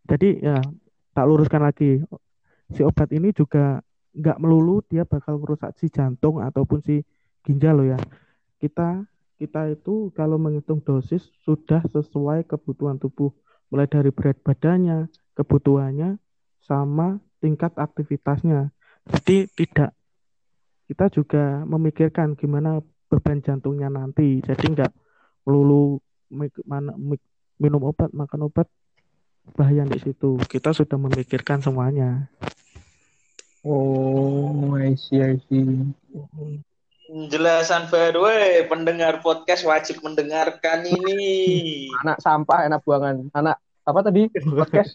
Jadi 0.10 0.42
ya 0.42 0.58
tak 1.14 1.26
luruskan 1.30 1.62
lagi. 1.62 2.02
Si 2.74 2.82
obat 2.82 3.14
ini 3.14 3.30
juga 3.30 3.86
nggak 4.18 4.42
melulu 4.42 4.82
dia 4.90 5.06
bakal 5.06 5.38
merusak 5.38 5.78
si 5.78 5.94
jantung 5.94 6.42
ataupun 6.42 6.82
si 6.82 7.06
ginjal 7.46 7.78
loh 7.78 7.94
ya 7.94 8.00
kita 8.60 9.08
kita 9.40 9.72
itu 9.72 10.12
kalau 10.12 10.36
menghitung 10.36 10.84
dosis 10.84 11.24
sudah 11.48 11.80
sesuai 11.96 12.44
kebutuhan 12.44 13.00
tubuh, 13.00 13.32
mulai 13.72 13.88
dari 13.88 14.12
berat 14.12 14.36
badannya, 14.44 15.08
kebutuhannya, 15.40 16.20
sama 16.68 17.24
tingkat 17.40 17.72
aktivitasnya. 17.80 18.76
Jadi 19.08 19.48
tidak 19.56 19.96
kita 20.92 21.08
juga 21.08 21.64
memikirkan 21.64 22.36
gimana 22.36 22.84
beban 23.08 23.40
jantungnya 23.40 23.88
nanti. 23.88 24.44
Jadi 24.44 24.76
enggak 24.76 24.92
melulu 25.48 26.04
minum 27.58 27.82
obat, 27.88 28.12
makan 28.12 28.52
obat 28.52 28.68
bahaya 29.56 29.88
di 29.88 30.04
situ. 30.04 30.36
Kita 30.52 30.76
sudah 30.76 31.00
memikirkan 31.00 31.64
semuanya. 31.64 32.28
Oh, 33.64 34.76
I 34.76 35.00
see, 35.00 35.24
I 35.24 35.40
see. 35.48 35.96
Penjelasan 37.10 37.90
baru, 37.90 38.30
eh, 38.30 38.70
pendengar 38.70 39.26
podcast 39.26 39.66
wajib 39.66 39.98
mendengarkan 40.06 40.86
ini. 40.86 41.90
Anak 42.06 42.22
sampah, 42.22 42.70
anak 42.70 42.86
buangan. 42.86 43.34
Anak 43.34 43.58
apa 43.82 44.00
tadi? 44.06 44.30
Podcast. 44.30 44.94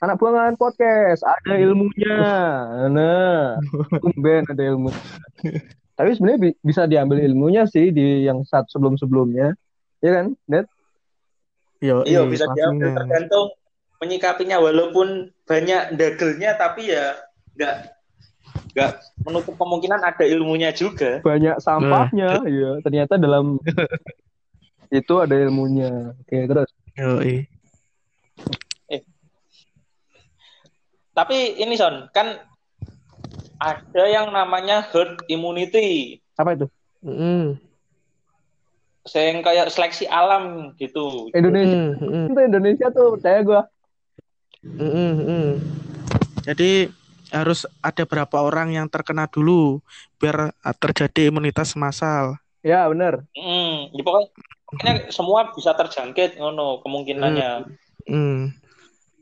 anak 0.00 0.16
buangan 0.16 0.56
podcast. 0.56 1.20
Ada 1.20 1.60
ilmunya. 1.60 2.16
Nah, 2.88 3.60
tumben 4.00 4.48
ada 4.48 4.62
ilmu. 4.64 4.96
Tapi 5.92 6.16
sebenarnya 6.16 6.40
bi 6.40 6.50
bisa 6.64 6.88
diambil 6.88 7.20
ilmunya 7.20 7.68
sih 7.68 7.92
di 7.92 8.24
yang 8.24 8.48
saat 8.48 8.72
sebelum-sebelumnya. 8.72 9.52
Ya 10.00 10.10
kan, 10.24 10.32
Net? 10.48 10.64
Iya, 11.84 12.00
iya 12.08 12.24
bisa 12.24 12.48
diambil 12.56 12.96
tergantung 12.96 13.52
menyikapinya 14.00 14.56
walaupun 14.56 15.28
banyak 15.44 16.00
dagelnya 16.00 16.56
tapi 16.56 16.96
ya 16.96 17.12
nggak 17.60 18.01
nggak 18.72 18.92
menutup 19.28 19.54
kemungkinan 19.60 20.00
ada 20.00 20.24
ilmunya 20.24 20.72
juga. 20.72 21.20
Banyak 21.20 21.60
sampahnya, 21.60 22.40
nah. 22.40 22.48
ya. 22.48 22.70
Ternyata 22.80 23.20
dalam 23.20 23.60
itu 25.00 25.14
ada 25.20 25.34
ilmunya. 25.36 26.16
Oke, 26.24 26.48
terus. 26.48 26.70
Yoi. 26.96 27.44
Eh. 28.88 29.02
Tapi 31.12 31.60
ini 31.60 31.76
Son, 31.76 32.08
kan 32.16 32.40
ada 33.60 34.04
yang 34.08 34.32
namanya 34.32 34.84
herd 34.88 35.20
immunity. 35.28 36.20
Apa 36.40 36.56
itu? 36.56 36.66
Mm. 37.04 37.60
Saya 39.04 39.34
kayak 39.42 39.68
seleksi 39.74 40.08
alam 40.08 40.72
gitu. 40.80 41.28
Indonesia. 41.34 41.76
Mm, 41.76 41.92
mm. 41.98 42.26
Itu 42.32 42.40
Indonesia 42.40 42.86
tuh, 42.88 43.18
percaya 43.18 43.38
gua. 43.44 43.62
Mm, 44.62 44.92
mm, 44.94 45.14
mm. 45.26 45.50
Jadi 46.42 47.01
harus 47.32 47.64
ada 47.80 48.04
berapa 48.04 48.36
orang 48.38 48.76
yang 48.76 48.86
terkena 48.92 49.24
dulu 49.24 49.80
biar 50.20 50.52
terjadi 50.76 51.32
imunitas 51.32 51.72
massal. 51.74 52.36
Ya 52.62 52.86
benar. 52.86 53.26
Hmm, 53.34 53.90
ya 53.90 54.02
pokoknya 54.04 55.10
semua 55.10 55.50
bisa 55.50 55.72
terjangkit 55.74 56.38
ngono 56.38 56.84
kemungkinannya. 56.84 57.50
Hmm. 58.06 58.12
hmm. 58.12 58.40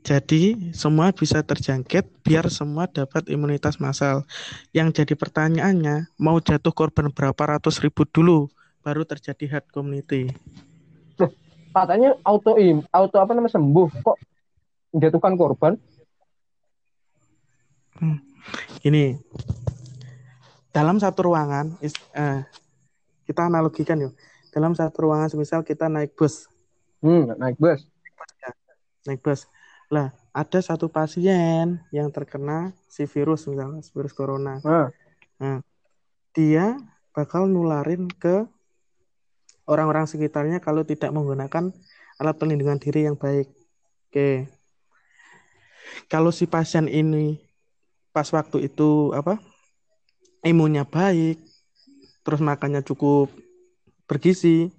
Jadi 0.01 0.73
semua 0.73 1.13
bisa 1.13 1.45
terjangkit 1.45 2.25
biar 2.25 2.49
semua 2.49 2.89
dapat 2.89 3.29
imunitas 3.29 3.77
massal. 3.77 4.25
Yang 4.73 5.01
jadi 5.01 5.13
pertanyaannya 5.13 6.09
mau 6.17 6.41
jatuh 6.41 6.73
korban 6.73 7.13
berapa 7.13 7.57
ratus 7.57 7.77
ribu 7.85 8.09
dulu 8.09 8.49
baru 8.81 9.05
terjadi 9.05 9.57
herd 9.57 9.69
community. 9.69 10.33
Loh, 11.21 11.29
katanya 11.69 12.17
auto 12.25 12.57
im, 12.57 12.81
auto 12.89 13.21
apa 13.21 13.37
namanya 13.37 13.61
sembuh 13.61 13.89
kok 14.01 14.17
menjatuhkan 14.97 15.33
korban? 15.37 15.73
Hmm. 18.01 18.17
Ini 18.81 19.21
dalam 20.73 20.97
satu 20.97 21.29
ruangan, 21.29 21.77
is, 21.85 21.93
uh, 22.17 22.41
kita 23.29 23.45
analogikan 23.45 24.01
yuk. 24.01 24.17
Dalam 24.49 24.73
satu 24.73 25.05
ruangan, 25.05 25.29
semisal 25.29 25.61
kita 25.61 25.85
naik 25.85 26.17
bus. 26.17 26.49
Hmm, 27.05 27.29
naik 27.37 27.61
bus. 27.61 27.85
Naik 29.05 29.21
bus. 29.21 29.45
Lah, 29.93 30.09
ada 30.33 30.59
satu 30.59 30.89
pasien 30.89 31.85
yang 31.93 32.09
terkena 32.09 32.73
si 32.89 33.05
virus, 33.05 33.45
misalnya 33.45 33.85
virus 33.93 34.13
corona. 34.17 34.57
Uh. 34.65 34.89
Nah, 35.37 35.61
dia 36.33 36.81
bakal 37.13 37.45
nularin 37.45 38.09
ke 38.09 38.49
orang-orang 39.69 40.09
sekitarnya 40.09 40.57
kalau 40.57 40.81
tidak 40.81 41.13
menggunakan 41.13 41.69
alat 42.17 42.35
pelindungan 42.41 42.81
diri 42.81 43.05
yang 43.05 43.19
baik. 43.19 43.51
Oke. 44.09 44.49
Kalau 46.07 46.31
si 46.33 46.47
pasien 46.47 46.87
ini 46.87 47.50
pas 48.11 48.27
waktu 48.31 48.67
itu 48.67 49.15
apa 49.15 49.39
imunnya 50.43 50.83
baik 50.83 51.39
terus 52.21 52.43
makannya 52.43 52.83
cukup 52.83 53.31
bergizi 54.05 54.69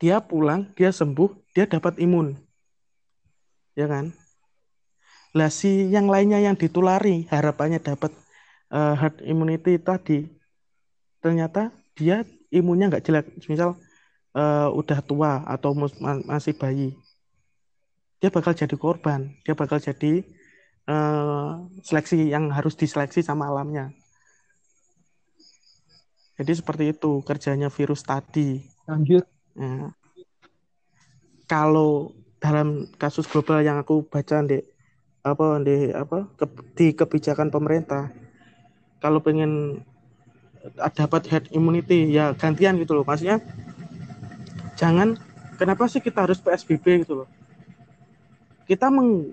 dia 0.00 0.20
pulang 0.20 0.68
dia 0.76 0.92
sembuh 0.92 1.32
dia 1.56 1.64
dapat 1.64 1.96
imun. 2.00 2.36
Ya 3.76 3.88
kan? 3.88 4.12
Lah 5.36 5.52
si 5.52 5.92
yang 5.92 6.08
lainnya 6.08 6.40
yang 6.40 6.56
ditulari 6.56 7.28
harapannya 7.28 7.80
dapat 7.80 8.12
uh, 8.72 8.96
herd 8.96 9.20
immunity 9.24 9.76
tadi 9.76 10.28
ternyata 11.20 11.72
dia 11.96 12.24
imunnya 12.48 12.88
nggak 12.92 13.04
jelek. 13.04 13.26
Misal 13.48 13.76
uh, 14.36 14.68
udah 14.72 15.00
tua 15.04 15.44
atau 15.44 15.72
masih 16.24 16.56
bayi 16.56 16.96
dia 18.20 18.32
bakal 18.32 18.56
jadi 18.56 18.76
korban 18.76 19.32
dia 19.44 19.52
bakal 19.52 19.76
jadi 19.80 20.24
uh, 20.86 21.66
seleksi 21.82 22.30
yang 22.30 22.50
harus 22.50 22.74
diseleksi 22.78 23.22
sama 23.22 23.50
alamnya. 23.50 23.92
Jadi 26.36 26.52
seperti 26.52 26.84
itu 26.92 27.24
kerjanya 27.24 27.72
virus 27.72 28.04
tadi. 28.04 28.60
Lanjut. 28.84 29.24
Nah, 29.56 29.88
kalau 31.48 32.12
dalam 32.36 32.84
kasus 33.00 33.24
global 33.24 33.64
yang 33.64 33.80
aku 33.80 34.04
baca 34.04 34.44
di 34.44 34.60
apa 35.26 35.58
di 35.64 35.90
apa 35.90 36.28
ke, 36.36 36.44
di 36.76 36.86
kebijakan 36.92 37.48
pemerintah, 37.48 38.12
kalau 39.00 39.18
pengen 39.24 39.80
dapat 40.92 41.24
herd 41.30 41.46
immunity 41.54 42.12
ya 42.12 42.36
gantian 42.36 42.76
gitu 42.76 43.00
loh. 43.00 43.04
Maksudnya 43.06 43.40
jangan 44.76 45.16
kenapa 45.56 45.88
sih 45.88 46.04
kita 46.04 46.28
harus 46.28 46.38
PSBB 46.42 47.06
gitu 47.06 47.24
loh. 47.24 47.28
Kita 48.66 48.90
meng, 48.90 49.32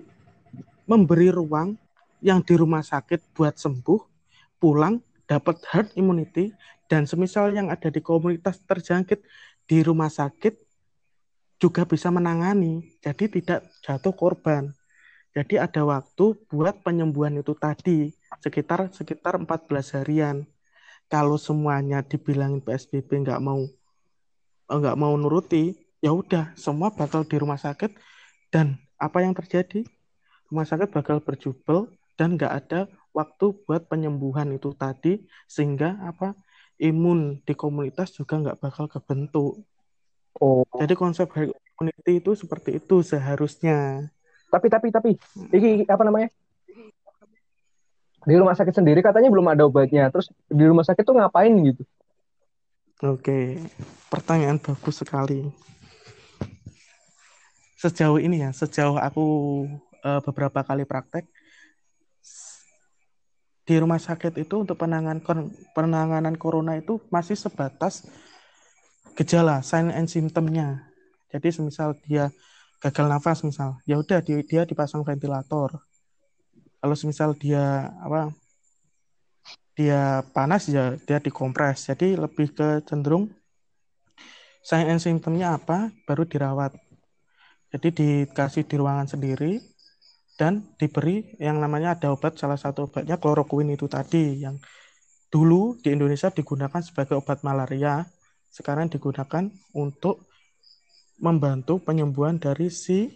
memberi 0.84 1.32
ruang 1.32 1.76
yang 2.24 2.40
di 2.40 2.56
rumah 2.56 2.80
sakit 2.80 3.36
buat 3.36 3.56
sembuh, 3.56 4.00
pulang 4.56 5.00
dapat 5.24 5.60
herd 5.72 5.92
immunity 5.96 6.52
dan 6.88 7.08
semisal 7.08 7.52
yang 7.52 7.72
ada 7.72 7.88
di 7.88 8.00
komunitas 8.00 8.60
terjangkit 8.64 9.24
di 9.64 9.80
rumah 9.80 10.12
sakit 10.12 10.56
juga 11.60 11.88
bisa 11.88 12.12
menangani. 12.12 12.96
Jadi 13.00 13.40
tidak 13.40 13.64
jatuh 13.80 14.12
korban. 14.12 14.72
Jadi 15.34 15.58
ada 15.58 15.82
waktu 15.82 16.38
buat 16.46 16.84
penyembuhan 16.86 17.34
itu 17.40 17.56
tadi 17.58 18.14
sekitar 18.38 18.92
sekitar 18.94 19.34
14 19.40 19.98
harian. 19.98 20.46
Kalau 21.10 21.36
semuanya 21.36 22.00
dibilangin 22.00 22.62
PSBB 22.62 23.26
nggak 23.26 23.42
mau 23.42 23.66
nggak 24.64 24.96
mau 24.96 25.12
nuruti, 25.18 25.76
ya 26.00 26.14
udah 26.14 26.54
semua 26.56 26.88
bakal 26.94 27.26
di 27.26 27.36
rumah 27.36 27.58
sakit 27.58 27.92
dan 28.48 28.78
apa 28.96 29.20
yang 29.20 29.34
terjadi? 29.34 29.84
Rumah 30.50 30.66
sakit 30.66 30.88
bakal 30.92 31.20
berjubel 31.20 31.88
dan 32.14 32.38
nggak 32.38 32.52
ada 32.52 32.80
waktu 33.14 33.54
buat 33.64 33.86
penyembuhan 33.86 34.50
itu 34.54 34.74
tadi 34.74 35.22
sehingga 35.46 35.98
apa 36.02 36.34
imun 36.78 37.38
di 37.46 37.54
komunitas 37.54 38.10
juga 38.14 38.38
nggak 38.38 38.58
bakal 38.58 38.90
kebentuk. 38.90 39.62
Oh. 40.42 40.66
Jadi 40.78 40.94
konsep 40.98 41.30
herd 41.30 41.54
immunity 41.54 42.18
itu 42.18 42.34
seperti 42.34 42.82
itu 42.82 43.02
seharusnya. 43.06 44.10
Tapi 44.50 44.66
tapi 44.66 44.90
tapi 44.90 45.10
ini 45.54 45.86
apa 45.86 46.02
namanya? 46.02 46.28
Di 48.24 48.34
rumah 48.34 48.56
sakit 48.56 48.74
sendiri 48.74 49.04
katanya 49.04 49.28
belum 49.30 49.46
ada 49.52 49.68
obatnya. 49.68 50.10
Terus 50.10 50.32
di 50.48 50.64
rumah 50.64 50.82
sakit 50.82 51.04
tuh 51.04 51.14
ngapain 51.14 51.52
gitu? 51.62 51.82
Oke, 53.04 53.60
pertanyaan 54.08 54.56
bagus 54.56 55.04
sekali. 55.04 55.44
Sejauh 57.76 58.16
ini 58.16 58.40
ya, 58.40 58.50
sejauh 58.54 58.96
aku 58.96 59.26
uh, 60.04 60.20
beberapa 60.20 60.60
kali 60.60 60.84
praktek 60.84 61.24
di 63.64 63.80
rumah 63.80 63.96
sakit 63.96 64.44
itu 64.44 64.60
untuk 64.60 64.76
penanganan 64.76 65.24
penanganan 65.72 66.36
corona 66.36 66.76
itu 66.76 67.00
masih 67.08 67.32
sebatas 67.32 68.04
gejala 69.16 69.64
sign 69.64 69.88
and 69.88 70.12
symptomnya. 70.12 70.84
Jadi 71.32 71.48
semisal 71.50 71.96
dia 72.04 72.28
gagal 72.78 73.08
nafas 73.08 73.40
misal, 73.40 73.80
ya 73.88 73.96
udah 73.96 74.20
dia, 74.20 74.44
dia 74.44 74.62
dipasang 74.68 75.00
ventilator. 75.00 75.80
Kalau 76.78 76.92
semisal 76.92 77.32
dia 77.32 77.88
apa 78.04 78.28
dia 79.72 80.20
panas 80.36 80.68
ya 80.68 81.00
dia 81.08 81.16
dikompres. 81.16 81.88
Jadi 81.88 82.20
lebih 82.20 82.52
ke 82.52 82.84
cenderung 82.84 83.32
sign 84.60 84.92
and 84.92 85.00
symptomnya 85.00 85.56
apa 85.56 85.88
baru 86.04 86.28
dirawat. 86.28 86.76
Jadi 87.72 87.88
dikasih 87.90 88.68
di 88.68 88.76
ruangan 88.76 89.08
sendiri 89.08 89.73
dan 90.34 90.66
diberi 90.76 91.38
yang 91.38 91.62
namanya 91.62 91.94
ada 91.94 92.10
obat 92.10 92.34
salah 92.34 92.58
satu 92.58 92.90
obatnya 92.90 93.18
kloroquine 93.22 93.78
itu 93.78 93.86
tadi 93.86 94.42
yang 94.42 94.58
dulu 95.30 95.78
di 95.78 95.94
Indonesia 95.94 96.30
digunakan 96.30 96.82
sebagai 96.82 97.18
obat 97.18 97.42
malaria 97.46 98.06
sekarang 98.54 98.86
digunakan 98.86 99.50
untuk 99.74 100.30
membantu 101.18 101.82
penyembuhan 101.82 102.38
dari 102.38 102.70
si 102.70 103.10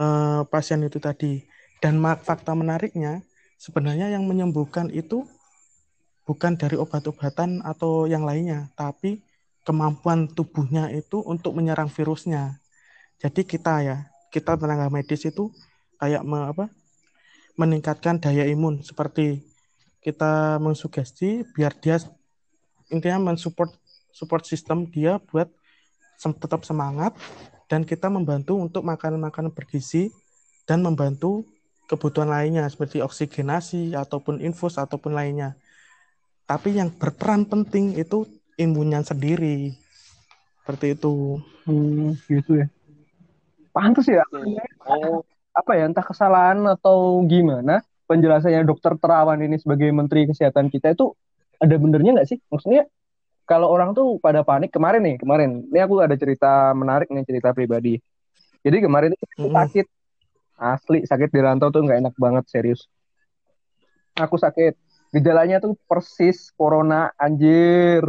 uh, 0.00 0.42
pasien 0.48 0.80
itu 0.84 0.96
tadi. 0.96 1.44
Dan 1.82 1.98
fakta 2.00 2.54
menariknya, 2.54 3.20
sebenarnya 3.58 4.08
yang 4.14 4.24
menyembuhkan 4.24 4.88
itu 4.88 5.26
bukan 6.22 6.54
dari 6.54 6.78
obat-obatan 6.78 7.60
atau 7.66 8.06
yang 8.06 8.22
lainnya, 8.22 8.70
tapi 8.78 9.20
kemampuan 9.66 10.30
tubuhnya 10.30 10.88
itu 10.94 11.18
untuk 11.26 11.58
menyerang 11.58 11.90
virusnya. 11.90 12.62
Jadi 13.18 13.42
kita 13.42 13.82
ya, 13.82 13.96
kita 14.30 14.54
tenaga 14.54 14.86
medis 14.88 15.26
itu 15.26 15.50
kayak 16.02 16.26
me, 16.26 16.50
apa, 16.50 16.66
meningkatkan 17.54 18.18
daya 18.18 18.42
imun 18.50 18.82
seperti 18.82 19.38
kita 20.02 20.58
mensugesti 20.58 21.46
biar 21.54 21.78
dia 21.78 22.02
intinya 22.90 23.30
mensupport 23.30 23.70
support 24.10 24.42
sistem 24.42 24.90
dia 24.90 25.22
buat 25.30 25.46
sem 26.18 26.34
tetap 26.34 26.66
semangat 26.66 27.14
dan 27.70 27.86
kita 27.86 28.10
membantu 28.10 28.58
untuk 28.58 28.82
makanan-makanan 28.82 29.54
bergizi 29.54 30.10
dan 30.66 30.82
membantu 30.82 31.46
kebutuhan 31.86 32.28
lainnya 32.28 32.66
seperti 32.66 32.98
oksigenasi 32.98 33.94
ataupun 33.94 34.42
infus 34.42 34.76
ataupun 34.76 35.14
lainnya. 35.14 35.54
Tapi 36.44 36.76
yang 36.76 36.92
berperan 36.92 37.48
penting 37.48 37.96
itu 37.96 38.28
imunnya 38.60 39.00
sendiri. 39.00 39.72
Seperti 40.62 40.98
itu. 40.98 41.40
Hmm, 41.64 42.12
gitu 42.28 42.60
ya. 42.60 42.66
Pantas 43.72 44.04
ya. 44.04 44.20
Oh. 44.84 45.24
Apa 45.52 45.76
ya, 45.76 45.84
entah 45.88 46.04
kesalahan 46.04 46.64
atau 46.64 47.20
gimana 47.28 47.84
penjelasannya 48.08 48.64
dokter 48.64 48.96
Terawan 48.96 49.40
ini 49.40 49.56
sebagai 49.60 49.88
menteri 49.92 50.28
kesehatan 50.28 50.68
kita 50.68 50.92
itu 50.92 51.12
ada 51.60 51.76
benernya 51.76 52.20
nggak 52.20 52.28
sih? 52.28 52.38
Maksudnya 52.48 52.88
kalau 53.44 53.68
orang 53.68 53.92
tuh 53.92 54.16
pada 54.20 54.40
panik 54.44 54.72
kemarin 54.72 55.02
nih, 55.04 55.16
kemarin. 55.20 55.64
Ini 55.68 55.80
aku 55.84 56.00
ada 56.00 56.16
cerita 56.16 56.72
menarik 56.72 57.12
nih, 57.12 57.24
cerita 57.28 57.52
pribadi. 57.52 58.00
Jadi 58.62 58.76
kemarin 58.80 59.12
itu 59.12 59.24
hmm. 59.44 59.52
sakit. 59.52 59.86
Asli, 60.62 61.02
sakit 61.02 61.28
di 61.32 61.40
rantau 61.42 61.74
tuh 61.74 61.82
nggak 61.82 61.98
enak 62.06 62.14
banget, 62.16 62.44
serius. 62.46 62.86
Aku 64.14 64.38
sakit. 64.38 64.78
Gejalanya 65.12 65.58
tuh 65.58 65.76
persis 65.84 66.54
corona, 66.54 67.12
anjir. 67.20 68.06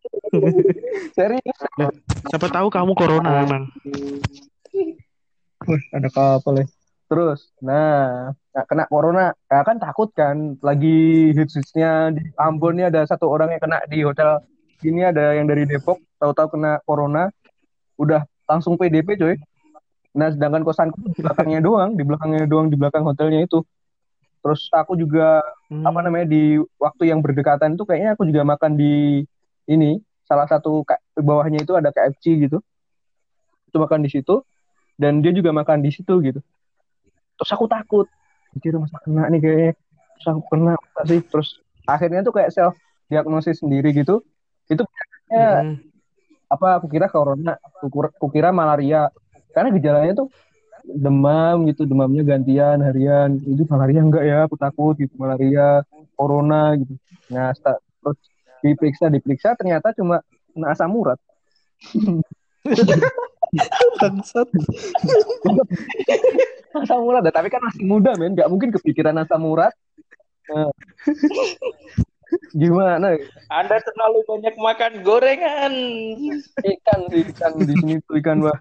Serius. 1.16 1.58
Siapa 2.32 2.48
tahu 2.48 2.72
kamu 2.72 2.96
corona 2.96 3.44
emang. 3.44 3.68
Wih, 5.68 5.82
ada 5.92 6.08
kapal 6.08 6.64
ya. 6.64 6.66
Terus, 7.10 7.50
nah, 7.58 8.30
kena 8.70 8.86
corona, 8.86 9.34
ya 9.50 9.66
kan 9.66 9.76
takut 9.82 10.08
kan. 10.14 10.56
Lagi 10.62 11.34
hits-hitsnya 11.34 12.14
di 12.14 12.22
Ambon 12.38 12.78
ini 12.78 12.86
ada 12.86 13.02
satu 13.02 13.26
orang 13.26 13.50
yang 13.52 13.62
kena 13.62 13.82
di 13.90 13.98
hotel 14.06 14.40
ini 14.80 15.04
ada 15.04 15.36
yang 15.36 15.44
dari 15.44 15.68
Depok, 15.68 16.00
tahu-tahu 16.16 16.56
kena 16.56 16.80
corona, 16.88 17.28
udah 18.00 18.24
langsung 18.48 18.80
PDP 18.80 19.18
coy. 19.20 19.36
Nah, 20.16 20.32
sedangkan 20.32 20.64
kosanku 20.64 20.96
di 21.12 21.20
belakangnya 21.20 21.60
doang, 21.60 21.98
di 21.98 22.02
belakangnya 22.06 22.46
doang, 22.48 22.66
di 22.72 22.76
belakang 22.78 23.04
hotelnya 23.04 23.44
itu. 23.44 23.60
Terus 24.40 24.72
aku 24.72 24.96
juga 24.96 25.44
hmm. 25.68 25.84
apa 25.84 26.00
namanya 26.00 26.26
di 26.32 26.56
waktu 26.80 27.12
yang 27.12 27.20
berdekatan 27.20 27.76
itu 27.76 27.84
kayaknya 27.84 28.16
aku 28.16 28.24
juga 28.24 28.42
makan 28.48 28.72
di 28.72 29.20
ini 29.68 30.00
salah 30.24 30.48
satu 30.48 30.86
bawahnya 31.20 31.60
itu 31.60 31.76
ada 31.76 31.92
KFC 31.92 32.48
gitu 32.48 32.58
itu 33.70 33.76
makan 33.76 34.02
di 34.02 34.10
situ 34.10 34.42
dan 35.00 35.24
dia 35.24 35.32
juga 35.32 35.48
makan 35.56 35.80
di 35.80 35.88
situ 35.88 36.20
gitu. 36.20 36.40
Terus 37.40 37.50
aku 37.56 37.64
takut. 37.64 38.04
Jadi 38.60 38.76
masa 38.76 39.00
kena 39.00 39.32
nih 39.32 39.40
kayaknya 39.40 39.72
terus 40.12 40.26
aku 40.28 40.40
kena 40.52 40.74
sih. 41.08 41.20
Terus 41.24 41.48
akhirnya 41.88 42.20
tuh 42.20 42.36
kayak 42.36 42.52
self 42.52 42.76
diagnosis 43.08 43.64
sendiri 43.64 43.96
gitu. 43.96 44.20
Itu 44.68 44.84
hmm. 45.32 45.80
apa 46.52 46.66
aku 46.76 46.92
kira 46.92 47.08
corona 47.08 47.56
aku, 47.64 47.88
aku 48.12 48.26
kira 48.28 48.52
malaria. 48.52 49.08
Karena 49.56 49.72
gejalanya 49.72 50.12
tuh 50.20 50.28
demam 50.84 51.64
gitu. 51.72 51.88
Demamnya 51.88 52.20
gantian 52.20 52.84
harian. 52.84 53.40
Itu 53.40 53.64
malaria 53.72 54.04
enggak 54.04 54.24
ya? 54.28 54.38
Aku 54.44 54.60
takut 54.60 55.00
gitu. 55.00 55.16
Malaria 55.16 55.80
corona 56.12 56.76
gitu. 56.76 56.92
Nah 57.32 57.56
terus 57.56 58.20
diperiksa 58.60 59.08
diperiksa 59.08 59.56
ternyata 59.56 59.96
cuma 59.96 60.20
kena 60.52 60.76
asam 60.76 60.92
urat 60.92 61.16
bangsat. 64.00 64.48
Asam 66.70 67.02
urat 67.02 67.26
tapi 67.34 67.50
kan 67.50 67.62
masih 67.62 67.84
muda 67.86 68.14
men. 68.14 68.38
Nggak 68.38 68.50
mungkin 68.50 68.70
kepikiran 68.70 69.18
asam 69.18 69.42
urat 69.46 69.74
nah. 70.50 70.70
gimana? 72.54 73.18
Anda 73.50 73.76
terlalu 73.82 74.22
banyak 74.26 74.54
makan 74.54 74.92
gorengan. 75.02 75.74
Ikan 76.62 77.00
ikan 77.10 77.52
di 77.58 77.74
sini 77.74 77.94
tuh 78.06 78.22
ikan 78.22 78.38
wah. 78.46 78.58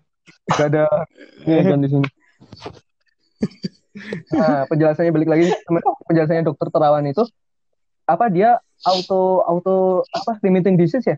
Gak 0.57 0.73
ada 0.73 0.85
ikan 1.45 1.85
di 1.85 1.89
sini. 1.89 2.07
Nah 4.33 4.65
penjelasannya 4.65 5.13
balik 5.13 5.29
lagi. 5.29 5.45
Penjelasannya 6.09 6.49
dokter 6.49 6.67
terawan 6.73 7.05
itu 7.05 7.25
apa 8.09 8.25
dia 8.33 8.57
auto 8.89 9.45
auto 9.45 10.01
apa 10.09 10.41
limiting 10.41 10.81
disease 10.81 11.05
ya? 11.05 11.17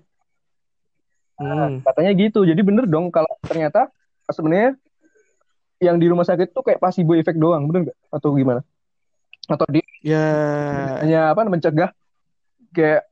Nah, 1.42 1.74
hmm. 1.74 1.82
katanya 1.82 2.12
gitu. 2.14 2.46
Jadi 2.46 2.62
bener 2.62 2.86
dong 2.86 3.10
kalau 3.10 3.30
ternyata 3.42 3.90
sebenarnya 4.30 4.78
yang 5.82 5.98
di 5.98 6.06
rumah 6.06 6.22
sakit 6.22 6.54
tuh 6.54 6.62
kayak 6.62 6.78
placebo 6.78 7.18
efek 7.18 7.42
doang, 7.42 7.66
bener 7.66 7.90
nggak? 7.90 7.98
Atau 8.14 8.38
gimana? 8.38 8.62
Atau 9.50 9.66
dia 9.74 9.82
ya 10.06 10.26
hanya 11.02 11.34
apa 11.34 11.42
mencegah 11.50 11.90
kayak 12.74 13.10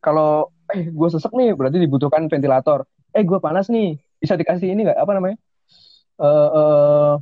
kalau 0.00 0.52
eh 0.72 0.86
gue 0.86 1.08
sesek 1.08 1.32
nih 1.32 1.56
berarti 1.56 1.80
dibutuhkan 1.80 2.28
ventilator. 2.28 2.84
Eh 3.16 3.24
gue 3.24 3.40
panas 3.40 3.72
nih 3.72 3.96
bisa 4.20 4.36
dikasih 4.36 4.70
ini 4.70 4.84
nggak 4.86 5.00
apa 5.00 5.12
namanya? 5.16 5.36
Eh 6.20 6.24
uh, 6.28 6.50
uh, 6.52 7.12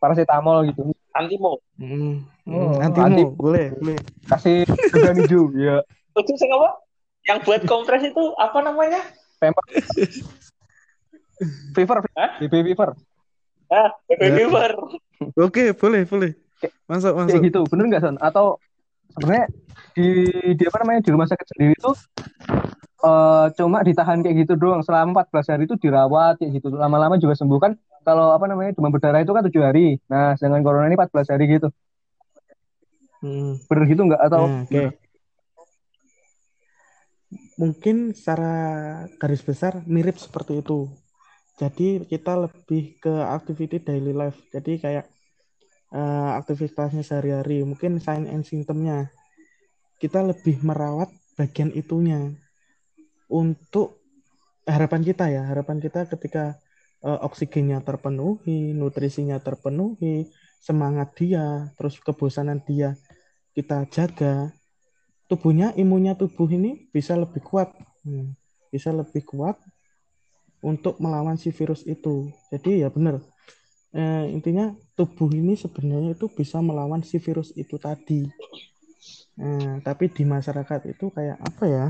paracetamol 0.00 0.64
gitu. 0.72 0.94
Antimo. 1.12 1.60
Hmm. 1.76 2.24
Oh, 2.48 2.80
antimo. 2.80 3.04
Anti 3.04 3.22
boleh, 3.36 3.66
boleh. 3.76 3.98
Kasih 4.24 4.64
juga 4.64 5.12
hijau, 5.12 5.52
ya. 5.52 5.84
Itu 6.16 6.32
sing 6.40 6.48
apa? 6.54 6.79
Yang 7.28 7.38
buat 7.44 7.62
kompres 7.68 8.02
itu 8.04 8.22
apa 8.36 8.58
namanya? 8.64 9.00
Pemper. 9.40 9.64
fever? 11.76 11.98
BB 12.40 12.54
fever. 12.72 12.90
Ah, 13.70 13.90
BB 14.08 14.20
ya. 14.20 14.30
fever. 14.44 14.70
Oke, 15.36 15.64
boleh, 15.76 16.02
boleh. 16.04 16.30
Masuk, 16.88 17.12
masuk. 17.16 17.32
Kayak 17.32 17.44
gitu, 17.48 17.60
bener 17.68 17.84
nggak, 17.88 18.02
Son? 18.04 18.16
Atau 18.20 18.60
sebenarnya 19.16 19.46
di, 19.96 20.06
di 20.54 20.64
apa 20.64 20.76
namanya 20.84 21.00
di 21.02 21.10
rumah 21.10 21.26
sakit 21.26 21.46
sendiri 21.56 21.74
itu 21.74 21.92
uh, 23.02 23.46
cuma 23.56 23.82
ditahan 23.82 24.22
kayak 24.22 24.46
gitu 24.46 24.54
doang 24.54 24.84
selama 24.86 25.26
14 25.26 25.50
hari 25.56 25.62
itu 25.66 25.74
dirawat 25.80 26.38
kayak 26.38 26.62
gitu 26.62 26.70
lama-lama 26.72 27.18
juga 27.18 27.34
sembuh 27.34 27.58
kan 27.58 27.72
kalau 28.06 28.32
apa 28.32 28.46
namanya 28.48 28.72
demam 28.72 28.92
berdarah 28.92 29.20
itu 29.20 29.32
kan 29.32 29.44
tujuh 29.44 29.62
hari. 29.62 30.00
Nah, 30.08 30.32
sedangkan 30.36 30.64
corona 30.64 30.88
ini 30.88 30.96
14 30.96 31.32
hari 31.36 31.44
gitu. 31.52 31.68
Hmm. 33.20 33.60
Bener 33.68 33.84
gitu 33.92 34.02
nggak 34.08 34.22
atau? 34.24 34.42
Hmm, 34.48 34.64
Oke. 34.64 34.72
Okay. 34.72 34.88
Mungkin 37.60 38.16
secara 38.16 38.54
garis 39.20 39.44
besar 39.44 39.84
mirip 39.84 40.16
seperti 40.16 40.64
itu. 40.64 40.88
Jadi 41.60 42.08
kita 42.08 42.48
lebih 42.48 42.96
ke 42.96 43.12
activity 43.20 43.84
daily 43.84 44.16
life. 44.16 44.40
Jadi 44.48 44.80
kayak 44.80 45.04
uh, 45.92 46.40
aktivitasnya 46.40 47.04
sehari-hari, 47.04 47.60
mungkin 47.60 48.00
sign 48.00 48.24
and 48.24 48.48
symptomnya. 48.48 49.12
Kita 50.00 50.24
lebih 50.24 50.64
merawat 50.64 51.12
bagian 51.36 51.68
itunya. 51.76 52.32
Untuk 53.28 54.00
harapan 54.64 55.04
kita 55.04 55.28
ya, 55.28 55.44
harapan 55.44 55.84
kita 55.84 56.08
ketika 56.08 56.56
uh, 57.04 57.20
oksigennya 57.28 57.84
terpenuhi, 57.84 58.72
nutrisinya 58.72 59.36
terpenuhi, 59.36 60.32
semangat 60.64 61.12
dia, 61.20 61.68
terus 61.76 62.00
kebosanan 62.00 62.64
dia 62.64 62.96
kita 63.54 63.84
jaga, 63.90 64.54
tubuhnya, 65.30 65.70
imunnya 65.78 66.18
tubuh 66.18 66.50
ini 66.50 66.90
bisa 66.90 67.14
lebih 67.14 67.38
kuat, 67.46 67.70
hmm, 68.02 68.34
bisa 68.74 68.90
lebih 68.90 69.22
kuat 69.22 69.54
untuk 70.58 70.98
melawan 70.98 71.38
si 71.38 71.54
virus 71.54 71.86
itu. 71.86 72.34
Jadi 72.50 72.82
ya 72.82 72.90
benar, 72.90 73.22
eh, 73.94 74.26
intinya 74.34 74.74
tubuh 74.98 75.30
ini 75.30 75.54
sebenarnya 75.54 76.18
itu 76.18 76.26
bisa 76.26 76.58
melawan 76.58 77.06
si 77.06 77.22
virus 77.22 77.54
itu 77.54 77.78
tadi. 77.78 78.26
Eh, 79.38 79.74
tapi 79.86 80.10
di 80.10 80.26
masyarakat 80.26 80.90
itu 80.90 81.14
kayak 81.14 81.38
apa 81.38 81.64
ya? 81.70 81.86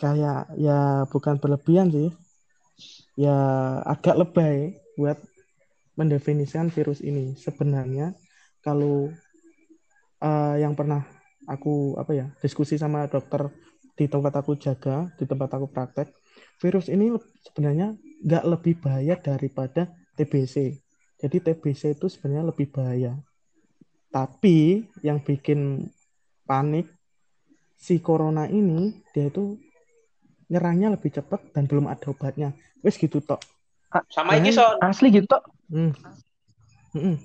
Kayak 0.00 0.50
ya 0.56 1.04
bukan 1.12 1.38
berlebihan 1.38 1.92
sih, 1.92 2.10
ya 3.14 3.36
agak 3.84 4.18
lebay 4.18 4.80
buat 4.96 5.20
mendefinisikan 5.94 6.72
virus 6.72 7.04
ini. 7.04 7.38
Sebenarnya 7.38 8.16
kalau 8.64 9.12
uh, 10.18 10.56
yang 10.58 10.74
pernah 10.74 11.06
aku 11.52 12.00
apa 12.00 12.12
ya 12.16 12.26
diskusi 12.40 12.80
sama 12.80 13.04
dokter 13.06 13.52
di 13.92 14.08
tempat 14.08 14.40
aku 14.40 14.56
jaga, 14.56 15.12
di 15.20 15.28
tempat 15.28 15.52
aku 15.52 15.68
praktek, 15.68 16.08
virus 16.64 16.88
ini 16.88 17.12
sebenarnya 17.44 17.92
nggak 18.24 18.44
lebih 18.48 18.80
bahaya 18.80 19.20
daripada 19.20 19.92
TBC. 20.16 20.80
Jadi 21.20 21.36
TBC 21.38 21.94
itu 22.00 22.08
sebenarnya 22.08 22.48
lebih 22.50 22.72
bahaya. 22.72 23.14
Tapi 24.08 24.88
yang 25.04 25.20
bikin 25.20 25.88
panik 26.48 26.88
si 27.76 28.00
corona 28.00 28.48
ini 28.48 28.96
dia 29.12 29.28
itu 29.28 29.60
nyerangnya 30.48 30.96
lebih 30.96 31.12
cepat 31.12 31.52
dan 31.52 31.68
belum 31.68 31.88
ada 31.88 32.12
obatnya. 32.12 32.52
Wes 32.80 32.96
gitu 32.96 33.20
tok. 33.20 33.40
Sama 34.08 34.40
ini 34.40 34.52
Jangan- 34.52 34.80
son. 34.80 34.88
Asli 34.88 35.08
gitu 35.12 35.28
tok. 35.28 35.42
Hmm. 35.68 35.92
Mm-mm. 36.92 37.16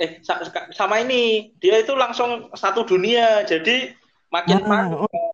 Eh 0.00 0.24
sa- 0.24 0.40
sa- 0.40 0.72
sama 0.72 1.04
ini 1.04 1.52
dia 1.60 1.76
itu 1.76 1.92
langsung 1.92 2.48
satu 2.56 2.88
dunia. 2.88 3.44
Jadi 3.44 3.92
makin 4.32 4.64
Nah, 4.64 4.68
panik 4.88 4.96
oh. 5.04 5.32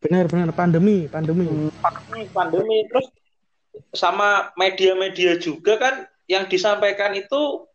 Benar-benar 0.00 0.48
pandemi, 0.56 1.04
pandemi. 1.12 1.68
pandemi, 1.76 2.24
pandemi 2.32 2.78
terus 2.88 3.12
sama 3.92 4.48
media-media 4.56 5.36
juga 5.36 5.76
kan 5.76 5.94
yang 6.24 6.48
disampaikan 6.48 7.12
itu 7.12 7.68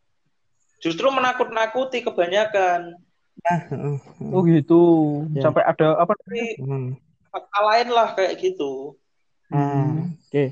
justru 0.82 1.06
menakut-nakuti 1.14 2.02
kebanyakan. 2.02 2.98
Nah, 3.46 3.60
heeh. 3.70 3.98
Oh 4.34 4.42
gitu. 4.42 4.82
Ya. 5.38 5.46
Sampai 5.46 5.70
ada 5.70 6.02
apa 6.02 6.18
Tapi 6.18 6.58
Hmm. 6.58 6.98
fakta 7.30 7.60
lain 7.62 7.88
lah 7.94 8.18
kayak 8.18 8.42
gitu. 8.42 8.98
Nah, 9.54 10.10
oke. 10.26 10.44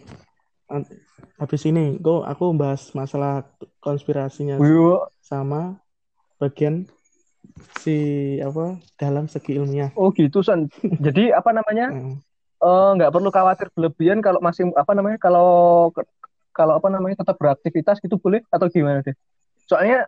Nanti- 0.70 1.02
Habis 1.44 1.68
ini, 1.68 2.00
kok 2.00 2.24
aku 2.24 2.56
bahas 2.56 2.88
masalah 2.96 3.44
konspirasinya 3.84 4.56
Wih, 4.64 5.04
sama 5.20 5.76
bagian 6.40 6.88
si 7.84 8.40
apa 8.40 8.80
dalam 8.96 9.28
segi 9.28 9.60
ilmiah. 9.60 9.92
Oh 10.00 10.16
gitu 10.16 10.40
Son. 10.40 10.72
Jadi 10.80 11.36
apa 11.36 11.52
namanya? 11.52 11.92
Heeh. 11.92 12.16
eh, 12.64 12.90
nggak 12.96 13.12
perlu 13.12 13.28
khawatir 13.28 13.68
berlebihan 13.76 14.24
kalau 14.24 14.40
masih 14.40 14.72
apa 14.72 14.96
namanya? 14.96 15.20
Kalau 15.20 15.92
kalau 16.56 16.80
apa 16.80 16.88
namanya 16.88 17.20
tetap 17.20 17.36
beraktivitas 17.36 18.00
gitu 18.00 18.16
boleh 18.16 18.40
atau 18.48 18.72
gimana 18.72 19.04
deh? 19.04 19.12
Soalnya 19.68 20.08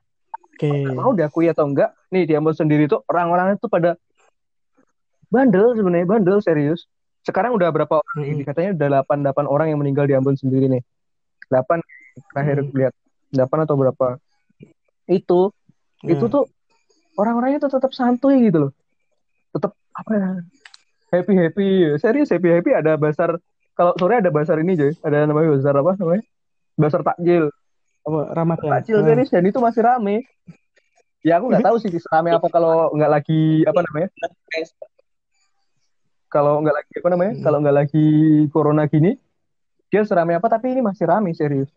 Oke. 0.55 0.71
nggak 0.71 0.95
mau 0.95 1.11
diakui 1.11 1.51
atau 1.51 1.67
enggak, 1.67 1.91
nih 2.15 2.31
di 2.31 2.33
Ambon 2.39 2.55
sendiri 2.55 2.87
tuh 2.87 3.03
orang-orang 3.11 3.59
itu 3.59 3.67
pada 3.67 3.99
bandel 5.27 5.75
sebenarnya 5.75 6.07
bandel 6.07 6.39
serius. 6.39 6.87
Sekarang 7.27 7.59
udah 7.59 7.75
berapa 7.75 7.99
orang? 7.99 8.23
Ini 8.23 8.47
katanya 8.47 8.71
udah 8.79 8.87
8 9.03 9.19
8 9.19 9.51
orang 9.51 9.67
yang 9.67 9.83
meninggal 9.83 10.07
di 10.07 10.15
Ambon 10.15 10.39
sendiri 10.39 10.71
nih. 10.71 10.83
8 11.51 11.79
terakhir 12.31 12.57
Mm. 12.63 12.71
lihat 12.73 12.93
8 13.33 13.65
atau 13.67 13.75
berapa? 13.75 14.07
Itu 15.05 15.51
itu 16.05 16.25
Nah, 16.25 16.31
tuh 16.31 16.43
orang-orangnya 17.17 17.65
tuh 17.65 17.71
tetap 17.75 17.91
santuy 17.95 18.49
gitu 18.49 18.69
loh. 18.69 18.71
Tetap 19.55 19.71
apa 19.95 20.11
ya? 20.13 20.29
Happy 21.13 21.33
happy, 21.37 21.67
serius 22.01 22.29
happy 22.33 22.49
happy 22.51 22.71
ada 22.75 22.99
basar 22.99 23.39
kalau 23.75 23.91
sore 23.99 24.23
ada 24.23 24.31
basar 24.31 24.59
ini 24.63 24.79
Joy, 24.79 24.95
ada 25.03 25.27
namanya 25.27 25.55
basar 25.59 25.75
apa 25.75 25.91
namanya? 25.99 26.23
Basar 26.79 27.01
takjil. 27.03 27.51
apa 28.05 28.21
Ramadan. 28.37 28.69
Takjil 28.69 29.01
Nah, 29.01 29.07
serius 29.09 29.29
dan 29.33 29.43
itu 29.49 29.57
masih 29.57 29.81
rame. 29.81 30.21
Ya 31.25 31.41
aku 31.41 31.49
nggak 31.49 31.65
tahu 31.65 31.81
sih 31.81 31.89
rame 32.13 32.29
apa 32.37 32.47
kalau 32.53 32.93
nggak 32.93 33.11
lagi 33.11 33.65
apa 33.65 33.81
namanya? 33.81 34.09
Kalau 36.29 36.61
nggak 36.61 36.75
lagi 36.75 36.93
apa 37.01 37.07
namanya? 37.09 37.33
Hmm. 37.33 37.43
Kalau 37.43 37.57
nggak 37.65 37.77
lagi 37.81 38.07
corona 38.53 38.83
gini, 38.85 39.17
dia 39.89 40.01
serame 40.03 40.35
apa 40.35 40.47
tapi 40.49 40.73
ini 40.73 40.81
masih 40.81 41.05
rame 41.05 41.31
serius. 41.33 41.69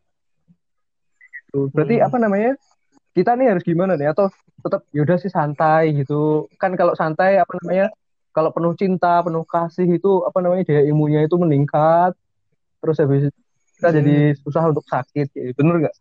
Tuh, 1.48 1.72
berarti 1.72 1.96
Hmm. 1.98 2.06
apa 2.09 2.16
namanya? 2.20 2.52
Kita 3.16 3.34
nih 3.34 3.56
harus 3.56 3.64
gimana 3.64 3.96
nih? 3.96 4.12
Atau 4.12 4.28
tetap 4.61 4.84
yaudah 4.92 5.16
sih 5.16 5.32
santai 5.32 5.96
gitu. 5.96 6.46
Kan 6.61 6.76
kalau 6.76 6.92
santai 6.92 7.40
apa 7.40 7.52
namanya? 7.62 7.88
Kalau 8.36 8.52
penuh 8.54 8.76
cinta, 8.78 9.18
penuh 9.24 9.42
kasih 9.42 9.88
itu 9.98 10.22
apa 10.22 10.38
namanya? 10.38 10.62
Daya 10.68 10.82
imunnya 10.86 11.24
itu 11.24 11.34
meningkat. 11.40 12.12
Terus 12.78 12.96
habis 13.00 13.22
itu 13.32 13.38
kita 13.80 13.88
Hmm. 13.90 13.96
jadi 14.02 14.16
susah 14.44 14.62
untuk 14.68 14.84
sakit. 14.86 15.26
gitu. 15.32 15.56
Bener 15.56 15.88
nggak? 15.88 15.96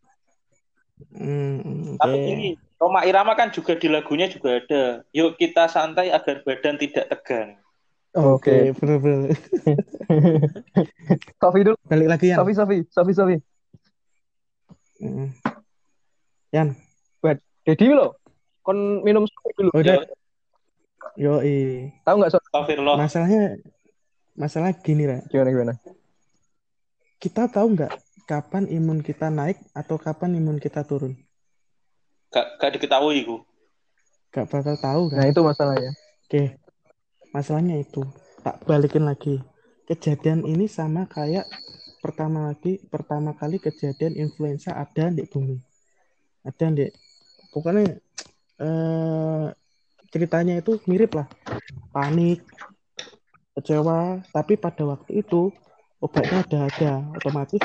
hmm, 1.15 1.97
Tapi 1.97 2.15
oke. 2.17 2.25
gini, 2.27 2.47
Roma 2.77 3.01
Irama 3.07 3.33
kan 3.33 3.49
juga 3.49 3.73
di 3.73 3.87
lagunya 3.89 4.29
juga 4.29 4.59
ada. 4.61 4.83
Yuk 5.15 5.39
kita 5.39 5.65
santai 5.71 6.13
agar 6.13 6.43
badan 6.45 6.77
tidak 6.77 7.09
tegang. 7.09 7.57
Oke, 8.17 8.73
bener-bener. 8.81 9.29
Sofi 11.41 11.59
dulu. 11.61 11.77
Balik 11.85 12.07
lagi 12.09 12.33
ya. 12.33 12.41
Sofi, 12.41 12.53
Sofi, 12.57 12.77
Sofi, 12.89 13.13
Sofi. 13.13 13.35
Heeh. 14.97 15.29
Yan, 16.57 16.73
Dedi 17.67 17.91
lo, 17.91 18.15
kon 18.63 19.03
minum 19.03 19.27
Sofi 19.27 19.51
dulu. 19.59 19.69
oh, 19.75 19.81
udah. 19.83 19.95
Yo, 21.13 21.17
Yo, 21.17 21.33
Tahu 22.07 22.15
nggak 22.17 22.31
Sofi? 22.33 22.47
Astagfirullah. 22.49 22.95
masalahnya 22.97 23.41
masalah 24.33 24.71
gini, 24.81 25.03
Ra. 25.05 25.21
Gimana 25.29 25.49
gimana? 25.53 25.73
Kita 27.21 27.51
tahu 27.51 27.75
nggak 27.75 27.93
kapan 28.25 28.65
imun 28.71 29.03
kita 29.05 29.27
naik 29.27 29.59
atau 29.77 29.99
kapan 30.01 30.39
imun 30.41 30.57
kita 30.57 30.81
turun? 30.87 31.13
Gak, 32.27 32.59
gak 32.59 32.71
diketahui 32.75 33.23
ku. 33.23 33.39
Gak 34.35 34.51
bakal 34.51 34.75
tahu 34.79 35.01
kan? 35.11 35.23
Nah 35.23 35.27
itu 35.31 35.41
masalahnya. 35.43 35.91
Oke, 36.27 36.59
masalahnya 37.31 37.79
itu 37.79 38.03
tak 38.43 38.63
balikin 38.63 39.03
lagi. 39.07 39.41
Kejadian 39.87 40.43
ini 40.43 40.67
sama 40.67 41.07
kayak 41.07 41.47
pertama 42.03 42.51
lagi 42.53 42.79
pertama 42.87 43.35
kali 43.35 43.59
kejadian 43.59 44.15
influenza 44.15 44.75
ada 44.75 45.11
di 45.11 45.23
bumi. 45.27 45.57
Ada 46.43 46.71
di 46.71 46.87
pokoknya 47.51 47.97
eh, 48.61 49.45
ceritanya 50.11 50.59
itu 50.59 50.79
mirip 50.87 51.15
lah. 51.15 51.27
Panik, 51.91 52.43
kecewa, 53.57 54.21
tapi 54.29 54.55
pada 54.59 54.83
waktu 54.85 55.23
itu 55.23 55.49
obatnya 56.03 56.43
udah 56.45 56.61
ada. 56.67 56.93
Otomatis 57.17 57.63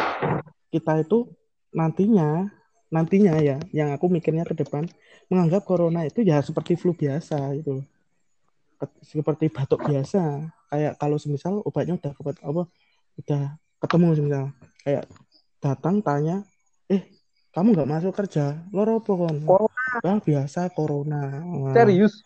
kita 0.72 1.04
itu 1.04 1.28
nantinya 1.72 2.48
nantinya 2.92 3.40
ya 3.40 3.56
yang 3.72 3.96
aku 3.96 4.12
mikirnya 4.12 4.44
ke 4.44 4.52
depan 4.52 4.84
menganggap 5.32 5.64
corona 5.64 6.04
itu 6.04 6.20
ya 6.20 6.44
seperti 6.44 6.76
flu 6.76 6.92
biasa 6.92 7.40
gitu 7.56 7.80
seperti 9.02 9.50
batuk 9.52 9.82
biasa 9.86 10.48
kayak 10.72 10.96
kalau 10.98 11.16
semisal 11.20 11.60
obatnya 11.62 11.98
udah 11.98 12.12
dapat 12.16 12.36
apa 12.42 12.62
udah 13.20 13.42
ketemu 13.82 14.06
semisal 14.16 14.44
kayak 14.82 15.04
datang 15.62 16.02
tanya 16.02 16.42
eh 16.90 17.02
kamu 17.52 17.76
nggak 17.76 17.90
masuk 17.90 18.12
kerja 18.16 18.58
lo 18.74 18.82
apa 18.82 19.12
kon 19.12 19.36
Corona. 19.44 20.12
biasa 20.24 20.60
corona 20.72 21.22
Wah, 21.46 21.74
Serius? 21.76 22.24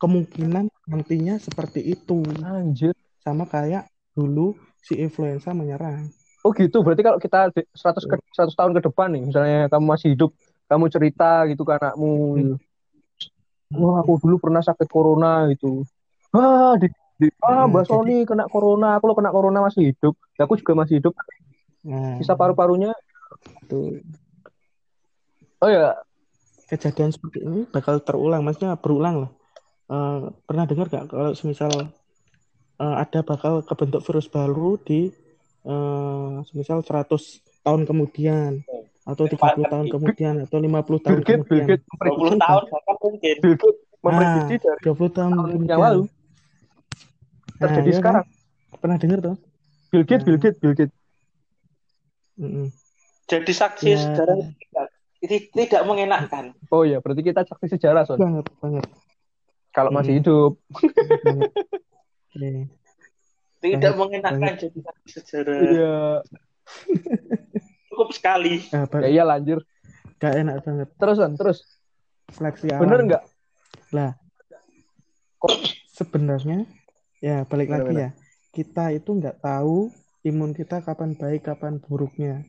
kemungkinan 0.00 0.66
nantinya 0.90 1.38
seperti 1.38 1.94
itu 1.94 2.26
Anjir. 2.42 2.96
sama 3.22 3.46
kayak 3.46 3.86
dulu 4.16 4.58
si 4.82 4.98
influenza 4.98 5.54
menyerang 5.54 6.10
Oh 6.42 6.50
gitu. 6.50 6.82
Berarti 6.82 7.06
kalau 7.06 7.22
kita 7.22 7.54
di- 7.54 7.70
100 7.70 8.02
ke 8.02 8.18
100 8.34 8.58
tahun 8.58 8.74
ke 8.74 8.90
depan 8.90 9.14
nih, 9.14 9.22
misalnya 9.30 9.70
kamu 9.70 9.94
masih 9.94 10.18
hidup, 10.18 10.34
kamu 10.66 10.90
cerita 10.90 11.46
gitu 11.46 11.62
ke 11.62 11.72
anakmu, 11.78 12.14
gitu. 12.34 12.54
Wah, 13.78 14.02
aku 14.02 14.18
dulu 14.20 14.36
pernah 14.42 14.58
sakit 14.58 14.90
corona 14.90 15.46
gitu. 15.54 15.86
Wah, 16.32 16.74
di, 16.80 16.88
di 17.20 17.26
ah, 17.44 17.64
Hmm, 17.64 17.72
Mbak 17.72 17.84
Sony 17.88 18.16
kena 18.24 18.44
corona, 18.48 18.96
aku 18.96 19.04
lo 19.08 19.14
kena 19.14 19.30
corona 19.30 19.58
masih 19.64 19.92
hidup. 19.92 20.16
Ya, 20.40 20.48
aku 20.48 20.56
juga 20.56 20.72
masih 20.76 20.98
hidup. 21.00 21.12
nah 21.84 22.16
Sisa 22.20 22.34
paru-parunya. 22.34 22.92
itu 23.62 24.00
Oh 25.62 25.70
ya, 25.70 25.94
kejadian 26.66 27.14
seperti 27.14 27.38
ini 27.46 27.62
bakal 27.70 28.02
terulang 28.02 28.42
maksudnya 28.42 28.74
berulang 28.74 29.28
lah 29.28 29.30
Eh, 29.92 30.18
pernah 30.48 30.64
dengar 30.64 30.88
nggak 30.88 31.04
kalau 31.12 31.32
semisal 31.36 31.68
eh, 32.80 32.94
ada 32.96 33.20
bakal 33.20 33.60
kebentuk 33.60 34.00
virus 34.08 34.24
baru 34.24 34.80
di 34.80 35.12
eh, 35.68 36.32
semisal 36.48 36.80
100 36.80 37.12
tahun 37.60 37.84
kemudian 37.84 38.64
atau 39.04 39.28
30 39.28 39.68
tahun 39.68 39.86
kemudian 39.92 40.34
atau 40.48 40.56
50 40.62 41.04
tahun 41.04 41.20
Bill 41.20 41.44
kemudian 41.44 41.66
Gates 41.68 41.84
20 41.84 41.92
memprediksi, 41.92 42.40
tahun 42.40 42.64
bahkan 42.72 42.96
mungkin. 43.04 43.36
Bill 43.42 43.56
Gates 43.60 43.78
memprediksi 44.00 44.54
Ah, 44.56 44.62
dari 44.64 44.80
20 44.80 45.10
tahun 45.12 45.32
tahun 45.36 45.48
kemudian 45.52 45.68
yang 45.76 45.82
lalu 45.84 46.02
Nah, 47.62 47.66
terjadi 47.70 47.90
kan? 47.90 47.98
sekarang. 47.98 48.24
pernah 48.74 48.96
dengar 48.96 49.18
tuh 49.20 49.36
Bill 49.88 50.02
Gates, 50.02 50.18
Nah. 50.18 50.26
Bill 50.26 50.38
Gates, 50.38 50.58
Bill 50.58 50.74
Gates. 50.74 50.94
Mm-mm. 52.34 52.66
Jadi 53.24 53.52
saksi 53.52 53.86
Ya. 53.86 53.98
sejarah 54.00 54.34
tidak, 54.34 54.86
ini 55.20 55.36
tidak 55.62 55.82
mengenakan. 55.84 56.44
Oh 56.68 56.82
ya, 56.82 56.98
berarti 56.98 57.22
kita 57.22 57.44
saksi 57.44 57.66
sejarah, 57.70 58.02
Son. 58.02 58.16
banget 58.16 58.48
banget 58.58 58.84
Kalau 59.70 59.88
masih 59.88 60.12
Hmm. 60.12 60.20
hidup. 60.20 60.52
banget 61.22 61.48
Oke. 62.28 62.50
Tidak 63.62 63.78
Banget, 63.84 63.94
mengenakan 63.94 64.40
banget. 64.42 64.56
jadi 64.60 64.78
saksi 64.82 65.08
sejarah. 65.14 65.60
Iya. 65.62 65.96
Cukup 67.86 68.08
sekali. 68.10 68.54
Nah, 68.68 68.84
Ya 68.98 69.08
iya 69.10 69.22
lanjut. 69.22 69.62
gak 70.16 70.34
enak 70.34 70.56
banget 70.60 70.88
Terus, 70.94 71.16
Son, 71.16 71.32
terus. 71.34 71.58
seleksi 72.28 72.72
Bener 72.72 72.98
nggak? 73.02 73.22
Lah, 73.90 74.16
kok 75.36 75.52
sebenarnya 75.90 76.64
ya 77.22 77.46
balik 77.46 77.70
Bener, 77.70 77.78
lagi 77.78 77.94
ya. 77.94 78.10
Kita 78.52 78.90
itu 78.90 79.10
nggak 79.14 79.38
tahu 79.40 79.88
imun 80.26 80.52
kita 80.52 80.82
kapan 80.82 81.14
baik, 81.14 81.46
kapan 81.46 81.78
buruknya. 81.78 82.42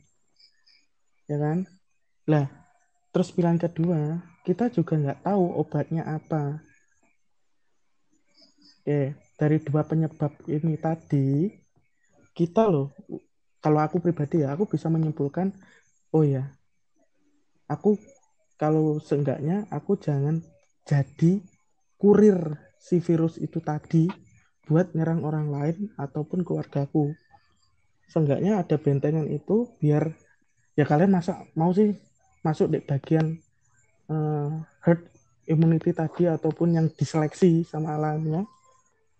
Ya 1.29 1.37
kan? 1.37 1.69
Lah, 2.27 2.49
terus 3.13 3.29
pilihan 3.31 3.61
kedua, 3.61 4.19
kita 4.43 4.67
juga 4.73 4.97
nggak 4.97 5.21
tahu 5.23 5.45
obatnya 5.61 6.03
apa. 6.03 6.59
Oke, 8.83 9.15
dari 9.39 9.57
dua 9.63 9.87
penyebab 9.87 10.33
ini 10.51 10.75
tadi, 10.75 11.47
kita 12.35 12.67
loh, 12.67 12.91
kalau 13.63 13.79
aku 13.79 14.03
pribadi 14.03 14.43
ya, 14.43 14.51
aku 14.51 14.67
bisa 14.67 14.91
menyimpulkan, 14.91 15.55
oh 16.11 16.27
ya, 16.27 16.51
aku 17.71 17.95
kalau 18.59 18.99
seenggaknya 18.99 19.63
aku 19.71 19.95
jangan 19.95 20.43
jadi 20.83 21.39
kurir 21.95 22.59
si 22.75 22.99
virus 22.99 23.39
itu 23.39 23.63
tadi 23.63 24.11
buat 24.67 24.95
nyerang 24.95 25.21
orang 25.27 25.47
lain 25.51 25.77
ataupun 25.99 26.47
keluargaku. 26.47 27.15
Seenggaknya 28.07 28.61
ada 28.61 28.75
bentengan 28.79 29.27
itu 29.27 29.67
biar 29.79 30.13
ya 30.77 30.85
kalian 30.87 31.13
masa 31.13 31.43
mau 31.53 31.71
sih 31.75 31.93
masuk 32.43 32.73
di 32.73 32.79
bagian 32.83 33.39
uh, 34.11 34.63
herd 34.83 35.03
immunity 35.47 35.91
tadi 35.91 36.27
ataupun 36.27 36.75
yang 36.79 36.87
diseleksi 36.91 37.67
sama 37.67 37.95
alamnya 37.99 38.47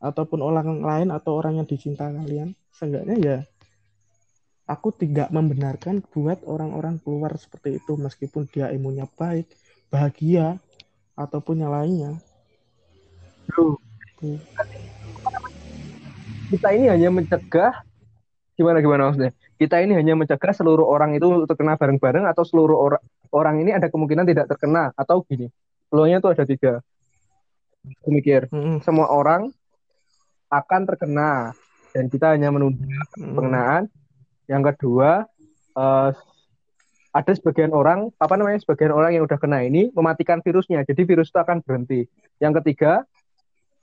ataupun 0.03 0.39
orang 0.43 0.83
lain 0.83 1.09
atau 1.11 1.39
orang 1.39 1.59
yang 1.59 1.67
dicinta 1.67 2.07
kalian. 2.07 2.55
Seenggaknya 2.73 3.15
ya 3.19 3.37
aku 4.67 4.95
tidak 4.95 5.27
membenarkan 5.29 5.99
buat 6.11 6.39
orang-orang 6.47 6.99
keluar 7.03 7.35
seperti 7.35 7.83
itu 7.83 7.99
meskipun 7.99 8.47
dia 8.47 8.71
imunnya 8.71 9.07
baik 9.19 9.47
bahagia 9.91 10.57
ataupun 11.19 11.61
yang 11.61 11.71
lainnya 11.71 12.11
kita 16.53 16.69
ini 16.77 16.85
hanya 16.85 17.09
mencegah 17.09 17.81
gimana 18.53 18.77
gimana 18.77 19.09
maksudnya? 19.09 19.33
Kita 19.57 19.81
ini 19.81 19.97
hanya 19.97 20.13
mencegah 20.13 20.53
seluruh 20.53 20.85
orang 20.85 21.17
itu 21.17 21.49
terkena 21.49 21.73
bareng-bareng 21.73 22.29
atau 22.29 22.45
seluruh 22.45 22.77
orang 22.77 23.01
orang 23.33 23.55
ini 23.65 23.73
ada 23.73 23.89
kemungkinan 23.89 24.29
tidak 24.29 24.45
terkena 24.45 24.93
atau 24.93 25.25
gini? 25.25 25.49
Peluangnya 25.89 26.21
itu 26.21 26.29
ada 26.29 26.43
tiga. 26.45 26.73
Mikir 28.05 28.47
mm-hmm. 28.53 28.85
semua 28.85 29.09
orang 29.09 29.49
akan 30.53 30.81
terkena 30.87 31.57
dan 31.91 32.05
kita 32.07 32.37
hanya 32.37 32.53
menunda 32.53 32.85
mm-hmm. 32.85 33.33
pengenaan. 33.33 33.83
Yang 34.45 34.63
kedua 34.75 35.25
uh, 35.73 36.09
ada 37.13 37.31
sebagian 37.33 37.73
orang 37.73 38.13
apa 38.21 38.33
namanya 38.37 38.61
sebagian 38.61 38.93
orang 38.93 39.17
yang 39.17 39.25
udah 39.25 39.37
kena 39.41 39.65
ini 39.65 39.89
mematikan 39.93 40.45
virusnya 40.45 40.85
jadi 40.85 41.01
virus 41.01 41.33
itu 41.33 41.39
akan 41.41 41.65
berhenti. 41.65 42.05
Yang 42.37 42.61
ketiga 42.61 43.01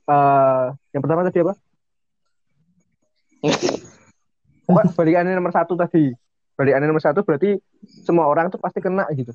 uh, 0.06 0.70
yang 0.94 1.02
pertama 1.02 1.26
tadi 1.26 1.42
apa 1.42 1.54
Pokoknya 3.40 4.92
balikannya 4.94 5.32
nomor 5.34 5.52
satu 5.52 5.74
tadi. 5.74 6.12
Balikannya 6.54 6.88
nomor 6.92 7.02
satu 7.02 7.24
berarti 7.24 7.56
semua 8.04 8.28
orang 8.28 8.52
tuh 8.52 8.60
pasti 8.60 8.78
kena 8.84 9.08
gitu. 9.16 9.32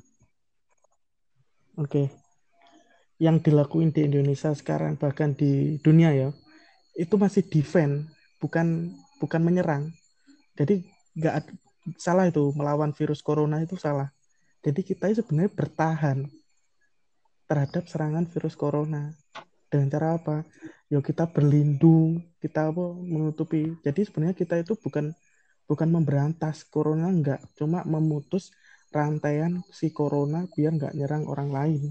Oke. 1.76 2.08
Yang 3.18 3.50
dilakuin 3.50 3.90
di 3.90 4.06
Indonesia 4.06 4.52
sekarang 4.54 4.96
bahkan 4.96 5.32
di 5.34 5.80
dunia 5.80 6.12
ya, 6.12 6.28
itu 6.96 7.16
masih 7.16 7.44
defend, 7.48 8.08
bukan 8.38 8.92
bukan 9.20 9.40
menyerang. 9.42 9.92
Jadi 10.56 10.84
nggak 11.16 11.52
salah 11.96 12.28
itu 12.28 12.52
melawan 12.56 12.92
virus 12.92 13.20
corona 13.20 13.60
itu 13.60 13.76
salah. 13.76 14.12
Jadi 14.64 14.82
kita 14.84 15.12
sebenarnya 15.12 15.52
bertahan 15.52 16.18
terhadap 17.46 17.86
serangan 17.86 18.26
virus 18.26 18.58
corona 18.58 19.14
dengan 19.70 19.88
cara 19.90 20.08
apa? 20.18 20.36
Ya 20.86 21.02
kita 21.02 21.26
berlindung, 21.26 22.22
kita 22.38 22.70
apa 22.70 22.94
menutupi. 22.94 23.74
Jadi 23.82 24.06
sebenarnya 24.06 24.36
kita 24.38 24.54
itu 24.62 24.78
bukan 24.78 25.10
bukan 25.66 25.88
memberantas 25.90 26.62
corona 26.62 27.10
enggak, 27.10 27.42
cuma 27.58 27.82
memutus 27.82 28.54
rantaian 28.94 29.66
si 29.74 29.90
corona 29.90 30.46
biar 30.46 30.78
enggak 30.78 30.94
nyerang 30.94 31.26
orang 31.26 31.50
lain. 31.50 31.82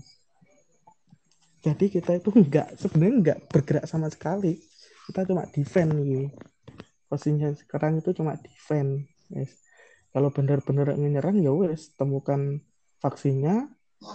Jadi 1.59 1.91
kita 1.91 2.15
itu 2.15 2.29
enggak 2.31 2.77
sebenarnya 2.79 3.15
enggak 3.19 3.39
bergerak 3.51 3.85
sama 3.89 4.07
sekali. 4.07 4.61
Kita 5.11 5.27
cuma 5.27 5.43
defend 5.49 5.91
gitu. 6.05 6.27
Posisinya 7.05 7.53
sekarang 7.53 8.01
itu 8.01 8.15
cuma 8.15 8.37
defend. 8.39 9.05
Yes. 9.33 9.53
Kalau 10.15 10.31
benar-benar 10.31 10.95
menyerang 10.95 11.43
ya 11.43 11.51
wes 11.51 11.91
temukan 11.99 12.63
vaksinnya, 13.03 13.67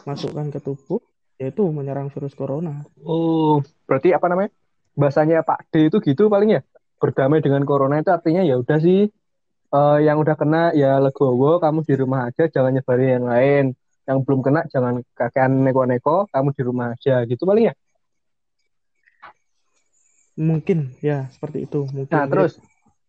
masukkan 0.08 0.48
ke 0.48 0.58
tubuh, 0.62 1.02
yaitu 1.40 1.64
menyerang 1.72 2.12
virus 2.12 2.36
corona. 2.36 2.84
Oh, 3.00 3.64
berarti 3.88 4.12
apa 4.12 4.28
namanya? 4.28 4.52
Bahasanya 4.92 5.40
Pak 5.40 5.72
D 5.72 5.88
itu 5.88 5.96
gitu 6.04 6.28
paling 6.28 6.60
ya? 6.60 6.62
Berdamai 7.00 7.40
dengan 7.40 7.64
corona 7.64 7.96
itu 7.96 8.12
artinya 8.12 8.44
ya 8.44 8.60
udah 8.60 8.76
sih 8.76 9.08
uh, 9.72 9.98
yang 10.02 10.20
udah 10.20 10.36
kena 10.36 10.76
ya 10.76 10.98
legowo 11.00 11.58
kamu 11.62 11.80
di 11.86 11.94
rumah 11.96 12.28
aja 12.28 12.46
jangan 12.50 12.76
nyebarin 12.76 13.10
yang 13.22 13.26
lain 13.26 13.64
yang 14.04 14.18
belum 14.26 14.40
kena 14.42 14.66
jangan 14.68 15.00
kakean 15.14 15.62
neko-neko 15.62 16.26
kamu 16.28 16.48
di 16.52 16.62
rumah 16.66 16.86
aja 16.92 17.22
gitu 17.24 17.46
paling 17.46 17.70
ya 17.70 17.74
mungkin 20.40 20.94
ya 21.04 21.30
seperti 21.30 21.68
itu 21.68 21.86
mungkin 21.94 22.10
nah 22.10 22.26
terus 22.26 22.58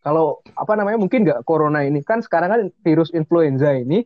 kalau 0.01 0.41
apa 0.57 0.73
namanya 0.77 0.97
mungkin 0.97 1.25
nggak 1.25 1.45
corona 1.45 1.86
ini 1.86 2.01
kan 2.05 2.21
sekarang 2.21 2.49
kan 2.49 2.61
virus 2.86 3.13
influenza 3.13 3.73
ini 3.73 4.05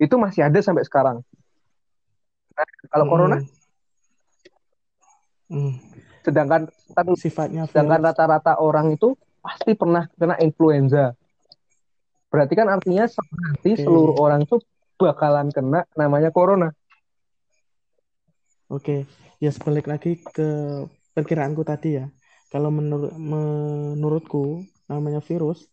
itu 0.00 0.14
masih 0.16 0.46
ada 0.48 0.58
sampai 0.62 0.86
sekarang 0.86 1.22
kalau 2.90 3.04
hmm. 3.06 3.12
corona 3.12 3.36
hmm. 5.50 5.72
sedangkan 6.24 6.62
sifatnya 7.16 7.64
sedangkan 7.70 8.10
rata-rata 8.10 8.58
orang 8.60 8.94
itu 8.94 9.16
pasti 9.40 9.72
pernah 9.72 10.04
kena 10.16 10.36
influenza 10.40 11.16
Berarti 12.30 12.54
kan 12.54 12.70
artinya 12.70 13.04
nanti 13.10 13.74
okay. 13.74 13.82
seluruh 13.82 14.14
orang 14.22 14.46
tuh 14.46 14.62
bakalan 14.94 15.50
kena 15.50 15.82
namanya 15.98 16.30
corona. 16.30 16.70
Oke, 18.70 18.70
okay. 18.70 19.00
ya 19.42 19.50
sebalik 19.50 19.90
lagi 19.90 20.22
ke 20.22 20.48
perkiraanku 21.10 21.66
tadi 21.66 21.98
ya. 21.98 22.06
Kalau 22.54 22.70
menur 22.70 23.10
menurutku 23.18 24.62
namanya 24.86 25.18
virus, 25.18 25.66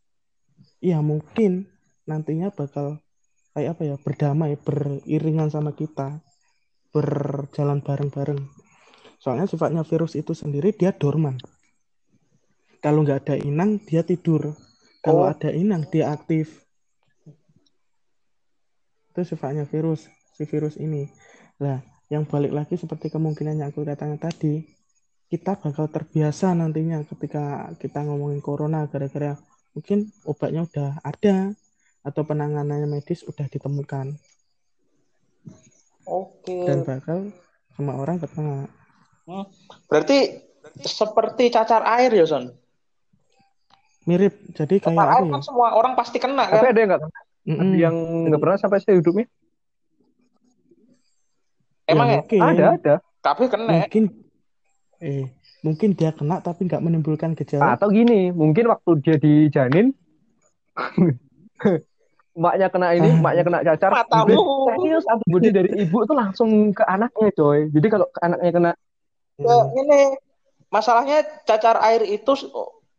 ya 0.81 0.97
mungkin 1.05 1.69
nantinya 2.09 2.49
bakal 2.49 2.97
kayak 3.53 3.77
apa 3.77 3.81
ya 3.85 3.95
berdamai, 4.01 4.57
beriringan 4.57 5.53
sama 5.53 5.77
kita, 5.77 6.17
berjalan 6.97 7.85
bareng-bareng. 7.85 8.41
Soalnya 9.21 9.45
sifatnya 9.45 9.85
virus 9.85 10.17
itu 10.17 10.33
sendiri 10.33 10.73
dia 10.73 10.89
dorman. 10.89 11.37
Kalau 12.81 13.05
nggak 13.05 13.29
ada 13.29 13.35
inang 13.37 13.77
dia 13.85 14.01
tidur. 14.01 14.57
Kalau 15.05 15.25
oh. 15.25 15.29
ada 15.29 15.53
inang 15.53 15.85
dia 15.93 16.09
aktif. 16.09 16.65
Itu 19.13 19.21
sifatnya 19.21 19.69
virus, 19.69 20.09
si 20.33 20.49
virus 20.49 20.77
ini. 20.81 21.05
Nah, 21.61 21.81
yang 22.09 22.25
balik 22.25 22.53
lagi 22.53 22.75
seperti 22.77 23.13
kemungkinan 23.13 23.61
yang 23.61 23.69
aku 23.69 23.85
katakan 23.85 24.17
tadi, 24.17 24.65
kita 25.27 25.59
bakal 25.59 25.91
terbiasa 25.91 26.55
nantinya 26.55 27.03
ketika 27.03 27.67
kita 27.77 28.05
ngomongin 28.07 28.39
corona 28.39 28.87
gara-gara 28.87 29.35
mungkin 29.75 30.09
obatnya 30.23 30.65
udah 30.65 30.89
ada 31.03 31.51
atau 32.07 32.21
penanganannya 32.23 32.87
medis 32.87 33.27
udah 33.27 33.45
ditemukan. 33.51 34.15
Oke. 36.07 36.57
Dan 36.63 36.87
bakal 36.87 37.29
semua 37.75 37.95
orang 37.99 38.17
ketemu. 38.23 38.71
Hmm. 39.27 39.45
Berarti 39.91 40.39
seperti 40.81 41.51
cacar 41.51 41.83
air 41.83 42.15
ya, 42.15 42.23
Son? 42.23 42.47
mirip 44.07 44.33
jadi 44.55 44.75
kayak 44.79 44.95
apa 44.95 45.19
ya? 45.19 45.31
kan 45.35 45.43
semua 45.43 45.75
orang 45.75 45.93
pasti 45.99 46.17
kena 46.17 46.47
kan 46.47 46.63
tapi 46.63 46.67
ada 46.71 46.79
yang 46.79 46.89
nggak 46.95 47.01
kena 47.03 47.19
mm 47.19 47.51
-hmm. 47.51 47.59
ada 47.59 47.75
yang 47.75 47.95
nggak 48.31 48.39
pernah 48.39 48.57
sampai 48.57 48.79
saya 48.79 48.95
hidupnya 49.03 49.27
emang 51.91 52.07
ya, 52.07 52.15
mungkin. 52.23 52.39
ada 52.39 52.65
ada 52.79 52.95
tapi 53.19 53.43
kena 53.51 53.71
mungkin 53.83 54.03
eh 55.03 55.27
mungkin 55.59 55.89
dia 55.91 56.15
kena 56.15 56.39
tapi 56.39 56.71
nggak 56.71 56.79
menimbulkan 56.79 57.35
gejala 57.35 57.75
atau 57.75 57.91
gini 57.91 58.31
mungkin 58.31 58.71
waktu 58.71 58.91
dia 59.03 59.19
di 59.19 59.51
janin 59.51 59.91
maknya 62.37 62.69
kena 62.69 62.93
ini, 62.93 63.09
maknya 63.25 63.43
kena 63.43 63.59
cacar. 63.65 63.89
Matamu. 63.91 64.37
Serius 64.77 65.05
antibody 65.09 65.49
dari 65.49 65.69
ibu 65.81 66.05
itu 66.05 66.13
langsung 66.13 66.71
ke 66.71 66.85
anaknya, 66.85 67.33
coy. 67.33 67.67
Jadi 67.73 67.87
kalau 67.89 68.07
anaknya 68.21 68.51
kena 68.53 68.71
ya, 69.41 69.57
ini 69.73 69.99
masalahnya 70.69 71.25
cacar 71.45 71.81
air 71.81 72.05
itu 72.05 72.33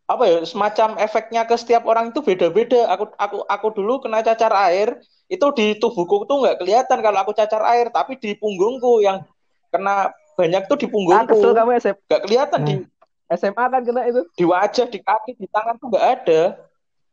apa 0.09 0.23
ya 0.25 0.39
semacam 0.41 0.97
efeknya 0.97 1.45
ke 1.45 1.55
setiap 1.55 1.87
orang 1.87 2.11
itu 2.11 2.19
beda-beda. 2.19 2.91
Aku 2.93 3.09
aku 3.15 3.37
aku 3.47 3.67
dulu 3.73 4.03
kena 4.03 4.19
cacar 4.21 4.51
air 4.69 4.99
itu 5.29 5.45
di 5.53 5.77
tubuhku 5.77 6.25
tuh 6.25 6.43
nggak 6.43 6.59
kelihatan 6.59 6.99
kalau 6.99 7.17
aku 7.21 7.31
cacar 7.31 7.61
air, 7.71 7.93
tapi 7.93 8.17
di 8.17 8.35
punggungku 8.35 9.05
yang 9.05 9.23
kena 9.69 10.11
banyak 10.33 10.65
tuh 10.65 10.77
di 10.79 10.87
punggungku. 10.89 11.37
Ah, 11.37 11.53
kamu 11.53 11.71
SMA. 11.77 12.01
Gak 12.09 12.21
kelihatan 12.25 12.59
di 12.65 12.73
hmm. 12.81 13.37
SMA 13.37 13.63
kan 13.69 13.81
kena 13.85 14.01
itu. 14.09 14.21
Di 14.33 14.45
wajah, 14.47 14.87
di 14.89 14.99
kaki, 15.03 15.37
di 15.37 15.47
tangan 15.51 15.77
tuh 15.77 15.87
nggak 15.93 16.05
ada. 16.17 16.41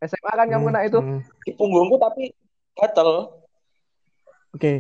SMA 0.05 0.33
kan 0.33 0.47
kamu 0.51 0.65
kena 0.73 0.81
itu. 0.85 0.99
Hmm. 1.01 1.21
Di 1.45 1.53
punggungku 1.57 1.97
tapi 1.97 2.33
gatel. 2.77 3.33
Oke. 4.53 4.73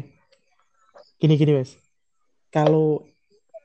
Gini 1.17 1.35
gini, 1.41 1.53
Wes. 1.57 1.77
Kalau 2.53 3.05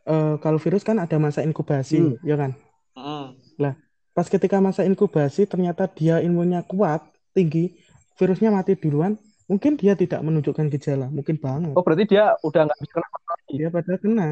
uh, 0.08 0.36
kalau 0.40 0.60
virus 0.60 0.88
kan 0.88 1.00
ada 1.00 1.20
masa 1.20 1.44
inkubasi, 1.44 2.00
hmm. 2.00 2.24
ya 2.24 2.36
kan? 2.40 2.52
Hmm. 2.96 3.36
Lah, 3.60 3.76
Pas 4.12 4.28
ketika 4.28 4.60
masa 4.60 4.84
inkubasi 4.84 5.48
ternyata 5.48 5.88
dia 5.88 6.20
imunnya 6.20 6.68
kuat, 6.68 7.00
tinggi, 7.32 7.80
virusnya 8.20 8.52
mati 8.52 8.76
duluan, 8.76 9.16
mungkin 9.48 9.80
dia 9.80 9.96
tidak 9.96 10.20
menunjukkan 10.20 10.68
gejala, 10.68 11.08
mungkin 11.08 11.40
banget. 11.40 11.72
Oh, 11.80 11.84
berarti 11.84 12.12
dia 12.12 12.36
udah 12.44 12.62
nggak 12.68 12.80
bisa 12.84 12.96
kena 13.00 13.20
lagi. 13.24 13.54
Dia 13.56 13.70
padahal 13.72 14.00
kena. 14.04 14.30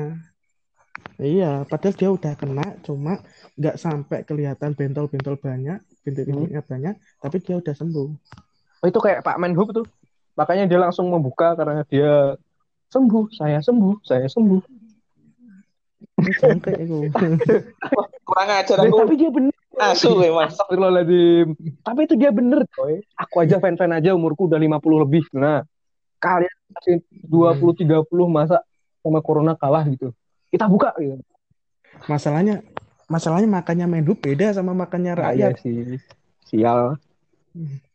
Iya, 1.16 1.52
padahal 1.64 1.96
dia 1.96 2.10
udah 2.12 2.34
kena, 2.36 2.66
cuma 2.84 3.14
nggak 3.56 3.76
sampai 3.80 4.20
kelihatan 4.28 4.76
bentol-bentol 4.76 5.40
banyak, 5.40 5.80
bintik-bintiknya 6.10 6.62
hmm. 6.66 6.72
banyak, 6.74 6.96
tapi 7.22 7.38
dia 7.46 7.56
udah 7.62 7.76
sembuh. 7.78 8.10
Oh, 8.82 8.88
itu 8.90 9.00
kayak 9.00 9.22
Pak 9.22 9.38
Menhub 9.38 9.70
tuh. 9.70 9.86
Makanya 10.34 10.66
dia 10.66 10.80
langsung 10.82 11.12
membuka 11.12 11.54
karena 11.54 11.86
dia 11.86 12.34
sembuh, 12.90 13.30
saya 13.38 13.62
sembuh, 13.62 13.96
saya 14.02 14.26
sembuh. 14.26 14.62
Sampai 16.42 16.74
itu. 16.82 17.08
Kurang 18.28 18.50
ajar 18.50 18.78
aku. 18.82 18.98
Tapi 19.06 19.16
dia 19.16 19.32
benar 19.32 19.56
Asu 19.80 20.12
memang. 20.20 20.52
Astagfirullahaladzim. 20.52 21.56
Tapi 21.88 22.00
itu 22.04 22.16
dia 22.20 22.36
bener, 22.36 22.68
coy. 22.76 23.00
Aku 23.16 23.40
aja 23.40 23.64
fan-fan 23.64 23.96
aja 23.96 24.12
umurku 24.12 24.52
udah 24.52 24.60
50 24.60 25.04
lebih. 25.08 25.24
Nah, 25.32 25.64
kalian 26.20 26.56
masih 26.76 27.00
20 27.24 27.88
30 27.88 28.04
masa 28.28 28.60
sama 29.00 29.24
corona 29.24 29.56
kalah 29.56 29.88
gitu. 29.88 30.12
Kita 30.52 30.68
buka 30.68 30.92
gitu. 31.00 31.24
Masalahnya 32.12 32.60
masalahnya 33.10 33.50
makannya 33.50 33.90
Menhub 33.90 34.22
beda 34.22 34.54
sama 34.54 34.72
makannya 34.72 35.18
Nah, 35.18 35.34
iya 35.34 35.52
rakyat. 35.52 35.66
sih. 35.66 35.98
Sial. 36.46 36.96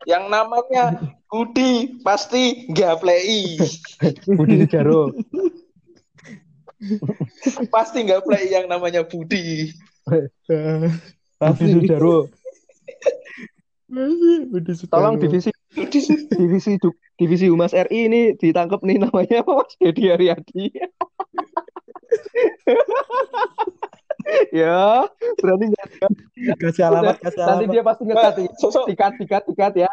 Yang 0.04 0.24
namanya 0.28 0.84
Budi 1.30 2.02
pasti 2.02 2.66
nggak 2.68 3.00
play. 3.00 3.54
Budi 4.38 4.66
Sejaro. 4.66 5.14
pasti 7.74 8.04
nggak 8.04 8.22
play 8.26 8.50
yang 8.50 8.66
namanya 8.66 9.06
Budi. 9.06 9.70
Budi 11.38 11.66
Sejaro. 11.70 12.28
Budi 14.50 14.72
Tolong 14.90 15.16
divisi 15.22 15.54
Budi 15.74 16.00
divisi 16.34 16.72
du- 16.78 16.98
divisi 17.14 17.46
Humas 17.46 17.70
RI 17.72 18.10
ini 18.10 18.22
ditangkap 18.34 18.82
nih 18.82 18.98
namanya 19.06 19.46
Mas 19.46 19.70
Dedi 19.78 20.10
Haryadi. 20.10 20.64
ya, 24.64 25.04
berarti 25.40 25.64
nggak 25.70 26.58
kasih 26.60 26.84
alamat 26.88 27.16
kasih 27.20 27.40
nanti 27.40 27.64
alamat. 27.64 27.72
dia 27.72 27.82
pasti 27.84 28.02
ngekat 28.08 28.34
Sosok 28.60 28.84
tikat 28.88 29.12
tikat 29.20 29.42
tikat 29.48 29.72
ya. 29.76 29.90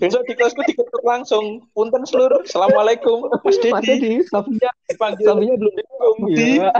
besok 0.00 0.24
di 0.28 0.34
kelasku 0.36 0.60
diketuk 0.64 1.04
langsung. 1.04 1.64
Punten 1.72 2.04
seluruh. 2.04 2.44
Assalamualaikum 2.44 3.28
Mas 3.44 3.44
Mas 3.44 3.58
Dedi. 3.60 3.80
Dedi, 3.86 4.12
staffnya 4.28 4.70
Dipanggil 4.88 5.24
staffnya 5.24 5.54
belum 5.56 5.72
dihitung 5.76 6.16
Budi. 6.20 6.50
ya. 6.60 6.72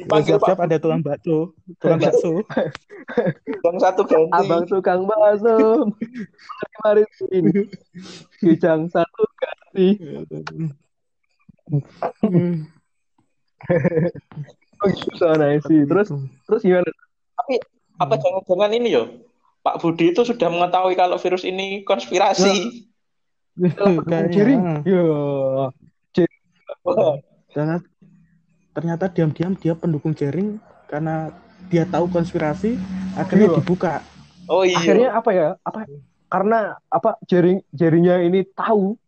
dipanggil 0.00 0.40
siap-siap 0.40 0.56
Pak 0.56 0.64
ada 0.64 0.76
tukang 0.80 1.04
bakso, 1.04 1.52
tukang 1.76 2.00
bakso. 2.00 2.40
yang 3.60 3.76
satu 3.76 4.02
ganti. 4.08 4.32
Abang 4.32 4.64
tukang 4.64 5.04
bakso. 5.04 5.56
Mari 5.92 6.74
mari 6.80 7.04
sini. 7.20 7.68
Kijang 8.40 8.88
satu 8.88 9.24
ganti. 9.36 10.00
Oh, 14.84 14.90
susah 14.90 15.38
nah 15.40 15.48
sih. 15.64 15.86
Terus 15.88 16.12
terus 16.44 16.60
gimana? 16.60 16.88
Tapi 17.40 17.56
apa 17.96 18.14
jangan-jangan 18.20 18.70
ini 18.76 18.88
yo? 18.92 19.04
Pak 19.64 19.80
Budi 19.80 20.12
itu 20.12 20.20
sudah 20.28 20.52
mengetahui 20.52 20.92
kalau 20.92 21.16
virus 21.16 21.44
ini 21.48 21.80
konspirasi. 21.88 22.84
Kayaknya. 23.56 24.28
Jiring. 24.28 24.62
Ya. 24.84 25.04
Wah, 26.84 27.16
Ternyata, 27.54 27.86
ternyata 28.74 29.04
diam-diam 29.08 29.54
dia 29.56 29.72
pendukung 29.72 30.12
jaring 30.12 30.60
karena 30.90 31.32
dia 31.72 31.86
tahu 31.88 32.10
konspirasi 32.12 32.76
akhirnya 33.16 33.48
Iya. 33.48 33.56
dibuka. 33.62 33.94
Oh 34.50 34.66
iya. 34.66 34.76
Akhirnya 34.76 35.08
apa 35.16 35.30
ya? 35.32 35.48
Apa 35.64 35.88
karena 36.28 36.76
apa 36.90 37.16
jaring 37.24 37.62
jaringnya 37.72 38.20
ini 38.26 38.44
tahu 38.52 38.98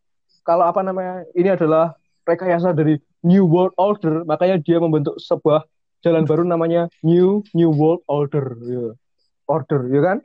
kalau 0.47 0.65
apa 0.65 0.81
namanya 0.81 1.27
ini 1.35 1.53
adalah 1.53 1.99
rekayasa 2.23 2.71
dari 2.71 3.03
New 3.27 3.43
World 3.51 3.75
Order, 3.75 4.23
makanya 4.23 4.63
dia 4.63 4.79
membentuk 4.79 5.19
sebuah 5.19 5.67
jalan 6.07 6.23
baru 6.23 6.47
namanya 6.47 6.87
New 7.03 7.43
New 7.51 7.75
World 7.75 8.07
Order. 8.07 8.55
Ya. 8.63 8.95
Order, 9.51 9.81
ya 9.91 10.01
kan? 10.03 10.19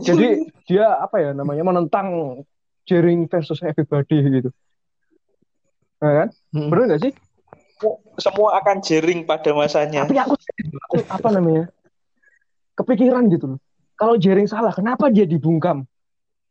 Jadi 0.00 0.48
dia 0.64 0.96
apa 0.96 1.20
ya 1.20 1.30
namanya 1.36 1.60
menentang 1.60 2.40
jaring 2.88 3.28
versus 3.28 3.60
everybody 3.60 4.40
gitu. 4.40 4.50
Ya 6.00 6.24
kan? 6.24 6.28
Hmm. 6.56 6.68
Bener 6.72 6.96
nggak 6.96 7.02
sih? 7.04 7.14
semua 8.20 8.60
akan 8.60 8.84
jering 8.84 9.24
pada 9.24 9.56
masanya. 9.56 10.04
Tapi 10.04 10.20
aku, 10.20 10.36
aku 10.36 10.96
apa 11.08 11.28
namanya? 11.32 11.64
Kepikiran 12.76 13.28
gitu 13.32 13.56
loh. 13.56 13.60
Kalau 13.96 14.16
jaring 14.16 14.48
salah, 14.48 14.72
kenapa 14.72 15.12
dia 15.12 15.24
dibungkam? 15.28 15.84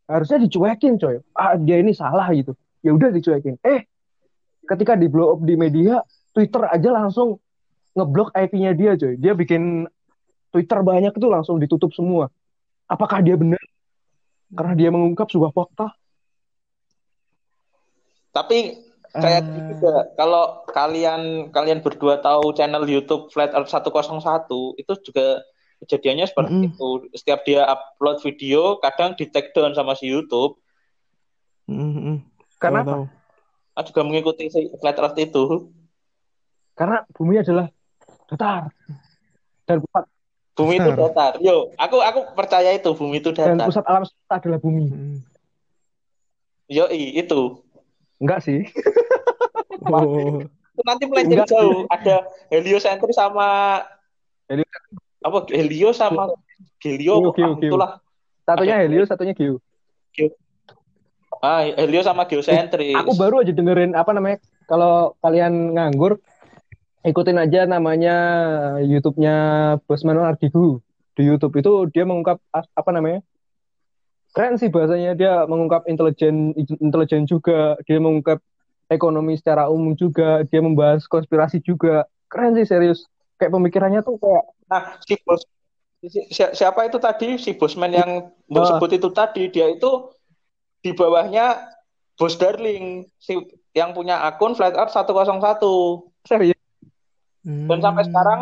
Harusnya 0.10 0.42
dicuekin, 0.42 0.98
coy. 0.98 1.22
Ah, 1.34 1.58
dia 1.58 1.82
ini 1.82 1.94
salah 1.94 2.30
gitu. 2.34 2.54
Ya 2.82 2.94
udah 2.94 3.14
dicuekin. 3.14 3.62
Eh, 3.62 3.86
ketika 4.70 4.94
di 4.94 5.10
blow 5.10 5.34
up 5.34 5.42
di 5.42 5.58
media, 5.58 6.06
Twitter 6.30 6.70
aja 6.70 6.90
langsung 6.94 7.42
ngeblok 7.98 8.30
IP-nya 8.38 8.78
dia, 8.78 8.94
coy. 8.94 9.18
Dia 9.18 9.34
bikin 9.34 9.90
Twitter 10.54 10.80
banyak 10.86 11.14
itu 11.18 11.28
langsung 11.28 11.58
ditutup 11.58 11.90
semua. 11.92 12.30
Apakah 12.86 13.26
dia 13.26 13.34
benar? 13.34 13.62
Karena 14.54 14.74
dia 14.78 14.90
mengungkap 14.94 15.26
sebuah 15.30 15.50
fakta. 15.54 15.94
Tapi 18.30 18.78
kayak 19.10 19.42
Ah. 19.42 19.50
gitu 19.58 19.62
juga 19.74 19.94
kalau 20.14 20.44
kalian 20.70 21.50
kalian 21.50 21.82
berdua 21.82 22.22
tahu 22.22 22.54
channel 22.54 22.86
YouTube 22.86 23.34
Flat 23.34 23.50
Earth 23.58 23.74
101 23.74 24.78
itu 24.78 24.94
juga 25.02 25.42
kejadiannya 25.82 26.30
seperti 26.30 26.54
Mm-mm. 26.54 26.70
itu. 26.70 26.90
Setiap 27.18 27.42
dia 27.42 27.66
upload 27.66 28.22
video 28.22 28.78
kadang 28.78 29.18
di 29.18 29.26
take 29.26 29.50
down 29.58 29.74
sama 29.74 29.98
si 29.98 30.06
YouTube. 30.06 30.62
Hmm, 31.66 31.94
hmm. 31.94 32.18
Karena 32.62 32.82
Tahu, 32.82 32.90
apa? 32.90 32.94
tahu. 32.94 33.06
Aku 33.80 33.96
juga 33.96 34.04
mengikuti 34.04 34.52
si 34.52 34.68
Flat 34.78 35.00
Earth 35.00 35.16
itu. 35.16 35.72
Karena 36.76 37.08
bumi 37.16 37.40
adalah 37.40 37.72
datar. 38.28 38.76
Dan 39.64 39.80
pusat, 39.84 40.04
Bumi 40.52 40.76
itu 40.76 40.92
Besar. 40.92 41.00
datar. 41.08 41.32
Yo, 41.40 41.72
aku 41.80 42.04
aku 42.04 42.20
percaya 42.36 42.76
itu 42.76 42.92
bumi 42.92 43.24
itu 43.24 43.32
dan 43.32 43.56
datar. 43.56 43.72
pusat 43.72 43.84
alam 43.88 44.04
semesta 44.04 44.36
adalah 44.36 44.60
bumi. 44.60 44.86
Hmm. 44.92 45.18
Yo, 46.68 46.92
itu. 46.92 47.64
Enggak 48.20 48.44
sih. 48.44 48.68
Oh. 49.80 50.44
Itu 50.44 50.82
nanti 50.84 51.08
melenceng 51.08 51.40
Enggak. 51.40 51.50
jauh. 51.50 51.88
Ada 51.88 52.28
heliosentris 52.52 53.16
sama 53.16 53.80
Helio- 54.46 54.68
apa 55.24 55.48
helio 55.56 55.90
sama 55.96 56.36
gelio 56.84 57.16
Geo, 57.16 57.32
geo, 57.32 57.48
ah, 57.48 57.56
geo. 57.58 57.64
itulah. 57.64 57.92
Satunya 58.44 58.76
Helios, 58.84 59.08
satunya 59.08 59.34
Geo. 59.34 59.58
Ah, 61.40 61.64
helio 61.64 62.04
sama 62.04 62.28
geosentris. 62.28 62.96
Aku 62.96 63.16
baru 63.16 63.40
aja 63.40 63.56
dengerin 63.56 63.96
apa 63.96 64.12
namanya 64.12 64.44
kalau 64.68 65.16
kalian 65.24 65.72
nganggur 65.72 66.20
ikutin 67.02 67.40
aja 67.40 67.64
namanya 67.64 68.16
YouTube-nya 68.84 69.36
Bos 69.88 70.04
Manuel 70.04 70.36
Ardigu 70.36 70.84
di 71.16 71.24
YouTube 71.24 71.56
itu 71.56 71.88
dia 71.96 72.04
mengungkap 72.04 72.44
apa 72.52 72.92
namanya 72.92 73.24
keren 74.36 74.60
sih 74.60 74.68
bahasanya 74.68 75.16
dia 75.16 75.34
mengungkap 75.48 75.88
intelijen 75.88 76.52
intelijen 76.78 77.24
juga 77.24 77.80
dia 77.88 77.98
mengungkap 77.98 78.44
ekonomi 78.88 79.40
secara 79.40 79.72
umum 79.72 79.96
juga 79.96 80.44
dia 80.44 80.60
membahas 80.60 81.08
konspirasi 81.08 81.64
juga 81.64 82.04
keren 82.28 82.54
sih 82.54 82.68
serius 82.68 83.08
kayak 83.40 83.56
pemikirannya 83.56 84.04
tuh 84.04 84.20
kayak 84.20 84.44
Nah, 84.70 85.02
si 85.02 85.18
bos 85.24 85.42
si- 86.04 86.30
si- 86.30 86.54
siapa 86.54 86.86
itu 86.86 87.00
tadi 87.00 87.40
si 87.40 87.56
bosman 87.56 87.90
yang 87.90 88.12
Mbak 88.46 88.60
Ah. 88.62 88.68
sebut 88.76 88.92
itu 88.94 89.10
tadi 89.10 89.44
dia 89.50 89.66
itu 89.66 90.14
di 90.80 90.92
bawahnya 90.96 91.76
Bos 92.16 92.36
Darling. 92.36 93.08
Si 93.20 93.36
yang 93.72 93.94
punya 93.94 94.20
akun 94.26 94.58
Flat 94.58 94.76
Earth 94.76 94.92
101 94.92 96.04
serius? 96.26 96.58
Dan 97.40 97.80
sampai 97.80 98.04
Hmm. 98.04 98.10
sekarang 98.12 98.40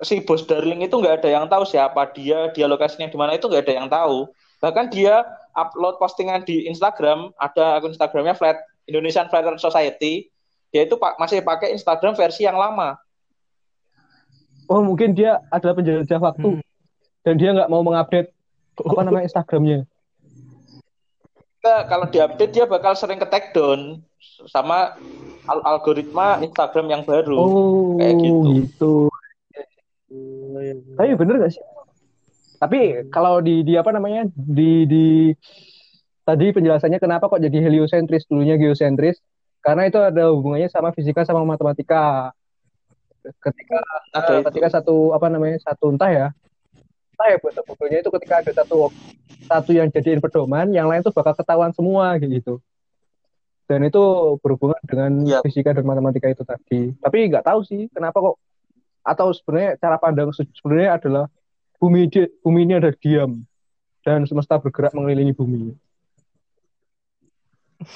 si 0.00 0.24
Bos 0.24 0.48
Darling 0.48 0.80
itu 0.80 0.96
nggak 0.96 1.20
ada 1.20 1.28
yang 1.28 1.44
tahu 1.44 1.68
siapa 1.68 2.08
dia 2.16 2.48
dia 2.56 2.64
lokasinya 2.64 3.06
di 3.06 3.18
mana 3.20 3.36
itu 3.36 3.44
nggak 3.44 3.68
ada 3.68 3.74
yang 3.76 3.88
tahu. 3.92 4.26
Bahkan 4.64 4.88
dia 4.88 5.24
upload 5.52 6.00
postingan 6.00 6.44
di 6.48 6.64
Instagram 6.64 7.36
ada 7.36 7.76
akun 7.76 7.92
Instagramnya 7.92 8.32
Flat 8.32 8.56
Indonesian 8.88 9.28
Flat 9.28 9.44
Earth 9.44 9.60
Society. 9.60 10.32
Dia 10.72 10.86
itu 10.88 10.96
pak 10.96 11.20
masih 11.20 11.44
pakai 11.44 11.74
Instagram 11.76 12.16
versi 12.16 12.48
yang 12.48 12.56
lama. 12.56 12.96
Oh 14.70 14.80
mungkin 14.86 15.12
dia 15.12 15.42
adalah 15.50 15.74
penjelajah 15.76 16.20
waktu. 16.22 16.48
Hmm. 16.56 16.62
dan 17.20 17.36
dia 17.36 17.52
nggak 17.52 17.68
mau 17.68 17.84
mengupdate 17.84 18.32
apa 18.88 19.00
namanya 19.04 19.28
Instagramnya 19.28 19.84
kalau 21.62 22.08
diupdate 22.08 22.52
dia 22.56 22.64
bakal 22.64 22.96
sering 22.96 23.20
ke 23.20 23.28
take 23.28 23.52
down 23.52 24.00
sama 24.48 24.96
al- 25.44 25.64
algoritma 25.76 26.40
Instagram 26.40 26.86
yang 26.88 27.02
baru. 27.04 27.36
Oh, 27.36 27.96
Kayak 28.00 28.14
gitu. 28.24 28.48
gitu. 28.64 28.94
Tapi 30.96 31.08
bener 31.14 31.34
gak 31.44 31.52
sih? 31.54 31.62
Tapi 32.60 33.08
kalau 33.08 33.40
di, 33.40 33.64
di 33.64 33.76
apa 33.76 33.88
namanya 33.92 34.28
di 34.36 34.84
di 34.84 35.06
tadi 36.28 36.52
penjelasannya 36.52 37.00
kenapa 37.00 37.28
kok 37.28 37.40
jadi 37.40 37.56
heliosentris 37.68 38.28
dulunya 38.28 38.60
geosentris? 38.60 39.16
Karena 39.60 39.88
itu 39.88 40.00
ada 40.00 40.32
hubungannya 40.32 40.68
sama 40.72 40.92
fisika 40.92 41.24
sama 41.24 41.44
matematika. 41.44 42.32
Ketika 43.20 43.80
Ada 44.16 44.40
itu. 44.40 44.44
ketika 44.48 44.68
satu 44.80 45.12
apa 45.12 45.28
namanya 45.28 45.60
satu 45.60 45.92
entah 45.92 46.08
ya 46.08 46.26
entah 47.20 47.36
ya 47.36 47.36
buat 47.36 47.52
bukunya 47.68 48.00
itu 48.00 48.08
ketika 48.16 48.34
ada 48.40 48.52
satu 48.56 48.88
satu 49.44 49.70
yang 49.76 49.92
jadiin 49.92 50.24
pedoman, 50.24 50.72
yang 50.72 50.88
lain 50.88 51.04
tuh 51.04 51.12
bakal 51.12 51.36
ketahuan 51.36 51.68
semua 51.76 52.16
gitu. 52.16 52.64
Dan 53.68 53.84
itu 53.84 54.00
berhubungan 54.40 54.80
dengan 54.88 55.12
Iya. 55.28 55.44
fisika 55.44 55.76
dan 55.76 55.84
matematika 55.84 56.32
itu 56.32 56.40
tadi. 56.48 56.96
Tapi 56.96 57.16
nggak 57.28 57.44
tahu 57.44 57.60
sih 57.68 57.92
kenapa 57.92 58.24
kok 58.24 58.40
atau 59.04 59.36
sebenarnya 59.36 59.76
cara 59.76 60.00
pandang 60.00 60.32
se- 60.32 60.48
sebenarnya 60.56 60.96
adalah 60.96 61.24
bumi 61.76 62.08
di, 62.08 62.24
bumi 62.40 62.64
ini 62.64 62.74
ada 62.80 62.90
diam 62.96 63.44
dan 64.00 64.24
semesta 64.24 64.56
bergerak 64.56 64.96
mengelilingi 64.96 65.36
bumi. 65.36 65.76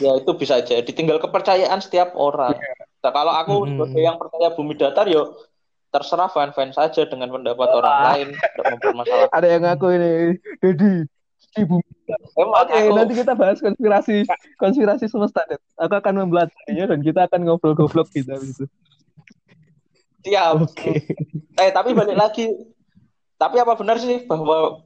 Ya 0.00 0.20
itu 0.20 0.30
bisa 0.36 0.60
jadi 0.60 0.90
tinggal 0.92 1.16
kepercayaan 1.16 1.80
setiap 1.80 2.12
orang. 2.12 2.56
Nah, 3.04 3.12
kalau 3.12 3.32
aku 3.32 3.54
Mm-mm. 3.64 3.72
sebagai 3.72 4.02
yang 4.04 4.16
percaya 4.20 4.48
bumi 4.52 4.74
datar 4.76 5.08
yo 5.08 5.32
terserah 5.94 6.26
fan-fan 6.26 6.74
saja 6.74 7.06
dengan 7.06 7.30
pendapat 7.30 7.70
orang 7.70 7.96
lain. 8.10 8.26
Nggak 8.34 8.50
untuk 8.50 8.64
mempermasalahkan. 8.74 9.30
Ada 9.38 9.46
yang 9.46 9.62
ngaku 9.62 9.86
ini, 9.94 10.12
Dedi, 10.58 10.94
ibu. 11.62 11.78
Emang 12.34 12.66
Oke, 12.66 12.74
aku- 12.74 12.96
nanti 12.98 13.14
kita 13.14 13.32
bahas 13.38 13.62
konspirasi 13.62 14.26
konspirasi 14.58 15.06
semesta. 15.06 15.46
Ded. 15.46 15.62
Aku 15.78 15.94
akan 15.94 16.26
membelajarinya 16.26 16.84
dan 16.90 16.98
kita 17.00 17.20
akan 17.30 17.40
ngobrol 17.46 17.78
goblok 17.78 18.10
kita 18.10 18.34
gitu. 18.42 18.66
siap. 20.24 20.56
Oke. 20.58 21.04
Eh 21.54 21.70
tapi 21.70 21.94
balik 21.94 22.18
lagi. 22.18 22.50
Tapi 23.38 23.56
apa 23.60 23.76
benar 23.78 24.00
sih 24.00 24.24
bahwa 24.26 24.82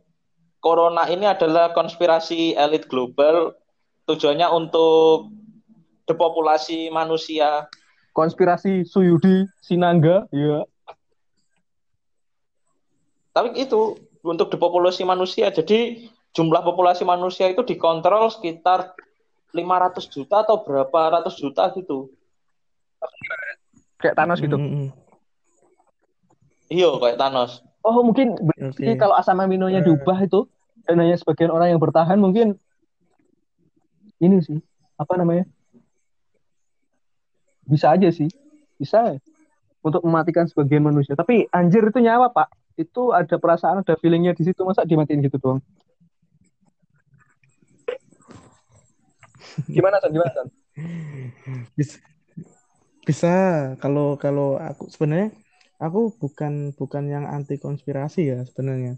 corona 0.59 1.07
ini 1.07 1.25
adalah 1.25 1.71
konspirasi 1.73 2.59
elit 2.59 2.91
global 2.91 3.55
tujuannya 4.05 4.51
untuk 4.51 5.31
depopulasi 6.11 6.91
manusia. 6.91 7.71
Konspirasi 8.17 8.83
Suyudi 8.83 9.47
Sinangga, 9.63 10.27
ya. 10.35 10.67
Tapi 13.39 13.55
itu 13.55 13.95
untuk 14.27 14.51
depopulasi 14.51 15.07
manusia. 15.07 15.55
Jadi 15.55 16.11
jumlah 16.35 16.59
populasi 16.67 17.07
manusia 17.07 17.47
itu 17.47 17.63
dikontrol 17.63 18.35
sekitar 18.35 18.99
500 19.55 20.11
juta 20.11 20.43
atau 20.43 20.67
berapa 20.67 21.23
ratus 21.23 21.39
juta 21.39 21.71
gitu. 21.79 22.11
Kayak 24.03 24.19
Thanos 24.19 24.43
gitu. 24.43 24.59
Mm, 24.59 24.71
mm, 24.75 24.89
Iya 26.67 26.91
kayak 26.99 27.15
Thanos. 27.23 27.63
Oh, 27.87 28.03
mungkin. 28.03 28.35
Jadi 28.75 28.99
kalau 28.99 29.15
asam 29.15 29.39
aminonya 29.39 29.87
diubah 29.87 30.19
itu 30.27 30.51
dan 30.83 30.99
hanya 30.99 31.15
sebagian 31.15 31.55
orang 31.55 31.71
yang 31.71 31.79
bertahan 31.79 32.19
mungkin 32.19 32.59
ini 34.19 34.43
sih 34.43 34.59
apa 34.99 35.15
namanya 35.15 35.47
bisa 37.69 37.95
aja 37.95 38.11
sih 38.11 38.27
bisa 38.81 39.21
untuk 39.85 40.03
mematikan 40.03 40.49
sebagian 40.49 40.83
manusia 40.83 41.15
tapi 41.15 41.47
anjir 41.53 41.87
itu 41.87 42.01
nyawa 42.03 42.33
pak 42.33 42.51
itu 42.79 43.03
ada 43.11 43.37
perasaan 43.43 43.83
ada 43.83 43.95
feelingnya 43.99 44.33
di 44.39 44.47
situ. 44.47 44.63
Masa 44.63 44.87
dimatiin 44.87 45.21
gitu 45.27 45.37
doang? 45.43 45.61
Gimana 49.75 49.99
San? 49.99 50.11
Gimana 50.15 50.31
San? 50.31 50.47
Bisa 51.75 51.99
bisa 53.09 53.33
kalau 53.81 54.21
kalau 54.21 54.61
aku 54.61 54.93
sebenarnya 54.93 55.33
aku 55.81 56.13
bukan 56.21 56.77
bukan 56.77 57.05
yang 57.09 57.25
anti 57.27 57.59
konspirasi 57.59 58.31
ya 58.31 58.39
sebenarnya. 58.47 58.95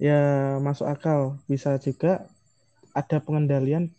Ya 0.00 0.56
masuk 0.62 0.86
akal. 0.88 1.20
Bisa 1.50 1.76
juga 1.82 2.28
ada 2.94 3.18
pengendalian 3.22 3.90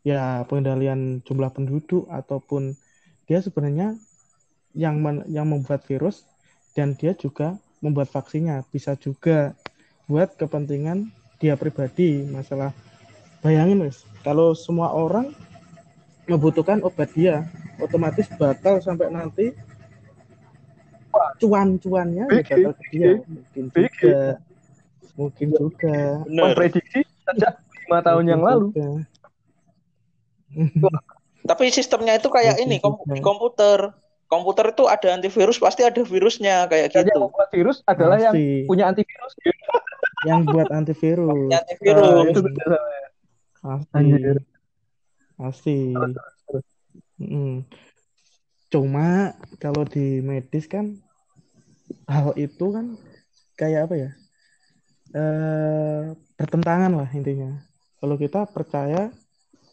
ya 0.00 0.42
pengendalian 0.48 1.20
jumlah 1.26 1.52
penduduk 1.52 2.08
ataupun 2.08 2.74
dia 3.28 3.44
sebenarnya 3.44 3.94
yang 4.72 4.96
men- 5.02 5.26
yang 5.28 5.46
membuat 5.50 5.84
virus 5.84 6.24
dan 6.72 6.94
dia 6.96 7.12
juga 7.12 7.58
membuat 7.80 8.12
vaksinnya 8.12 8.62
bisa 8.68 8.96
juga 8.96 9.56
buat 10.06 10.36
kepentingan 10.36 11.08
dia 11.40 11.56
pribadi 11.56 12.24
masalah 12.28 12.76
bayangin 13.40 13.88
wes 13.88 14.04
kalau 14.20 14.52
semua 14.52 14.92
orang 14.92 15.32
membutuhkan 16.28 16.84
obat 16.84 17.10
dia 17.16 17.48
otomatis 17.80 18.28
bakal 18.36 18.78
sampai 18.84 19.08
nanti 19.08 19.56
cuan-cuannya 21.40 22.28
ya 22.28 22.44
bakal 22.44 22.72
ke 22.76 22.84
dia. 22.92 23.10
mungkin 23.24 23.64
juga 23.72 24.38
mungkin 25.20 25.48
juga. 25.52 26.24
Prediksi 26.56 27.04
sejak 27.28 27.60
lima 27.86 28.00
tahun 28.00 28.24
yang 28.24 28.42
lalu. 28.42 28.72
Tapi 31.44 31.64
sistemnya 31.72 32.16
itu 32.16 32.28
kayak 32.32 32.56
Mungkin 32.56 32.80
ini 32.80 33.20
komputer. 33.20 33.92
Komputer 34.30 34.70
itu 34.70 34.86
ada 34.86 35.08
antivirus 35.10 35.58
pasti 35.58 35.82
ada 35.82 35.98
virusnya 36.00 36.70
kayak 36.70 36.94
jadi 36.94 37.10
yang 37.10 37.18
gitu. 37.18 37.24
membuat 37.26 37.48
virus 37.50 37.82
adalah 37.84 38.14
yang 38.16 38.30
Pasti. 38.30 38.62
punya 38.70 38.84
antivirus 38.86 39.32
yang 40.28 40.40
buat 40.46 40.68
antivirus 40.70 41.34
Punya 41.50 41.58
antivirus. 41.66 42.24
Itu 42.30 42.40
kerjasamanya. 42.46 43.08
pasti 43.60 43.96
Anjir. 43.98 44.36
pasti 45.36 45.76
Mm. 47.20 47.68
cuma 48.72 49.36
kalau 49.60 49.84
di 49.84 50.24
medis 50.24 50.64
kan 50.64 50.96
hal 52.08 52.32
itu 52.32 52.72
kan 52.72 52.96
kayak 53.54 53.84
apa 53.84 53.94
ya 53.98 54.10
eh 55.12 56.02
bertentangan 56.38 56.96
lah 56.96 57.10
intinya 57.12 57.60
kalau 58.00 58.16
kita 58.16 58.48
percaya 58.48 59.12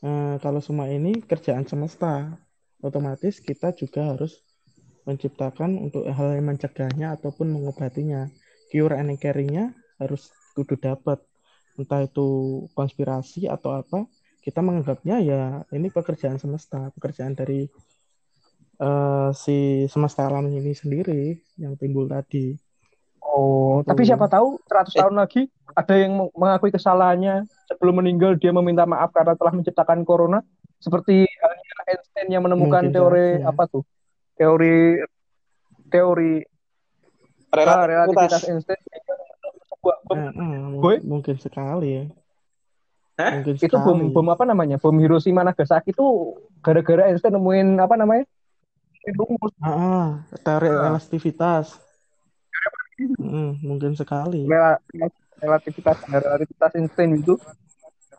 eh, 0.03 0.35
kalau 0.43 0.59
semua 0.59 0.91
ini 0.91 1.23
kerjaan 1.23 1.63
semesta 1.63 2.35
otomatis 2.83 3.39
kita 3.39 3.71
juga 3.71 4.11
harus 4.11 4.43
menciptakan 5.07 5.79
untuk 5.79 6.03
hal 6.05 6.35
yang 6.35 6.51
mencegahnya 6.51 7.15
ataupun 7.15 7.47
mengobatinya 7.47 8.27
cure 8.67 8.99
and 8.99 9.15
carry-nya 9.17 9.71
harus 9.97 10.27
kudu 10.53 10.75
dapat 10.75 11.23
entah 11.79 12.03
itu 12.03 12.27
konspirasi 12.75 13.47
atau 13.47 13.79
apa 13.79 14.03
kita 14.43 14.59
menganggapnya 14.59 15.23
ya 15.23 15.41
ini 15.71 15.87
pekerjaan 15.87 16.35
semesta 16.35 16.91
pekerjaan 16.91 17.33
dari 17.33 17.71
eh, 18.77 19.29
si 19.33 19.57
semesta 19.87 20.27
alam 20.27 20.49
ini 20.49 20.75
sendiri 20.75 21.39
yang 21.57 21.79
timbul 21.79 22.05
tadi 22.05 22.53
Oh, 23.27 23.83
Tuh. 23.85 23.93
tapi 23.93 24.01
siapa 24.01 24.25
tahu 24.25 24.57
100 24.65 24.95
Eh. 24.95 25.03
tahun 25.03 25.13
lagi 25.13 25.41
ada 25.75 25.93
yang 25.93 26.15
meng- 26.15 26.33
mengakui 26.33 26.73
kesalahannya 26.73 27.45
sebelum 27.69 28.01
meninggal 28.01 28.33
dia 28.33 28.49
meminta 28.49 28.87
maaf 28.87 29.13
karena 29.13 29.37
telah 29.37 29.53
menciptakan 29.53 30.01
corona 30.01 30.41
seperti 30.79 31.27
halnya 31.27 31.73
Einstein 31.85 32.27
yang 32.33 32.41
menemukan 32.41 32.87
Mungkin 32.87 32.95
teori 32.95 33.27
saja. 33.37 33.51
apa 33.51 33.63
tuh? 33.69 33.83
Teori 34.37 35.01
teori 35.87 36.33
ah, 37.51 37.83
relativitas 37.83 37.87
Relativitas. 37.87 38.41
Einstein 38.45 38.79
sebuah 39.67 39.97
bom, 40.03 40.15
Eh, 40.15 40.29
eh, 40.29 40.59
mu- 40.63 40.81
Boy? 40.81 40.97
mungkin 41.01 41.35
sekali 41.37 41.87
ya 41.89 42.03
Hah? 43.17 43.31
mungkin 43.33 43.57
itu 43.57 43.65
bom 43.73 43.97
sekali 43.97 44.13
bom 44.13 44.27
apa 44.29 44.43
namanya? 44.45 44.77
Bom 44.77 44.93
Hiroshima 44.95 45.41
Nagasaki 45.41 45.89
itu 45.89 46.05
gara-gara 46.61 47.09
Einstein 47.09 47.33
nemuin 47.33 47.81
apa 47.81 47.95
namanya? 47.97 48.25
rumus 49.07 49.55
Ah, 49.57 49.71
ah, 49.71 50.07
teori 50.43 50.67
Ah. 50.67 50.91
relativitas 50.91 51.79
Mm, 52.97 53.61
mungkin 53.61 53.93
sekali 53.93 54.49
rela- 54.49 54.81
relativitas 55.37 55.97
relativitas 56.03 56.71
Einstein 56.75 57.15
itu 57.15 57.37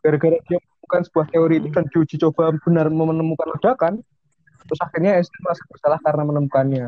gara-gara 0.01 0.39
dia 0.41 0.57
menemukan 0.57 1.03
sebuah 1.05 1.27
teori 1.29 1.55
itu 1.59 1.69
dan 1.69 1.85
diuji 1.91 2.14
coba 2.16 2.55
benar 2.62 2.87
menemukan 2.89 3.49
ledakan 3.59 3.95
terus 4.69 4.81
akhirnya 4.85 5.16
Einstein 5.16 5.41
merasa 5.41 5.62
bersalah 5.73 5.99
karena 6.05 6.23
menemukannya 6.23 6.87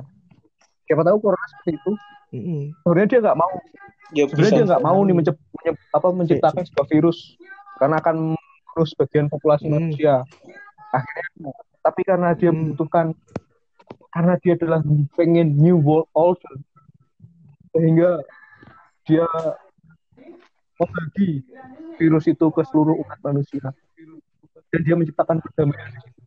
siapa 0.85 1.03
tahu 1.03 1.17
corona 1.19 1.47
seperti 1.57 1.81
itu 1.81 1.93
Mm-mm. 2.31 2.63
sebenarnya 2.85 3.09
dia 3.09 3.21
nggak 3.25 3.39
mau 3.41 3.55
Ya 4.11 4.27
sebenarnya 4.27 4.55
dia 4.59 4.67
nggak 4.75 4.83
mau 4.83 4.99
nih 4.99 5.15
sekali. 5.15 5.19
mencep- 5.23 5.47
menyep- 5.55 5.85
apa, 5.95 6.09
menciptakan 6.11 6.63
sebuah 6.67 6.87
virus 6.91 7.19
karena 7.79 7.97
akan 8.03 8.17
terus 8.75 8.91
bagian 8.99 9.27
populasi 9.31 9.67
Hmm. 9.67 9.75
manusia 9.79 10.15
akhirnya 10.91 11.51
tapi 11.81 12.01
karena 12.03 12.29
dia 12.35 12.51
Hmm. 12.51 12.59
membutuhkan 12.75 13.07
karena 14.11 14.35
dia 14.43 14.53
adalah 14.59 14.83
pengen 15.15 15.55
new 15.55 15.79
world 15.79 16.11
order 16.13 16.55
sehingga 17.71 18.19
dia 19.07 19.27
membagi 20.75 21.47
virus 22.03 22.27
itu 22.27 22.47
ke 22.51 22.63
seluruh 22.67 22.99
umat 22.99 23.19
manusia 23.23 23.71
dan 24.71 24.81
dia 24.83 24.99
menciptakan 24.99 25.39
perdamaian 25.39 25.87
di 25.95 26.01
situ. 26.03 26.21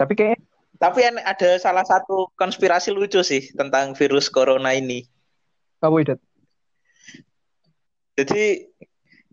Tapi 0.00 0.16
kayaknya 0.16 0.40
Tapi 0.80 1.04
ada 1.04 1.50
salah 1.60 1.84
satu 1.84 2.32
konspirasi 2.40 2.88
lucu 2.88 3.20
sih 3.20 3.52
tentang 3.52 3.92
virus 3.92 4.32
corona 4.32 4.72
ini. 4.72 5.04
kamu 5.76 6.08
Idat 6.08 6.20
Jadi 8.16 8.64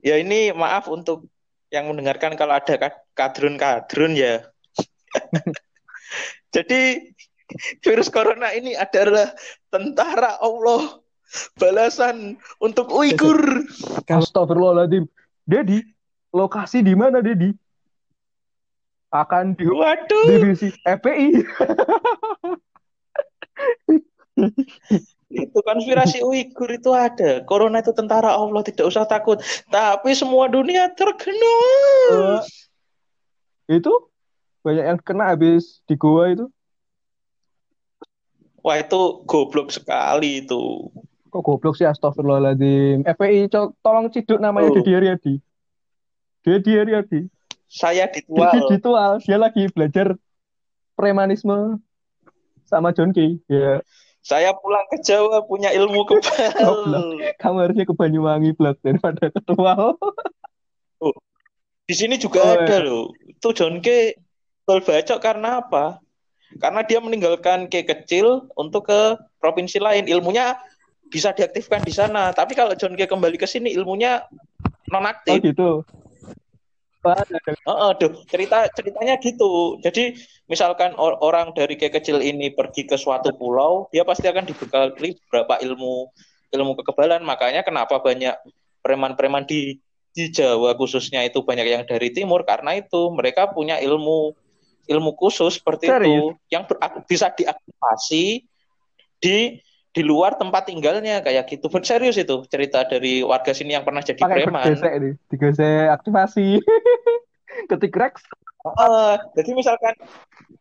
ya 0.03 0.19
ini 0.19 0.51
maaf 0.51 0.91
untuk 0.91 1.31
yang 1.71 1.87
mendengarkan 1.87 2.35
kalau 2.35 2.59
ada 2.59 2.75
ka- 2.75 3.03
kadrun-kadrun 3.15 4.15
ya. 4.19 4.43
Jadi 6.55 7.11
virus 7.83 8.11
corona 8.11 8.51
ini 8.51 8.75
adalah 8.75 9.31
tentara 9.71 10.39
Allah 10.39 10.99
balasan 11.59 12.39
untuk 12.59 12.91
Uighur. 12.91 13.67
Astagfirullahaladzim. 14.07 15.07
Dedi, 15.47 15.79
lokasi 16.31 16.83
di 16.83 16.95
mana 16.95 17.23
Dedi? 17.23 17.55
Akan 19.07 19.55
di 19.55 19.63
Waduh, 19.63 20.27
divisi 20.27 20.67
FPI. 20.83 21.39
itu 25.27 25.59
konspirasi 25.63 26.23
Uighur 26.23 26.71
itu 26.71 26.91
ada. 26.91 27.43
Corona 27.47 27.79
itu 27.79 27.91
tentara 27.95 28.35
Allah, 28.35 28.63
tidak 28.63 28.87
usah 28.87 29.07
takut. 29.07 29.39
Tapi 29.71 30.11
semua 30.11 30.51
dunia 30.51 30.91
terkena. 30.91 31.57
Eh, 33.67 33.79
itu 33.79 33.91
banyak 34.63 34.85
yang 34.87 34.99
kena 34.99 35.31
habis 35.31 35.79
di 35.87 35.95
goa 35.95 36.31
itu. 36.31 36.45
Wah 38.63 38.83
itu 38.83 39.23
goblok 39.23 39.71
sekali 39.71 40.43
itu. 40.43 40.91
Kok 41.31 41.43
goblok 41.43 41.79
sih 41.79 41.87
astagfirullahaladzim. 41.87 43.07
FPI 43.07 43.47
tolong 43.79 44.11
ciduk 44.11 44.39
namanya 44.43 44.71
Oh. 44.71 44.75
Dedi 44.79 44.91
Aryadi. 44.91 45.33
Dedi 46.43 46.71
Aryadi. 46.75 47.21
Saya 47.67 48.07
ditual. 48.15 48.51
Ditual. 48.71 49.11
Dia 49.23 49.37
lagi 49.37 49.67
belajar 49.69 50.15
premanisme 50.95 51.77
sama 52.65 52.91
John 52.91 53.11
Kay. 53.11 53.39
Ya. 53.47 53.79
Saya 54.19 54.51
pulang 54.51 54.83
ke 54.91 54.99
Jawa 54.99 55.39
punya 55.47 55.71
ilmu 55.71 56.03
kebal. 56.03 57.15
Kamu 57.39 57.57
harusnya 57.63 57.87
ke 57.87 57.95
Banyuwangi 57.95 58.51
Blak 58.53 58.75
daripada 58.83 59.31
ke 59.31 59.39
Tual. 59.43 59.95
Oh, 60.97 61.13
di 61.85 61.93
sini 61.93 62.17
juga 62.17 62.41
Oh, 62.41 62.57
ada 62.57 62.81
iya. 62.81 62.89
loh. 62.89 63.13
Itu 63.21 63.53
John 63.53 63.85
K. 63.85 64.17
Bal 64.65 64.81
bacok 64.81 65.21
karena 65.21 65.61
apa? 65.61 66.01
Karena 66.57 66.81
dia 66.81 66.97
meninggalkan 66.97 67.69
K 67.69 67.85
kecil 67.85 68.49
untuk 68.57 68.89
ke 68.89 69.13
provinsi 69.37 69.77
lain. 69.77 70.09
Ilmunya 70.09 70.57
bisa 71.13 71.37
diaktifkan 71.37 71.85
di 71.85 71.93
sana. 71.93 72.33
Tapi 72.33 72.57
kalau 72.57 72.73
John 72.73 72.97
K 72.97 73.05
kembali 73.05 73.37
ke 73.37 73.45
sini 73.45 73.77
ilmunya 73.77 74.25
Oh 74.25 74.89
nonaktif. 74.89 75.37
gitu. 75.45 75.85
Heeh, 77.05 77.87
aduh, 77.93 78.11
cerita 78.27 78.67
ceritanya 78.73 79.15
gitu. 79.21 79.77
Jadi 79.79 80.17
misalkan 80.49 80.97
or- 80.97 81.19
orang 81.21 81.53
dari 81.53 81.77
kayak 81.77 82.01
kecil 82.01 82.19
ini 82.19 82.51
pergi 82.51 82.83
ke 82.89 82.97
suatu 82.97 83.31
pulau, 83.37 83.87
dia 83.93 84.03
pasti 84.03 84.27
akan 84.27 84.43
dibekali 84.43 85.15
beberapa 85.27 85.61
ilmu 85.61 86.09
ilmu 86.51 86.71
kekebalan. 86.81 87.21
Makanya 87.23 87.61
kenapa 87.63 88.01
banyak 88.01 88.35
preman-preman 88.81 89.45
di 89.45 89.77
di 90.17 90.33
Jawa 90.33 90.73
khususnya 90.73 91.21
itu 91.21 91.45
banyak 91.45 91.67
yang 91.69 91.83
dari 91.85 92.09
timur 92.09 92.41
karena 92.41 92.73
itu 92.73 93.13
mereka 93.13 93.53
punya 93.53 93.77
ilmu 93.77 94.33
ilmu 94.89 95.11
khusus 95.13 95.61
seperti 95.61 95.93
Serius? 95.93 96.01
itu 96.01 96.15
yang 96.49 96.65
ber- 96.65 96.81
bisa 97.05 97.29
diaktifasi 97.29 98.41
di 99.21 99.61
di 99.97 100.05
luar 100.05 100.37
tempat 100.37 100.69
tinggalnya 100.69 101.25
kayak 101.25 101.49
gitu. 101.49 101.73
Ben- 101.73 101.81
Serius 101.81 102.21
itu 102.21 102.45
cerita 102.45 102.85
dari 102.85 103.25
warga 103.25 103.49
sini 103.49 103.73
yang 103.73 103.81
pernah 103.81 104.05
jadi 104.05 104.21
pakai 104.21 104.45
preman. 104.45 104.77
nih, 104.77 105.13
digesek 105.33 105.89
aktivasi. 105.89 106.61
Ketik 107.73 107.97
Rex. 107.97 108.21
Eh, 108.67 109.15
jadi 109.33 109.49
misalkan 109.57 109.95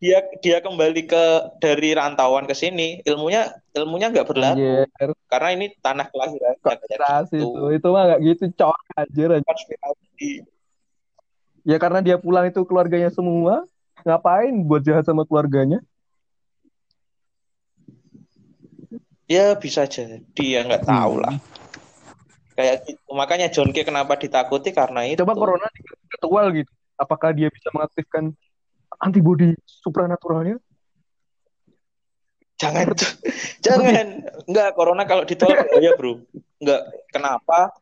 dia 0.00 0.24
dia 0.40 0.62
kembali 0.62 1.02
ke 1.04 1.24
dari 1.60 1.92
rantauan 1.92 2.48
ke 2.48 2.54
sini, 2.56 3.02
ilmunya 3.04 3.52
ilmunya 3.74 4.14
nggak 4.14 4.28
berlaku 4.28 4.86
Anjir, 4.86 5.10
karena 5.26 5.48
ini 5.52 5.66
tanah 5.82 6.06
kelahirannya 6.08 6.60
kayak 6.62 6.80
konspirasi 6.86 7.36
gitu. 7.36 7.50
itu. 7.52 7.62
Itu 7.76 7.88
mah 7.92 8.02
gak 8.14 8.20
gitu, 8.22 8.44
cok. 8.56 8.76
Anjir, 8.96 9.28
anjir. 9.36 9.48
Konspirasi. 9.50 10.30
Ya 11.66 11.76
karena 11.82 12.00
dia 12.00 12.16
pulang 12.16 12.46
itu 12.46 12.62
keluarganya 12.62 13.10
semua. 13.10 13.66
Ngapain 14.06 14.54
buat 14.64 14.86
jahat 14.86 15.02
sama 15.02 15.26
keluarganya? 15.26 15.82
Ya 19.26 19.58
bisa 19.58 19.90
jadi 19.90 20.44
ya 20.46 20.60
nggak 20.62 20.86
tahu 20.86 21.18
lah. 21.18 21.34
Kayak 22.56 22.88
gitu. 22.88 23.10
Makanya 23.12 23.46
John 23.52 23.74
K 23.74 23.82
kenapa 23.82 24.16
ditakuti 24.16 24.72
karena 24.72 25.04
itu. 25.04 25.20
Coba 25.20 25.36
corona 25.36 25.68
ketual 26.08 26.46
gitu. 26.56 26.72
Apakah 26.96 27.36
dia 27.36 27.52
bisa 27.52 27.68
mengaktifkan 27.74 28.32
antibodi 28.96 29.52
supranaturalnya? 29.68 30.56
Jangan, 32.56 32.96
jangan. 33.66 34.06
Enggak, 34.48 34.68
corona 34.72 35.04
kalau 35.04 35.28
ditolak 35.28 35.68
ya 35.84 35.92
bro. 35.98 36.24
Enggak. 36.56 36.82
Kenapa? 37.12 37.76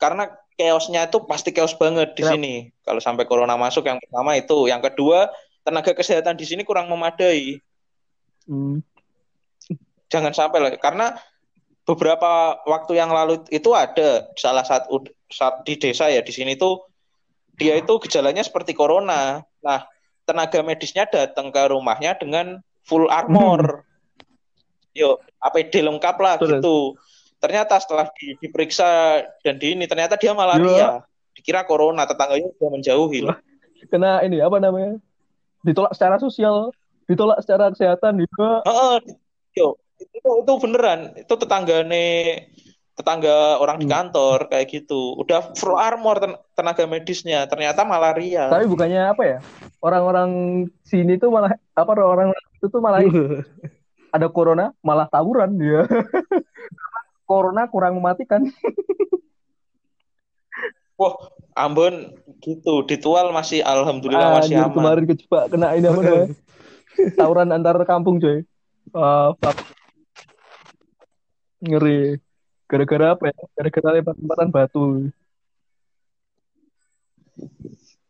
Karena 0.00 0.32
chaosnya 0.56 1.04
itu 1.04 1.20
pasti 1.28 1.52
chaos 1.52 1.76
banget 1.76 2.16
di 2.16 2.24
Kenapa? 2.24 2.32
sini. 2.40 2.54
Kalau 2.80 3.00
sampai 3.04 3.28
corona 3.28 3.60
masuk 3.60 3.84
yang 3.84 4.00
pertama 4.00 4.32
itu, 4.40 4.70
yang 4.72 4.80
kedua 4.80 5.28
tenaga 5.60 5.92
kesehatan 5.92 6.40
di 6.40 6.48
sini 6.48 6.64
kurang 6.64 6.88
memadai. 6.88 7.60
Hmm. 8.48 8.80
Jangan 10.16 10.32
sampai 10.32 10.58
lah, 10.64 10.72
karena 10.80 11.12
beberapa 11.84 12.56
waktu 12.64 12.96
yang 12.96 13.12
lalu 13.12 13.44
itu 13.52 13.76
ada 13.76 14.32
salah 14.40 14.64
satu 14.64 15.04
di 15.68 15.76
desa 15.76 16.08
ya 16.08 16.24
di 16.24 16.32
sini 16.32 16.56
tuh 16.56 16.88
dia 17.60 17.76
itu 17.76 17.92
gejalanya 18.00 18.40
seperti 18.40 18.72
corona. 18.72 19.44
Nah, 19.60 19.84
tenaga 20.24 20.64
medisnya 20.64 21.04
datang 21.04 21.52
ke 21.52 21.62
rumahnya 21.68 22.16
dengan 22.16 22.64
full 22.80 23.12
armor. 23.12 23.84
Yo, 24.96 25.20
APD 25.44 25.84
lengkap 25.84 26.16
lah 26.16 26.34
Terus? 26.40 26.64
gitu. 26.64 26.96
Ternyata 27.36 27.76
setelah 27.76 28.08
di- 28.16 28.36
diperiksa 28.40 29.20
dan 29.44 29.60
di 29.60 29.76
ini 29.76 29.84
ternyata 29.84 30.16
dia 30.16 30.32
malaria. 30.32 31.04
Dikira 31.36 31.68
corona, 31.68 32.08
tetangganya 32.08 32.48
sudah 32.56 32.70
menjauhi 32.72 33.20
loh. 33.20 33.36
Kena 33.92 34.24
ini 34.24 34.40
apa 34.40 34.56
namanya? 34.56 34.96
Ditolak 35.60 35.92
secara 35.92 36.16
sosial, 36.16 36.72
ditolak 37.04 37.44
secara 37.44 37.68
kesehatan 37.68 38.24
juga. 38.24 38.64
Heeh, 38.64 38.96
yo, 39.60 39.76
itu 40.00 40.28
itu 40.42 40.52
beneran. 40.60 41.00
Itu 41.16 41.34
tetanggane 41.36 42.06
tetangga 42.96 43.60
orang 43.60 43.76
di 43.76 43.84
Hmm. 43.84 43.92
kantor 43.92 44.48
kayak 44.48 44.66
gitu. 44.72 45.16
Udah 45.20 45.52
full 45.52 45.76
armor 45.76 46.16
ten- 46.16 46.40
tenaga 46.56 46.84
medisnya, 46.88 47.44
ternyata 47.44 47.84
malaria. 47.84 48.48
Tapi 48.48 48.64
bukannya 48.64 49.12
apa 49.12 49.22
ya? 49.24 49.38
Orang-orang 49.84 50.30
sini 50.80 51.20
tuh 51.20 51.28
malah 51.28 51.52
apa 51.76 51.92
orang 51.92 52.32
itu 52.56 52.66
tuh 52.72 52.80
malah 52.80 53.04
ada 54.16 54.26
corona 54.32 54.72
malah 54.80 55.04
tawuran 55.12 55.60
dia. 55.60 55.84
corona 57.28 57.68
kurang 57.68 58.00
mematikan. 58.00 58.48
Wah, 60.96 61.12
Ambon 61.52 62.16
gitu, 62.40 62.80
ditual 62.88 63.28
masih 63.28 63.60
alhamdulillah 63.60 64.40
masih 64.40 64.56
Anjir, 64.56 64.64
aman. 64.64 64.76
kemarin 64.80 65.04
kejebak 65.04 65.44
kena 65.52 65.76
ini 65.76 65.88
apa? 65.92 66.00
Tawuran 67.20 67.52
antar 67.52 67.76
kampung, 67.84 68.16
coy. 68.16 68.40
Ah, 68.96 69.36
fuck. 69.36 69.56
Ngeri. 71.66 72.18
Gara-gara 72.66 73.14
apa 73.14 73.30
ya? 73.30 73.36
Gara-gara 73.54 73.88
lempar-lemparan 73.98 74.48
batu. 74.50 74.84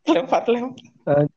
Lempar-lempar. 0.07 1.29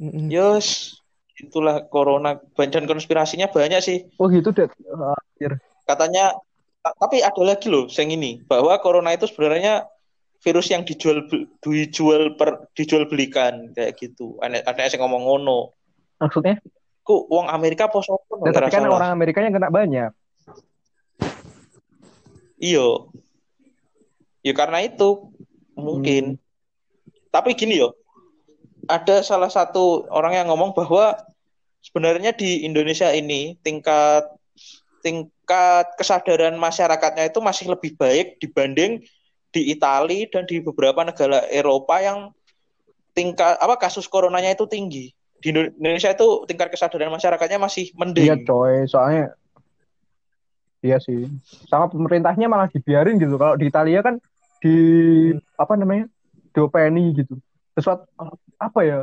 Mm-mm. 0.00 0.26
Yos, 0.32 0.98
itulah 1.38 1.86
corona 1.86 2.38
dan 2.56 2.84
konspirasinya 2.88 3.50
banyak 3.50 3.80
sih. 3.82 3.98
Oh 4.18 4.26
gitu, 4.30 4.50
Dad. 4.54 4.70
Ah, 4.90 5.14
Anjir. 5.18 5.58
Katanya 5.84 6.34
ta- 6.80 6.96
tapi 6.96 7.20
ada 7.20 7.42
lagi 7.42 7.68
loh 7.68 7.86
yang 7.90 8.10
ini 8.10 8.42
bahwa 8.46 8.74
corona 8.80 9.12
itu 9.12 9.28
sebenarnya 9.28 9.86
virus 10.44 10.68
yang 10.68 10.84
dijual 10.84 11.24
dijual 11.64 12.36
per 12.36 12.68
dijual 12.76 13.08
belikan 13.08 13.72
kayak 13.72 13.96
gitu. 13.98 14.36
Ada 14.40 14.64
ada 14.66 14.88
yang 14.88 15.04
ngomong 15.06 15.22
ngono. 15.24 15.74
Maksudnya? 16.20 16.60
Ku 17.04 17.28
uang 17.28 17.52
Amerika 17.52 17.88
poso 17.92 18.16
Ya, 18.44 18.52
tapi 18.52 18.72
kan 18.72 18.88
orang 18.88 19.12
Amerika 19.12 19.44
yang 19.44 19.52
kena 19.52 19.68
banyak. 19.68 20.10
Iyo. 22.64 23.12
Ya 24.40 24.56
karena 24.56 24.80
itu 24.80 25.28
mungkin. 25.76 26.40
Tapi 27.28 27.52
gini 27.52 27.76
yo. 27.76 27.92
Ada 28.88 29.20
salah 29.24 29.48
satu 29.52 30.08
orang 30.08 30.36
yang 30.36 30.48
ngomong 30.52 30.72
bahwa 30.76 31.16
sebenarnya 31.80 32.32
di 32.32 32.64
Indonesia 32.64 33.12
ini 33.12 33.56
tingkat 33.60 34.28
tingkat 35.00 35.92
kesadaran 36.00 36.56
masyarakatnya 36.56 37.28
itu 37.28 37.40
masih 37.44 37.68
lebih 37.72 37.96
baik 38.00 38.40
dibanding 38.40 39.04
di 39.52 39.72
Italia 39.72 40.24
dan 40.32 40.48
di 40.48 40.60
beberapa 40.64 41.04
negara 41.04 41.44
Eropa 41.48 42.00
yang 42.00 42.32
tingkat 43.12 43.60
apa 43.60 43.76
kasus 43.76 44.08
coronanya 44.08 44.52
itu 44.56 44.64
tinggi. 44.64 45.12
Di 45.40 45.52
Indo- 45.52 45.72
Indonesia 45.76 46.12
itu 46.12 46.48
tingkat 46.48 46.72
kesadaran 46.72 47.12
masyarakatnya 47.12 47.60
masih 47.60 47.92
Iya, 47.92 47.96
mending. 48.00 48.48
coy. 48.48 48.84
Soalnya 48.88 49.36
Iya 50.84 51.00
sih. 51.00 51.24
Sama 51.64 51.88
pemerintahnya 51.88 52.44
malah 52.44 52.68
dibiarin 52.68 53.16
gitu. 53.16 53.40
Kalau 53.40 53.56
di 53.56 53.72
Italia 53.72 54.04
kan 54.04 54.20
di 54.60 54.76
apa 55.56 55.80
namanya? 55.80 56.04
diopeni 56.54 57.10
gitu. 57.18 57.34
Sesuatu 57.74 58.06
apa 58.62 58.80
ya? 58.86 58.98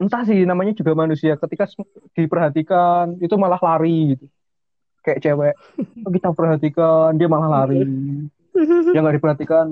Entah 0.00 0.24
sih 0.24 0.46
namanya 0.48 0.72
juga 0.72 0.96
manusia. 0.96 1.36
Ketika 1.36 1.68
diperhatikan 2.16 3.20
itu 3.20 3.34
malah 3.36 3.60
lari 3.60 4.16
gitu. 4.16 4.24
Kayak 5.02 5.20
cewek. 5.26 5.54
Oh, 6.00 6.08
kita 6.08 6.32
perhatikan 6.32 7.12
dia 7.20 7.28
malah 7.28 7.60
lari. 7.60 7.84
Yang 8.96 9.02
nggak 9.04 9.16
diperhatikan 9.20 9.64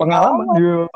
pengalaman 0.00 0.48
dia. 0.56 0.88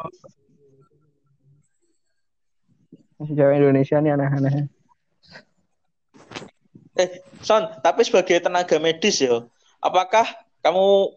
Cewek 3.21 3.55
Indonesia 3.61 4.01
nih 4.01 4.17
aneh-aneh. 4.17 4.65
Eh, 7.01 7.09
Son, 7.47 7.65
tapi 7.81 8.05
sebagai 8.05 8.37
tenaga 8.45 8.77
medis 8.77 9.17
ya, 9.25 9.41
apakah 9.81 10.29
kamu 10.61 11.17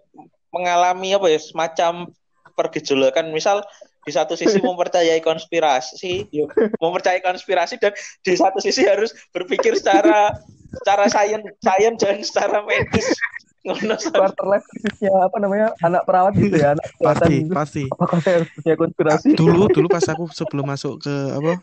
mengalami 0.56 1.12
apa 1.12 1.28
ya 1.28 1.40
semacam 1.42 2.08
pergejolakan 2.56 3.36
misal 3.36 3.60
di 4.08 4.12
satu 4.16 4.40
sisi 4.40 4.60
mempercayai 4.64 5.20
konspirasi, 5.20 6.32
mempercayai 6.80 7.20
konspirasi 7.20 7.76
dan 7.76 7.92
di 8.24 8.34
satu 8.40 8.64
sisi 8.64 8.88
harus 8.88 9.12
berpikir 9.36 9.76
secara 9.76 10.32
secara 10.80 11.12
sains 11.12 11.44
sains 11.60 11.98
dan 12.00 12.24
secara 12.24 12.64
medis. 12.64 13.08
Quarter 13.64 14.44
life 14.44 14.68
krisisnya 14.76 15.24
apa 15.24 15.40
namanya 15.40 15.72
anak 15.80 16.04
perawat 16.04 16.36
gitu 16.36 16.52
ya 16.60 16.76
anak 16.76 16.84
pasti 17.00 17.36
gitu. 17.48 17.54
pasti. 17.56 17.84
Apakah 17.96 18.20
saya 18.20 18.36
harus 18.44 18.50
punya 18.60 18.76
konspirasi? 18.76 19.28
Dulu 19.40 19.72
dulu 19.72 19.88
pas 19.88 20.04
aku 20.04 20.28
sebelum 20.36 20.68
masuk 20.68 21.00
ke 21.00 21.16
apa 21.32 21.54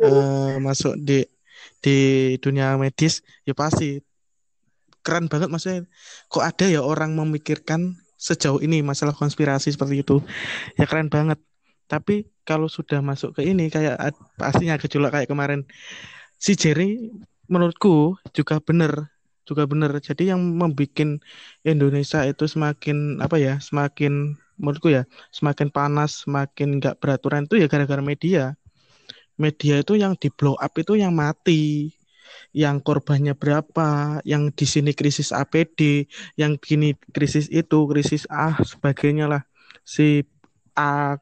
eh, 0.00 0.56
masuk 0.56 0.96
di 0.96 1.20
di 1.84 1.96
dunia 2.40 2.76
medis 2.80 3.24
ya 3.48 3.52
pasti. 3.56 4.00
Keren 5.00 5.32
banget 5.32 5.48
maksudnya. 5.48 5.88
Kok 6.28 6.44
ada 6.44 6.66
ya 6.68 6.80
orang 6.84 7.16
memikirkan 7.16 7.96
sejauh 8.20 8.60
ini 8.60 8.84
masalah 8.84 9.16
konspirasi 9.16 9.72
seperti 9.72 10.04
itu? 10.04 10.20
Ya 10.76 10.84
keren 10.84 11.08
banget. 11.08 11.40
Tapi 11.88 12.28
kalau 12.44 12.68
sudah 12.68 13.00
masuk 13.00 13.34
ke 13.34 13.42
ini 13.48 13.72
kayak 13.72 13.96
pastinya 14.36 14.76
gejolak 14.76 15.16
kayak 15.16 15.28
kemarin. 15.32 15.64
Si 16.36 16.52
Jerry 16.52 17.10
menurutku 17.48 18.20
juga 18.36 18.60
bener. 18.60 19.08
Juga 19.48 19.64
benar. 19.66 19.96
Jadi 19.98 20.30
yang 20.30 20.38
membuat 20.38 21.18
Indonesia 21.66 22.22
itu 22.28 22.44
semakin 22.46 23.18
apa 23.24 23.40
ya, 23.40 23.58
semakin 23.58 24.36
menurutku 24.60 24.92
ya, 24.92 25.08
semakin 25.32 25.72
panas, 25.72 26.28
semakin 26.28 26.78
nggak 26.78 27.00
beraturan 27.00 27.48
itu 27.48 27.56
ya 27.56 27.66
gara-gara 27.66 28.04
media. 28.04 28.54
Media 29.40 29.80
itu 29.80 29.96
yang 29.96 30.12
di 30.20 30.28
blow 30.28 30.52
up 30.60 30.76
itu 30.76 31.00
yang 31.00 31.16
mati, 31.16 31.88
yang 32.52 32.82
korbannya 32.82 33.32
berapa, 33.32 34.20
yang 34.28 34.52
di 34.52 34.66
sini 34.68 34.92
krisis 34.92 35.32
APD, 35.32 36.04
yang 36.36 36.58
gini 36.58 36.92
krisis 37.14 37.48
itu, 37.48 37.88
krisis 37.88 38.28
A 38.28 38.58
sebagainya 38.60 39.30
lah. 39.30 39.42
Si 39.86 40.20
A 40.76 41.16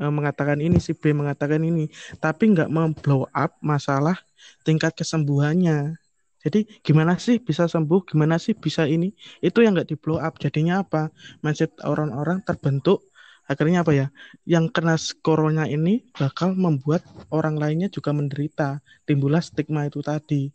e, 0.00 0.04
mengatakan 0.08 0.58
ini, 0.58 0.82
si 0.82 0.96
B 0.96 1.14
mengatakan 1.14 1.62
ini, 1.62 1.86
tapi 2.18 2.50
nggak 2.50 2.72
memblow 2.72 3.28
up 3.30 3.54
masalah 3.62 4.18
tingkat 4.64 4.96
kesembuhannya. 4.96 5.94
Jadi 6.40 6.64
gimana 6.80 7.20
sih 7.20 7.36
bisa 7.36 7.68
sembuh, 7.68 8.00
gimana 8.08 8.40
sih 8.40 8.56
bisa 8.56 8.88
ini? 8.88 9.12
Itu 9.44 9.60
yang 9.60 9.76
nggak 9.76 9.92
di 9.92 9.96
blow 10.00 10.16
up. 10.16 10.40
Jadinya 10.40 10.80
apa? 10.80 11.12
Mindset 11.44 11.76
orang-orang 11.84 12.40
terbentuk 12.48 13.09
akhirnya 13.50 13.82
apa 13.82 13.90
ya? 13.90 14.06
Yang 14.46 14.64
kena 14.70 14.94
corona 15.26 15.66
ini 15.66 16.06
bakal 16.14 16.54
membuat 16.54 17.02
orang 17.34 17.58
lainnya 17.58 17.90
juga 17.90 18.14
menderita. 18.14 18.78
Timbullah 19.02 19.42
stigma 19.42 19.90
itu 19.90 19.98
tadi. 19.98 20.54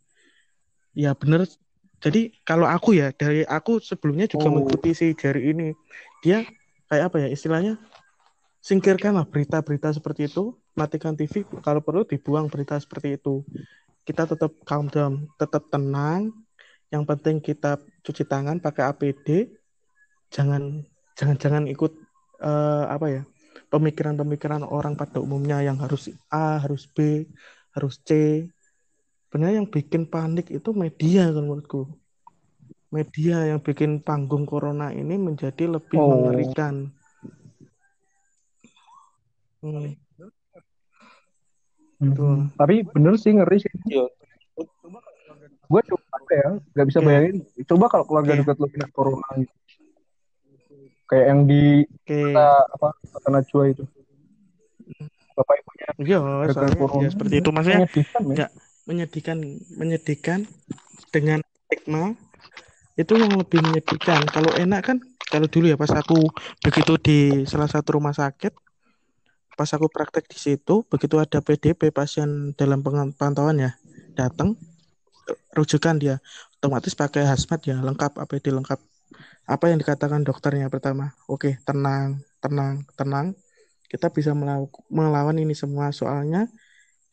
Ya 0.95 1.11
bener. 1.11 1.43
Jadi 1.99 2.31
kalau 2.47 2.71
aku 2.71 2.95
ya 2.95 3.11
dari 3.11 3.43
aku 3.43 3.83
sebelumnya 3.83 4.31
juga 4.31 4.47
oh. 4.47 4.55
mengikuti 4.55 4.95
si 4.95 5.11
jari 5.11 5.51
ini. 5.51 5.75
Dia 6.23 6.47
kayak 6.87 7.11
apa 7.11 7.17
ya 7.19 7.27
istilahnya? 7.27 7.75
Singkirkanlah 8.63 9.29
berita-berita 9.29 9.93
seperti 9.93 10.25
itu, 10.25 10.57
matikan 10.73 11.13
TV 11.13 11.45
kalau 11.61 11.85
perlu 11.85 12.01
dibuang 12.01 12.49
berita 12.49 12.73
seperti 12.81 13.13
itu 13.13 13.45
kita 14.05 14.29
tetap 14.29 14.53
calm 14.63 14.87
down, 14.87 15.25
tetap 15.35 15.67
tenang. 15.73 16.29
Yang 16.93 17.03
penting 17.09 17.35
kita 17.41 17.81
cuci 18.05 18.23
tangan 18.23 18.61
pakai 18.61 18.93
APD. 18.93 19.49
Jangan 20.29 20.85
jangan 21.17 21.35
jangan 21.41 21.63
ikut 21.65 21.91
uh, 22.41 22.85
apa 22.89 23.07
ya 23.11 23.21
pemikiran-pemikiran 23.69 24.63
orang 24.63 24.95
pada 24.95 25.19
umumnya 25.19 25.59
yang 25.59 25.75
harus 25.81 26.07
A, 26.31 26.63
harus 26.63 26.87
B, 26.87 27.27
harus 27.75 27.99
C. 28.03 28.43
Sebenarnya 29.27 29.59
yang 29.59 29.67
bikin 29.67 30.07
panik 30.07 30.47
itu 30.47 30.71
media 30.71 31.27
kan 31.27 31.43
menurutku. 31.43 31.91
Media 32.93 33.51
yang 33.51 33.59
bikin 33.59 33.99
panggung 33.99 34.47
corona 34.47 34.95
ini 34.95 35.19
menjadi 35.19 35.67
lebih 35.67 35.99
oh. 35.99 36.07
mengerikan. 36.07 36.87
Hmm. 39.59 39.91
Hmm. 41.99 42.47
Tapi 42.55 42.87
bener 42.87 43.19
sih 43.19 43.35
ngeri 43.35 43.59
sih. 43.59 43.71
Iya. 43.91 44.07
Gue 45.65 45.81
coba 45.83 46.15
ya, 46.31 46.49
nggak 46.77 46.87
bisa 46.87 46.99
bayangin. 47.01 47.43
Coba 47.67 47.85
kalau 47.91 48.05
keluarga 48.07 48.37
yeah. 48.37 48.39
dekat 48.45 48.57
lo 48.61 48.67
kena 48.71 48.87
corona 48.93 49.27
gitu. 49.35 49.53
Kayak 51.05 51.25
yang 51.29 51.41
di 51.45 51.85
okay. 51.85 52.33
apa 52.35 52.87
kata 53.13 53.27
Najwa 53.29 53.63
itu. 53.69 53.83
Bapak 55.35 55.55
ibunya. 55.61 55.87
Iya, 55.99 56.19
ya, 56.47 57.09
seperti 57.11 57.35
itu 57.43 57.49
maksudnya. 57.51 57.79
Menyedihkan, 57.85 58.21
ya, 58.33 58.47
menyedihkan, 58.87 59.37
menyedihkan 59.75 60.39
dengan 61.11 61.39
stigma 61.43 62.15
itu 62.95 63.13
yang 63.19 63.35
lebih 63.35 63.59
menyedihkan. 63.59 64.23
Kalau 64.31 64.51
enak 64.55 64.81
kan, 64.81 64.97
kalau 65.27 65.45
dulu 65.51 65.67
ya 65.67 65.77
pas 65.77 65.91
aku 65.91 66.25
begitu 66.63 66.93
di 66.97 67.17
salah 67.43 67.67
satu 67.67 67.99
rumah 67.99 68.15
sakit, 68.15 68.55
pas 69.55 69.71
aku 69.71 69.87
praktek 69.87 70.27
di 70.27 70.37
situ 70.37 70.83
begitu 70.91 71.15
ada 71.15 71.39
PDP 71.39 71.89
pasien 71.89 72.51
dalam 72.59 72.83
pantauan 73.15 73.55
ya 73.55 73.71
datang 74.13 74.59
rujukan 75.55 75.95
dia 75.95 76.15
otomatis 76.59 76.91
pakai 76.93 77.23
hazmat 77.23 77.63
ya 77.63 77.79
lengkap 77.79 78.19
APD 78.19 78.51
lengkap 78.51 78.77
apa 79.45 79.69
yang 79.69 79.77
dikatakan 79.81 80.25
dokternya 80.25 80.69
pertama 80.73 81.13
oke 81.29 81.61
tenang 81.63 82.21
tenang 82.41 82.85
tenang 82.97 83.37
kita 83.85 84.09
bisa 84.09 84.33
melawan 84.89 85.37
ini 85.37 85.53
semua 85.53 85.93
soalnya 85.93 86.49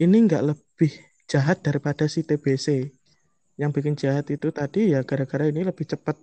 ini 0.00 0.16
nggak 0.24 0.42
lebih 0.42 0.92
jahat 1.28 1.60
daripada 1.60 2.08
si 2.08 2.24
TBC 2.24 2.88
yang 3.60 3.70
bikin 3.70 3.94
jahat 3.94 4.26
itu 4.32 4.48
tadi 4.50 4.96
ya 4.96 5.04
gara-gara 5.04 5.46
ini 5.46 5.62
lebih 5.62 5.84
cepat 5.84 6.16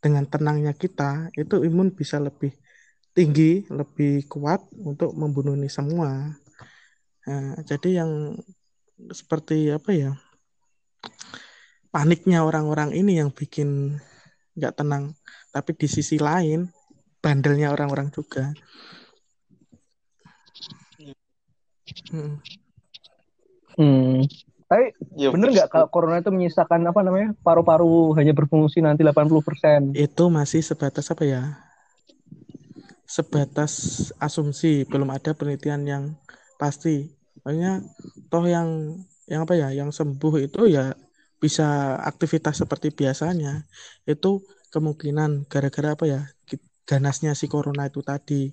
dengan 0.00 0.24
tenangnya 0.28 0.72
kita 0.76 1.32
itu 1.36 1.64
imun 1.64 1.92
bisa 1.92 2.20
lebih 2.20 2.52
tinggi, 3.14 3.64
lebih 3.70 4.26
kuat 4.26 4.60
untuk 4.74 5.14
membunuh 5.14 5.54
ini 5.54 5.70
semua. 5.70 6.34
Nah, 7.24 7.56
jadi 7.62 8.04
yang 8.04 8.36
seperti 9.14 9.70
apa 9.70 9.94
ya? 9.94 10.12
Paniknya 11.94 12.42
orang-orang 12.42 12.90
ini 12.90 13.22
yang 13.22 13.30
bikin 13.30 14.02
nggak 14.54 14.74
tenang. 14.78 15.14
Tapi 15.54 15.70
di 15.76 15.86
sisi 15.86 16.18
lain, 16.18 16.66
bandelnya 17.22 17.70
orang-orang 17.70 18.10
juga. 18.10 18.50
Hmm. 22.10 22.40
hmm. 23.78 24.24
Tapi 24.64 24.84
ya, 25.20 25.28
bener 25.30 25.52
nggak 25.52 25.68
kalau 25.68 25.86
corona 25.92 26.18
itu 26.24 26.32
menyisakan 26.32 26.88
apa 26.88 27.04
namanya 27.04 27.36
paru-paru 27.44 28.16
hanya 28.16 28.32
berfungsi 28.32 28.80
nanti 28.80 29.04
80%? 29.04 29.92
Itu 29.94 30.32
masih 30.32 30.64
sebatas 30.64 31.12
apa 31.12 31.22
ya? 31.22 31.64
sebatas 33.14 33.72
asumsi, 34.18 34.82
belum 34.88 35.12
ada 35.12 35.36
penelitian 35.36 35.86
yang 35.86 36.04
pasti. 36.58 37.14
Makanya 37.44 37.84
toh 38.32 38.44
yang 38.48 38.98
yang 39.30 39.46
apa 39.46 39.54
ya, 39.54 39.68
yang 39.70 39.94
sembuh 39.94 40.34
itu 40.42 40.66
ya 40.68 40.96
bisa 41.44 42.00
aktivitas 42.00 42.64
seperti 42.64 42.88
biasanya. 42.88 43.68
Itu 44.08 44.40
kemungkinan 44.72 45.44
gara-gara 45.52 45.92
apa 45.92 46.04
ya? 46.08 46.22
ganasnya 46.84 47.32
si 47.32 47.48
corona 47.48 47.88
itu 47.88 48.00
tadi. 48.04 48.52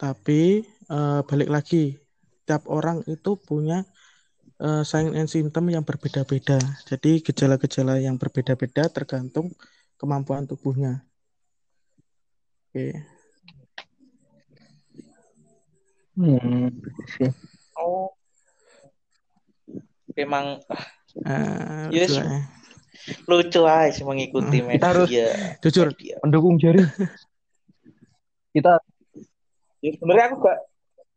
Tapi 0.00 0.64
uh, 0.92 1.20
balik 1.24 1.48
lagi, 1.52 1.96
tiap 2.48 2.68
orang 2.68 3.04
itu 3.08 3.36
punya 3.40 3.84
uh, 4.60 4.82
sign 4.84 5.12
and 5.16 5.28
symptom 5.28 5.68
yang 5.68 5.84
berbeda-beda. 5.84 6.56
Jadi 6.88 7.20
gejala-gejala 7.20 8.00
yang 8.00 8.16
berbeda-beda 8.16 8.88
tergantung 8.88 9.52
kemampuan 10.00 10.48
tubuhnya. 10.48 11.04
Oke. 12.72 12.96
Hmm. 16.16 16.70
Oh. 17.76 18.08
Emang 20.14 20.62
uh, 21.22 21.86
yes, 21.94 22.18
ya. 22.18 22.42
lucu 23.28 23.62
aja 23.62 23.94
sih 23.94 24.02
mengikuti 24.02 24.58
uh, 24.60 24.64
media. 24.66 24.78
Kita 24.78 24.88
harus 24.90 25.08
jujur 25.62 25.86
media. 25.94 26.16
mendukung 26.26 26.54
jari. 26.58 26.82
kita 28.54 28.78
ya, 29.82 29.90
sebenarnya 29.98 30.26
aku 30.30 30.36
gak 30.46 30.58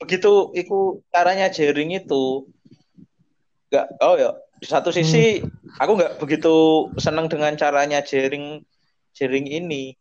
begitu 0.02 0.32
itu 0.58 0.78
caranya 1.14 1.48
jaring 1.54 1.94
itu 1.94 2.50
gak 3.70 3.86
oh 4.02 4.18
ya 4.18 4.34
di 4.58 4.66
satu 4.66 4.90
sisi 4.90 5.38
hmm. 5.38 5.78
aku 5.78 5.92
nggak 6.02 6.14
begitu 6.18 6.90
senang 6.98 7.30
dengan 7.30 7.54
caranya 7.54 8.02
jaring 8.02 8.66
jaring 9.14 9.46
ini 9.46 9.94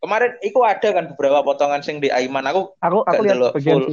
Kemarin 0.00 0.32
itu 0.40 0.56
ada 0.64 0.88
kan 0.96 1.12
beberapa 1.12 1.44
potongan 1.44 1.84
sing 1.84 2.00
di 2.00 2.08
Aiman. 2.08 2.48
Aku 2.48 2.72
aku 2.80 3.04
aku 3.04 3.20
lihat 3.20 3.52
full. 3.60 3.92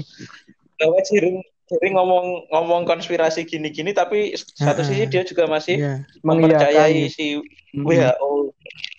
Bahwa 0.79 0.99
Jiring 1.03 1.43
Jiring 1.67 1.99
ngomong 1.99 2.25
ngomong 2.47 2.81
konspirasi 2.87 3.43
gini-gini 3.43 3.91
tapi 3.91 4.31
satu 4.35 4.87
sisi 4.87 5.03
dia 5.11 5.27
juga 5.27 5.51
masih 5.51 5.75
yeah. 5.75 5.99
mempercayai 6.23 7.11
si 7.11 7.43
WHO. 7.75 8.55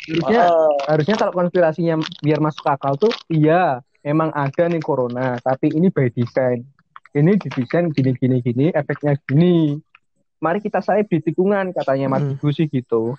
Harusnya, 0.08 0.42
oh. 0.52 0.76
harusnya 0.88 1.16
kalau 1.16 1.32
konspirasinya 1.32 2.00
biar 2.20 2.40
masuk 2.40 2.64
akal 2.68 2.96
tuh 2.96 3.12
iya 3.28 3.80
emang 4.04 4.32
ada 4.36 4.68
nih 4.68 4.80
corona 4.84 5.40
tapi 5.40 5.72
ini 5.72 5.88
by 5.88 6.12
design. 6.12 6.64
Ini 7.16 7.40
didesain 7.40 7.88
gini-gini 7.88 8.44
gini 8.44 8.66
efeknya 8.68 9.16
gini. 9.24 9.80
Mari 10.38 10.60
kita 10.60 10.84
saya 10.84 11.02
di 11.02 11.18
tikungan 11.24 11.72
katanya 11.72 12.12
Mas 12.12 12.36
hmm. 12.36 12.52
sih 12.52 12.68
gitu. 12.68 13.16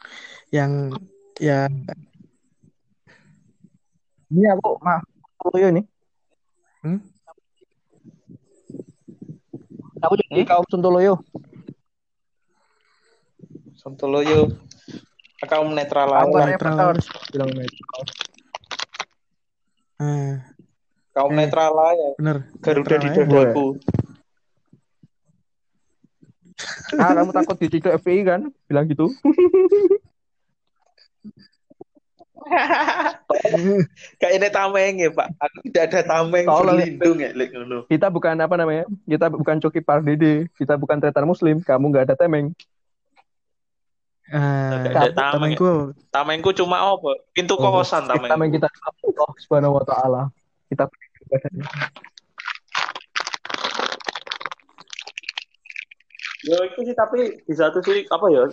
Yang 0.54 1.02
ya 1.41 1.66
ini 4.30 4.45
aku 4.45 4.78
mah 4.86 5.02
Sontoloyo 5.39 5.68
ini. 5.72 5.82
Hmm? 6.84 7.00
Aku 10.00 10.14
jadi 10.16 10.41
hmm? 10.43 10.50
kaum 10.50 10.66
Sontoloyo. 10.72 11.14
Sontoloyo. 13.76 14.52
Kaum 15.47 15.72
netral 15.72 16.12
kaum 16.12 16.36
netral. 16.36 16.95
Bilang 17.32 17.52
netral. 17.56 18.02
Hmm. 20.00 20.39
Kaum 21.12 21.32
eh, 21.36 21.38
netral 21.43 21.72
lah 21.76 21.91
ya. 21.95 22.10
Bener. 22.16 22.38
Garuda 22.64 22.95
di 22.95 23.08
dadaku. 23.12 23.68
ah, 27.00 27.12
kamu 27.16 27.32
takut 27.32 27.56
diciduk 27.56 27.95
FPI 28.04 28.20
kan? 28.28 28.41
Bilang 28.68 28.88
gitu. 28.88 29.08
Kayak 34.19 34.33
ini 34.39 34.47
tameng 34.49 34.93
ya 34.99 35.09
Pak. 35.13 35.27
Aku 35.39 35.57
tidak 35.69 35.83
ada 35.91 35.99
tameng 36.05 36.45
berlindung 36.47 37.17
ya. 37.19 37.29
Kita 37.85 38.07
bukan 38.09 38.35
apa 38.39 38.55
namanya? 38.57 38.83
Kita 39.05 39.27
bukan 39.29 39.57
Coki 39.61 39.81
Pardede. 39.83 40.47
Kita 40.57 40.75
bukan 40.75 40.97
tretan 40.99 41.27
Muslim. 41.27 41.61
Kamu 41.61 41.91
nggak 41.91 42.09
ada 42.09 42.15
tameng. 42.15 42.51
Ada 44.29 45.09
tameng. 45.13 45.57
tamengku 45.57 45.73
Tamengku 46.13 46.49
cuma 46.53 46.77
apa? 46.85 47.17
Pintu 47.33 47.57
Oh, 47.57 47.81
kosan 47.81 48.05
kita 48.05 48.29
tamengku. 48.29 48.45
yang 48.45 48.53
kita 48.61 48.67
Allah 48.69 49.33
subhanahu 49.41 49.77
wa 49.81 49.83
ta'ala 49.85 50.21
kita. 50.69 50.85
Ya 56.39 56.55
itu 56.63 56.79
sih 56.87 56.95
tapi 56.95 57.43
di 57.43 57.53
satu 57.57 57.83
sisi 57.83 58.07
apa 58.07 58.25
ya? 58.31 58.47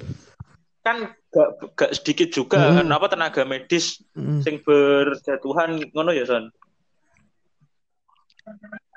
Kan 0.86 1.10
gak, 1.34 1.48
gak 1.74 1.90
sedikit 1.98 2.30
juga 2.30 2.62
Hmm. 2.62 2.86
kan 2.86 2.86
apa 2.94 3.06
tenaga 3.10 3.42
medis 3.42 3.98
mm, 4.14 4.46
sing 4.46 4.62
berjatuhan 4.62 5.82
ngono 5.90 6.14
ya 6.14 6.22
Son. 6.22 6.46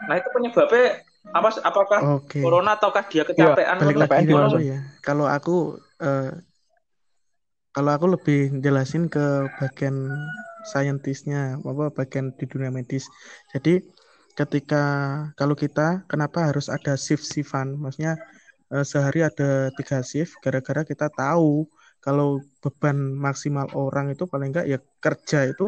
Nah 0.06 0.16
itu 0.22 0.30
penyebabnya 0.30 1.02
apa? 1.34 1.50
Apakah 1.66 2.00
oke. 2.22 2.38
corona 2.38 2.78
ataukah 2.78 3.10
dia 3.10 3.26
kecapean? 3.26 3.82
Balik 3.82 3.98
ngono? 3.98 4.06
lagi 4.06 4.24
apa 4.30 4.50
Son? 4.54 4.62
ya? 4.62 4.80
Kalau 5.02 5.26
aku 5.26 5.82
eh, 5.98 6.32
kalau 7.74 7.92
aku 7.94 8.06
lebih 8.14 8.62
jelasin 8.62 9.10
ke 9.10 9.50
bagian 9.58 10.14
saintisnya, 10.70 11.58
apa 11.58 11.90
bagian 11.90 12.30
di 12.38 12.46
dunia 12.46 12.70
medis. 12.70 13.10
Jadi 13.50 13.82
ketika 14.38 14.84
kalau 15.34 15.58
kita 15.58 16.06
kenapa 16.06 16.54
harus 16.54 16.70
ada 16.70 16.94
shift-shiftan? 16.94 17.74
Maksudnya 17.82 18.22
eh, 18.74 18.86
sehari 18.86 19.26
ada 19.26 19.74
tiga 19.74 20.06
shift, 20.06 20.38
gara-gara 20.46 20.86
kita 20.86 21.10
tahu 21.10 21.66
kalau 22.00 22.40
beban 22.64 22.96
maksimal 23.16 23.68
orang 23.76 24.12
itu 24.16 24.24
paling 24.24 24.56
enggak 24.56 24.68
ya 24.72 24.80
kerja 25.04 25.40
itu 25.52 25.68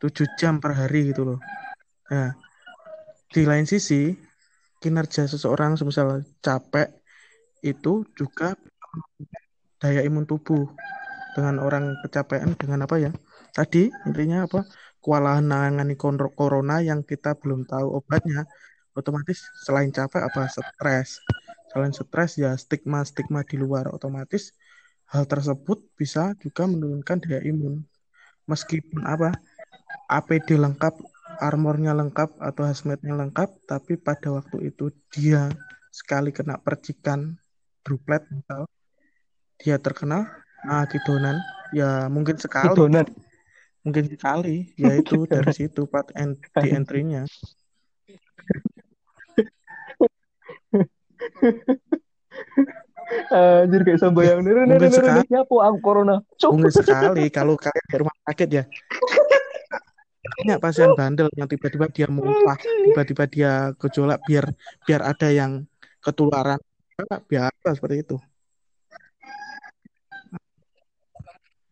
7 0.00 0.28
jam 0.36 0.60
per 0.60 0.76
hari 0.76 1.12
gitu 1.12 1.24
loh. 1.24 1.40
Nah, 2.12 2.36
di 3.32 3.42
lain 3.48 3.64
sisi 3.64 4.12
kinerja 4.80 5.24
seseorang 5.24 5.80
semisal 5.80 6.22
capek 6.44 6.92
itu 7.64 8.04
juga 8.12 8.54
daya 9.80 10.04
imun 10.04 10.28
tubuh 10.28 10.68
dengan 11.32 11.60
orang 11.60 11.96
kecapean 12.04 12.56
dengan 12.56 12.84
apa 12.84 12.96
ya? 13.00 13.10
Tadi 13.56 13.88
intinya 14.08 14.44
apa? 14.44 14.64
Kewalahan 15.00 15.46
menangani 15.46 15.94
corona 16.34 16.82
yang 16.82 17.00
kita 17.06 17.38
belum 17.38 17.64
tahu 17.64 18.02
obatnya 18.02 18.44
otomatis 18.92 19.44
selain 19.64 19.88
capek 19.88 20.22
apa? 20.28 20.48
Stres. 20.52 21.20
Selain 21.72 21.92
stres 21.92 22.40
ya 22.40 22.52
stigma 22.56 23.04
stigma 23.04 23.44
di 23.44 23.56
luar 23.60 23.92
otomatis 23.92 24.52
hal 25.10 25.24
tersebut 25.26 25.86
bisa 25.94 26.34
juga 26.42 26.66
menurunkan 26.66 27.22
daya 27.22 27.40
imun. 27.46 27.82
Meskipun 28.46 29.06
apa? 29.06 29.34
APD 30.06 30.58
lengkap 30.58 30.94
armornya 31.42 31.94
lengkap 31.94 32.38
atau 32.38 32.62
hazmatnya 32.66 33.14
lengkap 33.18 33.50
tapi 33.66 33.98
pada 33.98 34.38
waktu 34.38 34.70
itu 34.70 34.94
dia 35.10 35.50
sekali 35.90 36.30
kena 36.30 36.62
percikan 36.62 37.34
droplet 37.82 38.22
misal 38.30 38.70
dia 39.58 39.82
terkena 39.82 40.30
akidonan 40.66 41.42
ya 41.74 42.06
mungkin 42.06 42.38
sekali. 42.38 42.74
Idonan. 42.74 43.06
mungkin 43.86 44.10
sekali. 44.10 44.74
Ya 44.74 44.98
itu 44.98 45.26
dari 45.32 45.50
situ 45.54 45.86
part 45.86 46.10
en- 46.14 46.38
di 46.62 46.68
entry-nya 46.74 47.26
Anjir 53.30 53.80
kayak 53.86 54.00
sambayang 54.02 54.42
nere 54.42 54.66
nere 54.66 54.86
Mungkin 54.90 54.90
nere 54.90 55.22
nyapu 55.30 55.62
aku 55.62 55.78
corona. 55.78 56.16
Mungkin 56.42 56.72
sekali 56.74 57.24
kalau 57.30 57.54
kalian 57.54 57.86
di 57.86 57.96
rumah 58.02 58.16
sakit 58.26 58.48
ya. 58.50 58.64
Banyak 60.26 60.58
pasien 60.58 60.90
bandel 60.98 61.30
yang 61.38 61.46
tiba-tiba 61.46 61.86
dia 61.86 62.10
muntah 62.10 62.58
tiba-tiba 62.58 63.24
dia 63.30 63.52
gejolak 63.78 64.18
biar 64.26 64.50
biar 64.82 65.00
ada 65.06 65.28
yang 65.30 65.62
ketularan. 66.02 66.58
Biasa 67.30 67.76
seperti 67.76 68.02
itu? 68.02 68.16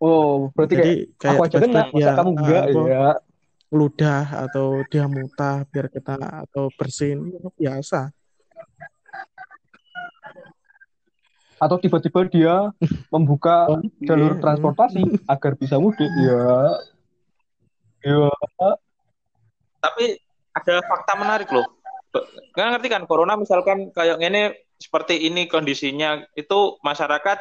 Oh, 0.04 0.52
berarti 0.52 0.74
kayak 0.76 0.84
jadi 0.84 0.94
kayak 1.16 1.32
aku 1.32 1.44
aja 1.48 1.58
kena, 1.64 1.82
masa 1.88 2.10
kamu 2.12 2.30
enggak 2.36 2.64
ya? 2.68 3.12
ludah 3.74 4.24
atau 4.46 4.66
dia 4.86 5.04
muntah 5.08 5.64
biar 5.72 5.88
kita 5.88 6.14
atau 6.46 6.68
bersin 6.76 7.32
biasa 7.56 8.12
Atau 11.64 11.80
tiba-tiba 11.80 12.20
dia 12.28 12.54
membuka 13.14 13.72
Oh, 13.72 13.80
jalur 14.04 14.36
iya. 14.36 14.40
transportasi 14.44 15.02
agar 15.24 15.52
bisa 15.56 15.80
mudik. 15.80 16.08
Ya. 16.20 16.44
Ya. 18.04 18.28
Tapi 19.80 20.20
ada 20.52 20.74
fakta 20.84 21.12
menarik 21.16 21.48
loh. 21.48 21.64
Nggak 22.54 22.68
ngerti 22.78 22.88
kan 22.92 23.02
corona 23.08 23.34
misalkan 23.34 23.90
kayak 23.90 24.20
ini 24.20 24.52
seperti 24.78 25.24
ini 25.24 25.48
kondisinya 25.48 26.22
itu 26.36 26.76
masyarakat 26.84 27.40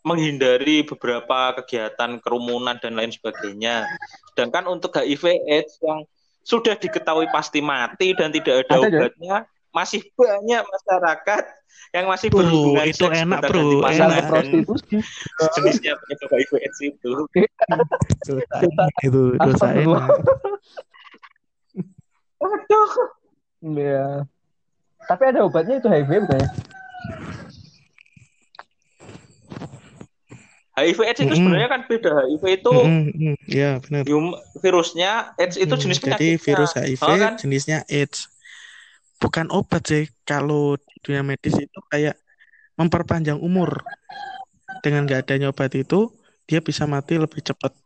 menghindari 0.00 0.80
beberapa 0.88 1.60
kegiatan 1.60 2.18
kerumunan 2.24 2.80
dan 2.80 2.96
lain 2.96 3.12
sebagainya. 3.12 3.84
Sedangkan 4.32 4.64
untuk 4.66 4.96
HIV 4.96 5.44
AIDS 5.44 5.76
yang 5.84 6.08
sudah 6.40 6.72
diketahui 6.72 7.28
pasti 7.28 7.60
mati 7.60 8.16
dan 8.16 8.32
tidak 8.32 8.64
ada 8.64 8.80
obatnya, 8.80 9.36
masih 9.70 10.02
banyak 10.14 10.62
masyarakat 10.62 11.42
yang 11.90 12.06
masih 12.06 12.28
Bro, 12.30 12.38
berhubungan 12.42 12.86
itu 12.86 13.02
seks 13.02 13.18
enak, 13.22 13.40
bro, 13.46 13.82
enak. 13.86 14.26
prostitusi. 14.30 14.96
sejenisnya 15.40 15.92
penyebab 15.98 16.30
HIV 16.30 16.50
AIDS 16.58 16.78
itu. 16.82 17.10
dosa 18.26 18.84
itu 19.02 19.22
dosa 19.38 19.66
enak 19.74 20.10
Waduh. 22.40 22.90
Ya. 23.76 24.24
Tapi 25.04 25.22
ada 25.28 25.44
obatnya 25.44 25.76
itu 25.76 25.88
HIV 25.88 26.10
bukan 26.24 26.40
ya? 26.40 26.48
HIV 30.80 30.98
AIDS 31.04 31.20
itu 31.20 31.28
Mm-mm. 31.28 31.36
sebenarnya 31.36 31.68
kan 31.68 31.80
beda. 31.84 32.12
HIV 32.24 32.44
itu 32.56 32.72
Mm, 32.72 33.04
mm, 33.12 33.36
ya 33.44 33.70
benar 33.84 34.02
virusnya, 34.56 35.36
AIDS 35.36 35.60
itu 35.60 35.68
Hmm, 35.68 35.82
jenis 35.82 35.98
jadi 36.00 36.08
penyakitnya. 36.16 36.40
virus 36.40 36.70
HIV 36.72 37.02
Oh, 37.04 37.16
kan? 37.18 37.34
jenisnya 37.36 37.78
AIDS 37.84 38.18
bukan 39.20 39.46
obat 39.52 39.82
sih 39.84 40.04
kalau 40.24 40.74
dunia 41.04 41.20
medis 41.20 41.54
itu 41.54 41.78
kayak 41.92 42.16
memperpanjang 42.74 43.36
umur 43.36 43.84
dengan 44.80 45.04
nggak 45.04 45.28
adanya 45.28 45.52
obat 45.52 45.76
itu 45.76 46.08
dia 46.48 46.64
bisa 46.64 46.88
mati 46.88 47.20
lebih 47.20 47.44
cepat 47.44 47.76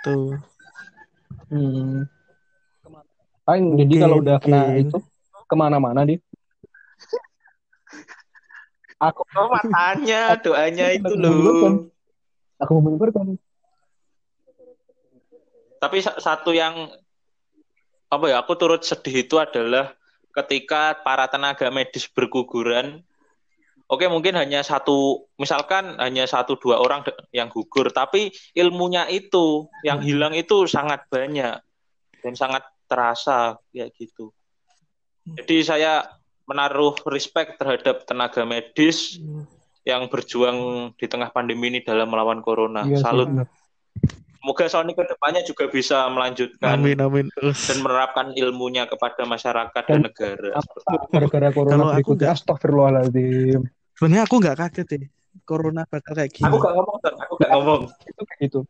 tuh 0.00 0.40
Hmm. 1.44 2.08
Paling 3.44 3.76
jadi 3.76 3.94
kalau 4.00 4.24
udah 4.24 4.40
kena 4.40 4.74
mungkin. 4.74 4.90
itu 4.90 4.98
ke 5.44 5.54
mana-mana 5.54 6.08
dia. 6.08 6.18
Aku 8.96 9.22
Oh, 9.36 9.52
matanya, 9.52 10.34
doanya 10.44 10.86
itu 10.96 11.12
loh. 11.14 11.30
menurutkan. 11.30 11.72
aku 12.58 12.70
mau 12.74 12.82
menyebarkan. 12.88 13.36
Tapi 15.78 15.96
sa- 16.00 16.16
satu 16.16 16.56
yang 16.56 16.88
apa 18.14 18.30
ya, 18.30 18.36
aku 18.40 18.54
turut 18.54 18.82
sedih 18.86 19.26
itu 19.26 19.36
adalah 19.36 19.92
ketika 20.34 20.98
para 21.02 21.26
tenaga 21.30 21.70
medis 21.70 22.06
berguguran. 22.10 23.02
Oke, 23.84 24.08
mungkin 24.08 24.34
hanya 24.40 24.64
satu, 24.64 25.28
misalkan 25.36 26.00
hanya 26.00 26.24
satu 26.24 26.56
dua 26.56 26.80
orang 26.80 27.04
yang 27.36 27.52
gugur, 27.52 27.92
tapi 27.92 28.32
ilmunya 28.56 29.04
itu 29.12 29.68
yang 29.84 30.00
Hmm. 30.00 30.08
hilang 30.08 30.34
itu 30.34 30.64
sangat 30.64 31.04
banyak 31.12 31.60
dan 32.24 32.32
sangat 32.32 32.64
terasa 32.88 33.60
ya 33.76 33.84
gitu. 33.92 34.32
Jadi 35.24 35.56
saya 35.64 36.04
menaruh 36.44 36.96
respect 37.08 37.56
terhadap 37.60 38.04
tenaga 38.04 38.44
medis 38.44 39.20
yang 39.84 40.08
berjuang 40.08 40.90
di 40.96 41.04
tengah 41.08 41.28
pandemi 41.28 41.68
ini 41.68 41.80
dalam 41.84 42.08
melawan 42.08 42.40
corona. 42.40 42.88
Iya 42.88 43.00
sih, 43.00 43.04
Salut. 43.04 43.28
benar. 43.28 43.48
Semoga 44.44 44.68
Sony 44.68 44.92
ke 44.92 45.08
depannya 45.08 45.40
juga 45.40 45.64
bisa 45.66 46.04
melanjutkan 46.06 46.76
amin 46.76 47.00
amin 47.00 47.26
dan 47.40 47.76
menerapkan 47.80 48.28
ilmunya 48.30 48.84
kepada 48.84 49.24
masyarakat 49.24 49.72
dan 49.72 49.88
Dan- 49.88 50.04
negara. 50.04 50.60
Gara-gara 51.08 51.48
Kalau 51.48 51.56
corona 51.56 51.80
aku 51.80 51.92
berikutnya 51.96 52.20
nggak- 52.20 52.36
astagfirullahaladzim. 52.36 53.60
sebenarnya 53.96 54.22
aku 54.22 54.34
nggak 54.36 54.56
kaget 54.58 54.86
sih 54.86 55.02
corona 55.42 55.82
bakal 55.86 56.12
kayak 56.12 56.28
gini 56.28 56.44
Aku 56.44 56.56
gak 56.58 56.72
ngomong, 56.72 56.96
Ton. 57.00 57.14
aku 57.16 57.32
gak 57.34 57.50
ngomong. 57.50 57.82
Itu 58.04 58.20
kayak 58.22 58.40
gitu. 58.42 58.60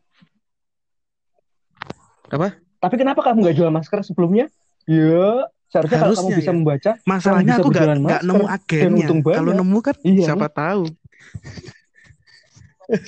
Apa? 2.25 2.47
Tapi 2.55 2.95
kenapa 2.95 3.19
kamu 3.21 3.37
nggak 3.41 3.55
jual 3.55 3.67
masker 3.69 3.99
sebelumnya? 4.01 4.47
Ya, 4.87 5.43
seharusnya 5.67 5.99
kalau 5.99 6.15
kamu 6.15 6.29
bisa 6.35 6.51
ya. 6.51 6.55
membaca, 6.55 6.91
masalahnya 7.03 7.53
aku 7.57 7.67
nggak 7.67 7.83
masker 7.99 8.23
nemu 8.23 8.39
dan 8.39 8.53
agennya 8.55 9.07
kalau 9.33 9.51
nemu 9.51 9.77
kan 9.81 9.95
Iya. 9.99 10.23
siapa 10.25 10.47
tahu 10.47 10.87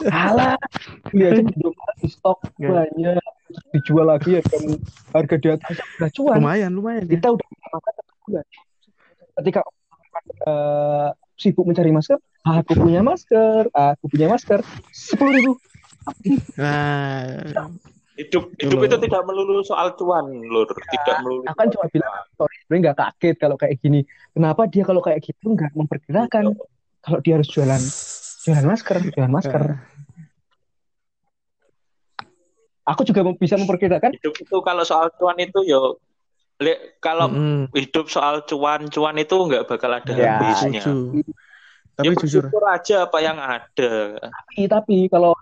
Alah, 0.09 0.57
beli 1.09 1.23
aja 1.29 1.41
di 1.41 1.53
Indomaret 1.53 1.97
di 2.01 2.09
stok 2.09 2.39
Nggak. 2.57 2.71
banyak, 2.73 3.23
terus 3.45 3.59
dijual 3.77 4.05
lagi 4.09 4.29
ya 4.37 4.41
kan 4.41 4.63
harga 5.13 5.35
di 5.37 5.47
atas 5.53 5.75
udah 5.77 6.09
cuan. 6.13 6.37
lumayan 6.41 6.71
lumayan 6.73 7.03
ya. 7.05 7.11
Kita 7.17 7.27
udah 7.33 7.47
makan 7.47 7.91
satu 7.93 8.13
bulan. 8.25 8.45
Ketika 9.37 9.61
eh, 10.49 11.09
sibuk 11.37 11.65
mencari 11.69 11.91
masker, 11.93 12.19
aku 12.41 12.73
punya 12.73 13.01
masker, 13.05 13.69
aku 13.69 14.05
punya 14.09 14.27
masker, 14.29 14.59
sepuluh 14.89 15.31
ribu. 15.37 15.51
nah 16.57 17.27
Hidup 18.17 18.49
hidup 18.57 18.81
itu 18.81 18.97
tidak 18.97 19.21
melulu 19.29 19.61
soal 19.61 19.93
cuan, 19.93 20.25
Lur. 20.49 20.65
Tidak 20.65 21.21
melulu. 21.21 21.45
Aku 21.45 21.53
kan 21.53 21.69
cuma 21.69 21.85
bilang, 21.93 22.13
sorry, 22.33 22.55
sebenarnya 22.65 22.81
nggak 22.89 22.97
kaget 22.97 23.35
kalau 23.37 23.55
kayak 23.61 23.75
gini. 23.77 23.99
Kenapa 24.33 24.65
dia 24.65 24.83
kalau 24.89 25.01
kayak 25.05 25.21
gitu 25.21 25.53
nggak 25.53 25.77
memperkirakan 25.77 26.57
kalau 27.05 27.19
dia 27.21 27.37
harus 27.37 27.49
jualan 27.53 27.77
jualan 28.47 28.63
masker, 28.63 28.95
jualan 29.11 29.33
masker. 29.33 29.61
Aku 32.87 33.03
juga 33.03 33.27
bisa 33.35 33.59
memperkirakan 33.59 34.15
hidup 34.15 34.39
itu 34.39 34.55
kalau 34.63 34.87
soal 34.87 35.11
cuan 35.19 35.35
itu 35.43 35.59
yo 35.67 35.99
le, 36.63 36.95
kalau 37.03 37.35
Mm-mm. 37.35 37.67
hidup 37.75 38.07
soal 38.07 38.47
cuan-cuan 38.47 39.19
itu 39.19 39.35
nggak 39.35 39.67
bakal 39.67 39.91
ada 39.91 40.07
Ya, 40.15 40.39
habisnya. 40.39 40.81
Setuju. 40.87 41.19
Ya 41.27 41.33
Tapi 41.99 42.13
jujur, 42.23 42.43
bersyukur 42.47 42.63
aja 42.71 42.95
apa 43.09 43.17
yang 43.19 43.37
ada. 43.41 43.91
tapi 44.21 44.57
tapi 44.71 44.97
kalau 45.11 45.35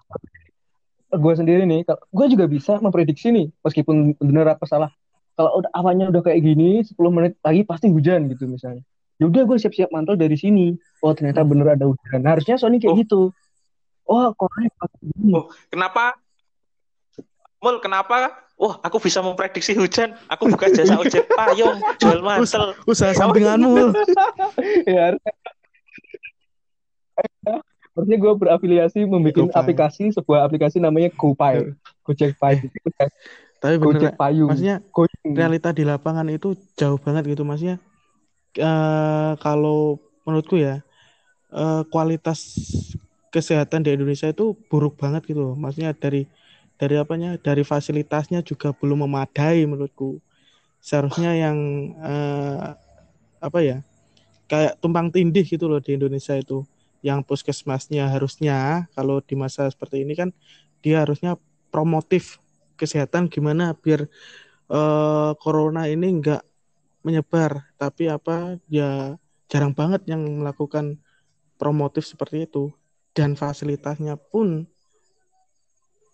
gue 1.14 1.34
sendiri 1.38 1.64
nih, 1.70 1.86
gue 1.86 2.26
juga 2.32 2.46
bisa 2.50 2.82
memprediksi 2.82 3.30
nih, 3.30 3.48
meskipun 3.62 4.18
benar 4.18 4.58
apa 4.58 4.66
salah. 4.66 4.90
Kalau 5.36 5.62
udah 5.62 5.72
awannya 5.76 6.10
udah 6.16 6.24
kayak 6.26 6.42
gini, 6.42 6.82
10 6.82 7.12
menit 7.12 7.36
lagi 7.44 7.68
pasti 7.68 7.92
hujan 7.92 8.32
gitu 8.32 8.48
misalnya. 8.48 8.82
Ya 9.16 9.26
udah 9.26 9.44
gue 9.44 9.58
siap-siap 9.58 9.90
mantul 9.90 10.16
dari 10.16 10.36
sini. 10.36 10.76
Oh 11.00 11.16
ternyata 11.16 11.42
Hmm. 11.42 11.50
bener 11.50 11.68
ada 11.74 11.86
hujan. 11.88 12.20
Nah, 12.20 12.36
harusnya 12.36 12.56
Sony 12.56 12.78
kayak 12.78 12.92
Oh. 12.92 13.00
gitu. 13.00 13.22
Oh 14.06 14.30
gini. 15.02 15.32
Oh, 15.32 15.48
kenapa? 15.68 16.20
Mul, 17.58 17.80
kenapa? 17.80 18.30
Wah, 18.56 18.78
aku 18.80 19.00
bisa 19.00 19.20
memprediksi 19.20 19.74
hujan. 19.74 20.14
Aku 20.28 20.48
buka 20.48 20.70
jasa 20.70 20.96
ojek 20.96 21.26
payung, 21.40 21.76
jual 21.98 22.22
mantel. 22.22 22.72
usaha 22.86 23.12
sampinganmu. 23.12 23.92
ya 24.88 25.10
harusnya 25.10 25.34
harusnya 27.96 28.18
gue 28.20 28.34
berafiliasi 28.36 29.00
membuat 29.08 29.56
aplikasi 29.56 30.12
sebuah 30.12 30.44
aplikasi 30.44 30.78
namanya 30.78 31.08
GoPay 31.16 31.72
Gojek 32.04 32.36
Pay 32.36 32.68
Tapi 33.58 33.76
Gojek 33.80 34.14
bener, 34.14 34.20
Payung 34.20 34.52
maksudnya 34.52 34.78
Gojek 34.86 35.20
realita 35.26 35.72
di 35.72 35.88
lapangan 35.88 36.28
itu 36.28 36.54
jauh 36.76 37.00
banget 37.00 37.24
gitu 37.26 37.42
maksudnya. 37.42 37.80
Eh, 38.58 39.32
kalau 39.44 40.00
menurutku 40.26 40.56
ya 40.60 40.82
eh, 41.54 41.82
kualitas 41.94 42.40
kesehatan 43.34 43.84
di 43.86 43.92
Indonesia 43.96 44.30
itu 44.32 44.56
buruk 44.72 44.96
banget 45.02 45.28
gitu 45.30 45.42
loh. 45.54 45.56
Maksudnya 45.60 45.92
dari 45.96 46.28
dari 46.80 46.96
apanya? 47.00 47.38
Dari 47.40 47.64
fasilitasnya 47.68 48.42
juga 48.46 48.72
belum 48.76 49.06
memadai 49.08 49.66
menurutku. 49.68 50.20
Seharusnya 50.84 51.34
yang 51.38 51.58
eh, 52.02 52.66
apa 53.42 53.60
ya? 53.64 53.78
Kayak 54.50 54.78
tumpang 54.84 55.10
tindih 55.10 55.46
gitu 55.48 55.66
loh 55.72 55.82
di 55.82 55.98
Indonesia 55.98 56.36
itu. 56.38 56.64
Yang 57.06 57.20
puskesmasnya 57.30 58.10
harusnya 58.12 58.88
kalau 58.98 59.22
di 59.22 59.36
masa 59.38 59.70
seperti 59.70 60.04
ini 60.06 60.14
kan 60.18 60.30
dia 60.84 61.04
harusnya 61.06 61.38
promotif 61.74 62.38
kesehatan 62.80 63.30
gimana 63.32 63.74
biar 63.78 64.08
eh, 64.72 65.32
corona 65.42 65.88
ini 65.92 66.08
enggak 66.22 66.42
menyebar 67.06 67.70
tapi 67.78 68.10
apa 68.10 68.58
ya 68.66 69.14
jarang 69.46 69.78
banget 69.78 70.10
yang 70.10 70.26
melakukan 70.42 70.98
promotif 71.62 72.10
seperti 72.10 72.50
itu. 72.50 72.74
Dan 73.16 73.40
fasilitasnya 73.40 74.20
pun 74.20 74.68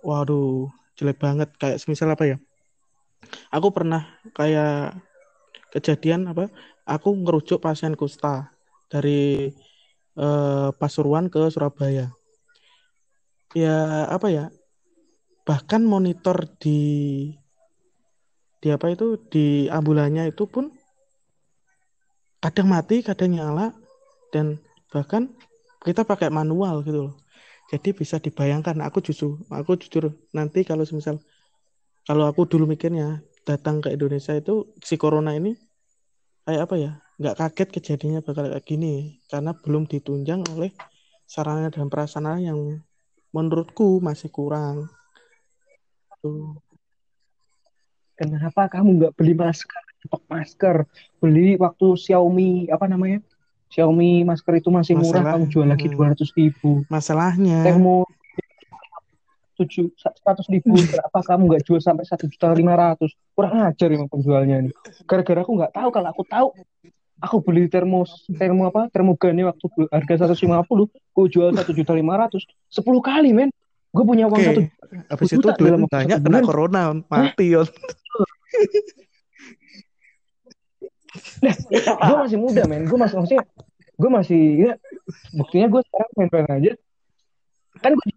waduh 0.05 0.69
jelek 0.99 1.17
banget. 1.17 1.49
Kayak 1.57 1.81
semisal 1.81 2.13
apa 2.13 2.29
ya? 2.29 2.37
Aku 3.49 3.73
pernah 3.73 4.05
kayak 4.35 5.01
kejadian 5.73 6.29
apa 6.29 6.51
aku 6.85 7.15
ngerujuk 7.15 7.63
pasien 7.63 7.95
kusta 7.95 8.51
dari 8.91 9.49
eh, 10.19 10.69
Pasuruan 10.77 11.31
ke 11.31 11.41
Surabaya. 11.49 12.13
Ya 13.57 14.07
apa 14.07 14.27
ya 14.29 14.45
bahkan 15.41 15.81
monitor 15.83 16.47
di 16.61 16.79
di 18.61 18.67
apa 18.69 18.93
itu 18.93 19.17
di 19.27 19.65
ambulannya 19.67 20.29
itu 20.29 20.45
pun 20.45 20.69
kadang 22.41 22.67
mati 22.73 23.05
kadang 23.05 23.37
nyala 23.37 23.69
dan 24.33 24.57
bahkan 24.89 25.29
kita 25.85 26.01
pakai 26.01 26.33
manual 26.33 26.81
gitu 26.81 27.09
loh. 27.09 27.15
Jadi 27.69 27.95
bisa 27.95 28.19
dibayangkan 28.19 28.81
aku 28.83 28.99
justru 28.99 29.39
aku 29.47 29.79
jujur 29.79 30.11
nanti 30.35 30.65
kalau 30.67 30.83
semisal 30.83 31.21
kalau 32.03 32.27
aku 32.27 32.49
dulu 32.49 32.67
mikirnya 32.67 33.21
datang 33.45 33.79
ke 33.79 33.93
Indonesia 33.93 34.35
itu 34.35 34.73
si 34.81 34.97
corona 34.97 35.37
ini 35.37 35.55
kayak 36.43 36.67
apa 36.67 36.75
ya 36.75 36.91
nggak 37.21 37.37
kaget 37.37 37.69
kejadiannya 37.79 38.21
bakal 38.25 38.49
kayak 38.49 38.65
gini 38.65 39.21
karena 39.29 39.53
belum 39.53 39.85
ditunjang 39.85 40.41
oleh 40.57 40.73
sarana 41.29 41.69
dan 41.69 41.87
prasarana 41.87 42.41
yang 42.41 42.81
menurutku 43.31 44.01
masih 44.03 44.27
kurang. 44.33 44.89
Tuh. 46.19 46.57
Kenapa 48.19 48.67
kamu 48.67 48.99
nggak 48.99 49.13
beli 49.15 49.33
masker 49.33 49.90
stok 50.01 50.23
masker. 50.27 50.75
Beli 51.21 51.55
waktu 51.57 51.85
Xiaomi 51.97 52.67
apa 52.73 52.85
namanya? 52.89 53.21
Xiaomi 53.71 54.27
masker 54.27 54.59
itu 54.59 54.69
masih 54.73 54.99
murah 54.99 55.21
Masalah- 55.23 55.33
kamu 55.37 55.45
jual 55.47 55.67
lagi 55.69 55.87
hmm. 55.87 55.93
dua 55.95 56.05
ratus 56.11 56.29
ribu. 56.35 56.83
Masalahnya 56.91 57.63
termo 57.63 58.03
tujuh 59.55 59.93
seratus 59.93 60.47
ribu. 60.49 60.73
Berapa 60.73 61.19
kamu 61.21 61.43
nggak 61.53 61.63
jual 61.69 61.79
sampai 61.79 62.03
satu 62.09 62.25
juta 62.25 62.51
lima 62.57 62.73
ratus? 62.73 63.13
Kurang 63.37 63.61
ajar 63.61 63.87
emang 63.93 64.09
penjualnya 64.09 64.67
ini. 64.67 64.71
Gara-gara 65.05 65.45
aku 65.45 65.53
nggak 65.53 65.73
tahu 65.77 65.89
kalau 65.93 66.07
aku 66.09 66.23
tahu 66.25 66.47
aku 67.21 67.35
beli 67.45 67.69
termo 67.69 68.03
termo 68.35 68.67
apa? 68.67 68.89
Termogane 68.89 69.45
waktu 69.45 69.65
harga 69.93 70.13
seratus 70.25 70.41
lima 70.41 70.65
puluh 70.65 70.89
aku 71.13 71.29
jual 71.29 71.53
satu 71.53 71.71
juta 71.77 71.93
lima 71.93 72.17
ratus. 72.17 72.43
Sepuluh 72.67 72.99
kali 72.99 73.31
men. 73.31 73.53
Gue 73.91 74.07
punya 74.07 74.23
uang 74.31 74.39
satu 74.39 74.61
habis 75.07 75.29
itu 75.31 75.39
duit 75.39 75.55
dalam 75.59 75.87
banyak 75.87 76.17
satu 76.19 76.25
kena 76.27 76.39
bulan. 76.39 76.47
corona 76.47 76.83
mati 77.07 77.55
ya 77.55 77.61
gue 81.41 82.17
masih 82.23 82.37
muda 82.39 82.63
men. 82.67 82.87
Gue 82.87 82.99
masih 82.99 83.15
maksudnya 83.19 83.43
gue 84.01 84.09
masih 84.09 84.41
ya 84.57 84.71
buktinya 85.35 85.67
gue 85.69 85.81
sekarang 85.85 86.11
main-main 86.17 86.47
aja. 86.57 86.71
Kan 87.83 87.91
gue 87.95 88.07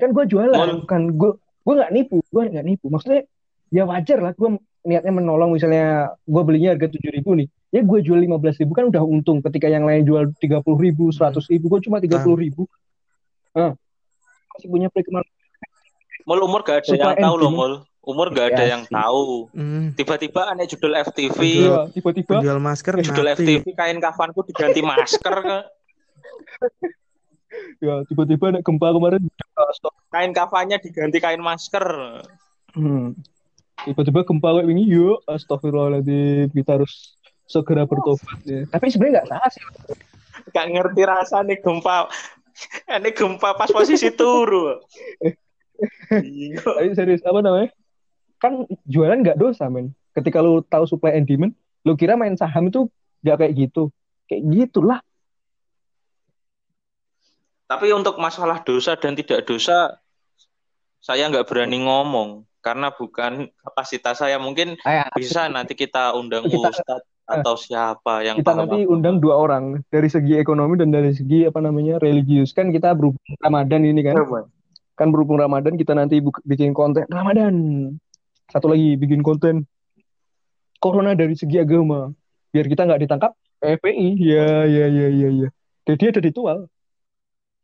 kan 0.00 0.08
gue 0.12 0.24
jualan. 0.28 0.56
Mall. 0.56 0.80
bukan 0.84 1.02
gue 1.16 1.30
gue 1.38 1.74
nggak 1.76 1.92
nipu 1.92 2.16
gue 2.24 2.42
nggak 2.48 2.66
nipu. 2.66 2.86
Maksudnya 2.88 3.28
ya 3.68 3.84
wajar 3.84 4.18
lah 4.24 4.32
gue 4.32 4.48
niatnya 4.88 5.12
menolong. 5.12 5.52
Misalnya 5.52 6.16
gue 6.24 6.42
belinya 6.44 6.74
harga 6.76 6.88
tujuh 6.88 7.10
ribu 7.12 7.36
nih. 7.36 7.48
Ya 7.68 7.84
gue 7.84 7.98
jual 8.00 8.16
lima 8.16 8.40
belas 8.40 8.56
ribu 8.56 8.72
kan 8.72 8.88
udah 8.88 9.04
untung. 9.04 9.44
Ketika 9.44 9.68
yang 9.68 9.84
lain 9.84 10.08
jual 10.08 10.32
tiga 10.40 10.64
puluh 10.64 10.80
ribu 10.88 11.12
seratus 11.12 11.44
ribu 11.52 11.68
gue 11.68 11.84
cuma 11.84 12.00
tiga 12.00 12.24
puluh 12.24 12.40
ribu. 12.40 12.64
Nah, 13.56 13.76
masih 14.54 14.68
punya 14.68 14.88
pelik 14.92 15.08
Mul 16.28 16.44
umur 16.44 16.60
gak 16.60 16.84
ada 16.84 16.92
Supaya 16.92 17.16
yang 17.16 17.24
tahu 17.24 17.36
loh. 17.40 17.87
Umur 18.00 18.30
gak 18.30 18.52
ada 18.52 18.64
Ya 18.64 18.68
yang 18.72 18.82
sih. 18.84 18.94
tahu. 18.94 19.52
Hmm, 19.52 19.92
Tiba-tiba 19.92 20.48
aneh 20.48 20.64
judul 20.64 20.96
FTV, 20.96 21.38
Iya, 21.60 21.78
tiba-tiba 21.92 22.38
penjual 22.38 22.58
masker 22.58 22.94
judul 23.00 23.26
mati 23.26 23.36
FTV 23.36 23.64
kain 23.72 23.98
kafanku 23.98 24.40
diganti 24.44 24.80
masker 24.80 25.34
ke 25.38 25.58
ya 27.78 28.02
tiba-tiba 28.04 28.44
ada 28.50 28.60
gempa 28.60 28.90
kemarin 28.90 29.22
kain 30.08 30.32
kafannya 30.32 30.76
diganti 30.78 31.18
kain 31.18 31.38
masker. 31.38 31.84
Hmm. 32.72 33.14
tiba-tiba 33.80 34.22
gempa 34.22 34.48
kayak 34.52 34.68
ini 34.68 34.84
yuk 34.84 35.22
astagfirullahaladzim 35.24 36.50
kita 36.50 36.78
harus 36.78 37.14
segera 37.44 37.84
bertobat 37.84 38.38
ya. 38.42 38.66
tapi 38.68 38.90
sebenarnya 38.90 39.22
nggak 39.22 39.28
salah 39.28 39.50
sih 39.50 39.62
Gak 40.48 40.64
ngerti 40.70 41.02
rasanya 41.04 41.60
gempa. 41.60 42.08
Ini 42.88 43.10
gempa 43.12 43.52
pas 43.52 43.68
posisi 43.68 44.08
turu. 44.08 44.80
Iya. 46.08 46.56
Tapi 46.64 46.96
serius 46.96 47.20
apa 47.20 47.38
namanya? 47.38 47.68
Kan 48.38 48.66
jualan 48.86 49.18
nggak 49.22 49.38
dosa 49.38 49.66
men. 49.66 49.94
Ketika 50.14 50.42
lu 50.42 50.62
tahu 50.66 50.86
supply 50.86 51.14
and 51.14 51.26
demand, 51.26 51.54
lu 51.86 51.94
kira 51.94 52.18
main 52.18 52.34
saham 52.34 52.70
itu 52.70 52.86
nggak 53.22 53.36
kayak 53.44 53.54
gitu. 53.54 53.90
Kayak 54.26 54.42
gitulah. 54.50 55.00
Tapi 57.68 57.92
untuk 57.92 58.16
masalah 58.16 58.64
dosa 58.64 58.96
dan 58.96 59.12
tidak 59.12 59.44
dosa, 59.44 60.00
saya 61.04 61.28
nggak 61.28 61.44
berani 61.44 61.84
ngomong 61.84 62.48
karena 62.64 62.88
bukan 62.90 63.52
kapasitas 63.60 64.24
saya. 64.24 64.40
Mungkin 64.40 64.80
Kayak 64.80 65.12
bisa 65.14 65.46
nanti 65.52 65.76
kita 65.76 66.16
undang 66.16 66.48
Kita- 66.48 66.72
Ustadz 66.72 67.06
atau 67.28 67.60
siapa 67.60 68.24
yang 68.24 68.40
kita 68.40 68.56
paham 68.56 68.64
nanti 68.64 68.88
apa. 68.88 68.92
undang 68.96 69.16
dua 69.20 69.36
orang 69.36 69.84
dari 69.92 70.08
segi 70.08 70.40
ekonomi 70.40 70.80
dan 70.80 70.88
dari 70.88 71.12
segi 71.12 71.44
apa 71.44 71.60
namanya 71.60 72.00
religius 72.00 72.56
kan 72.56 72.72
kita 72.72 72.96
berhubung 72.96 73.20
Ramadan 73.44 73.84
ini 73.84 74.00
kan 74.00 74.16
kan 74.96 75.12
berhubung 75.12 75.36
Ramadan 75.36 75.76
kita 75.76 75.92
nanti 75.92 76.24
bikin 76.24 76.72
konten 76.72 77.04
Ramadan 77.12 77.52
satu 78.48 78.72
lagi 78.72 78.96
bikin 78.96 79.20
konten. 79.24 79.68
Corona 80.78 81.12
dari 81.14 81.34
segi 81.34 81.58
agama. 81.58 82.12
Biar 82.50 82.66
kita 82.66 82.86
nggak 82.86 83.02
ditangkap 83.04 83.32
FPI 83.60 84.08
ya 84.18 84.64
ya 84.64 84.86
ya 84.88 85.08
ya 85.10 85.28
ya. 85.46 85.48
Jadi 85.88 86.02
ada 86.12 86.20
ritual 86.20 86.58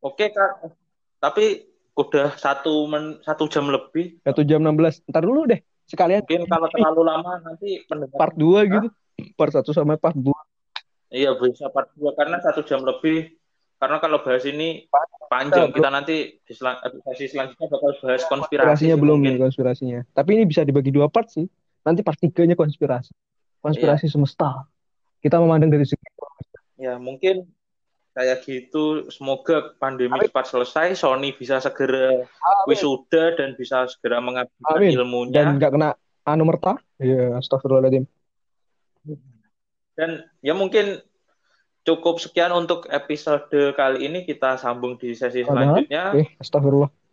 Oke 0.05 0.28
kak, 0.28 0.69
tapi 1.16 1.65
udah 1.97 2.36
satu 2.36 2.85
men, 2.85 3.24
satu 3.24 3.48
jam 3.48 3.73
lebih. 3.73 4.20
satu 4.20 4.44
jam 4.44 4.61
16 4.61 5.01
ntar 5.09 5.24
dulu 5.24 5.48
deh 5.48 5.65
sekalian. 5.89 6.20
Mungkin 6.28 6.44
kalau 6.44 6.69
terlalu 6.69 7.02
lama 7.09 7.40
nanti 7.40 7.81
pendengar. 7.89 8.20
part 8.20 8.36
2 8.36 8.69
gitu. 8.69 8.89
Part 9.32 9.56
1 9.56 9.65
sama 9.73 9.97
part 9.97 10.12
2 10.12 10.28
Iya 11.15 11.39
bisa 11.39 11.70
part 11.70 11.94
dua. 11.94 12.11
Karena 12.19 12.43
satu 12.43 12.66
jam 12.66 12.82
lebih. 12.82 13.39
Karena 13.85 14.01
kalau 14.01 14.24
bahas 14.24 14.48
ini 14.48 14.89
panjang, 15.28 15.69
kita 15.77 15.93
nanti 15.93 16.40
di 16.40 16.52
edukasi 16.56 17.28
selanjutnya 17.28 17.69
bakal 17.69 17.93
bahas 18.01 18.24
konspirasi. 18.24 18.32
konspirasinya 18.32 18.97
belum 18.97 19.20
mungkin. 19.20 19.36
nih 19.36 19.43
konspirasinya 19.44 20.01
tapi 20.16 20.40
ini 20.40 20.44
bisa 20.48 20.65
dibagi 20.65 20.89
dua 20.89 21.12
part 21.12 21.28
sih 21.28 21.44
nanti 21.85 22.01
part 22.01 22.16
3 22.16 22.32
nya 22.48 22.56
konspirasi 22.56 23.12
konspirasi 23.61 24.09
semesta 24.09 24.65
kita 25.20 25.36
memandang 25.36 25.69
dari 25.69 25.85
segi 25.85 26.01
Ya 26.81 26.97
mungkin 26.97 27.44
kayak 28.16 28.48
gitu 28.48 29.12
semoga 29.12 29.77
pandemi 29.77 30.16
Amin. 30.16 30.32
cepat 30.32 30.48
selesai 30.48 30.97
Sony 30.97 31.36
bisa 31.36 31.61
segera 31.61 32.24
Amin. 32.24 32.65
wisuda 32.73 33.36
dan 33.36 33.52
bisa 33.52 33.85
segera 33.85 34.24
mengabdikan 34.24 34.81
Amin. 34.81 34.97
ilmunya 34.97 35.44
Dan 35.44 35.61
nggak 35.61 35.73
kena 35.77 35.93
anu 36.24 36.48
merta. 36.48 36.81
Iya, 36.97 37.36
astagfirullahaladzim. 37.36 38.09
dan 39.94 40.24
ya 40.40 40.56
mungkin 40.56 41.05
cukup 41.85 42.19
sekian 42.19 42.51
untuk 42.56 42.89
episode 42.89 43.77
kali 43.77 44.09
ini. 44.09 44.24
Kita 44.24 44.56
sambung 44.56 44.97
di 44.97 45.12
sesi 45.12 45.44
Padahal, 45.44 45.85
selanjutnya. 45.85 46.02
Eh, 46.16 46.28
astagfirullah. 46.40 47.04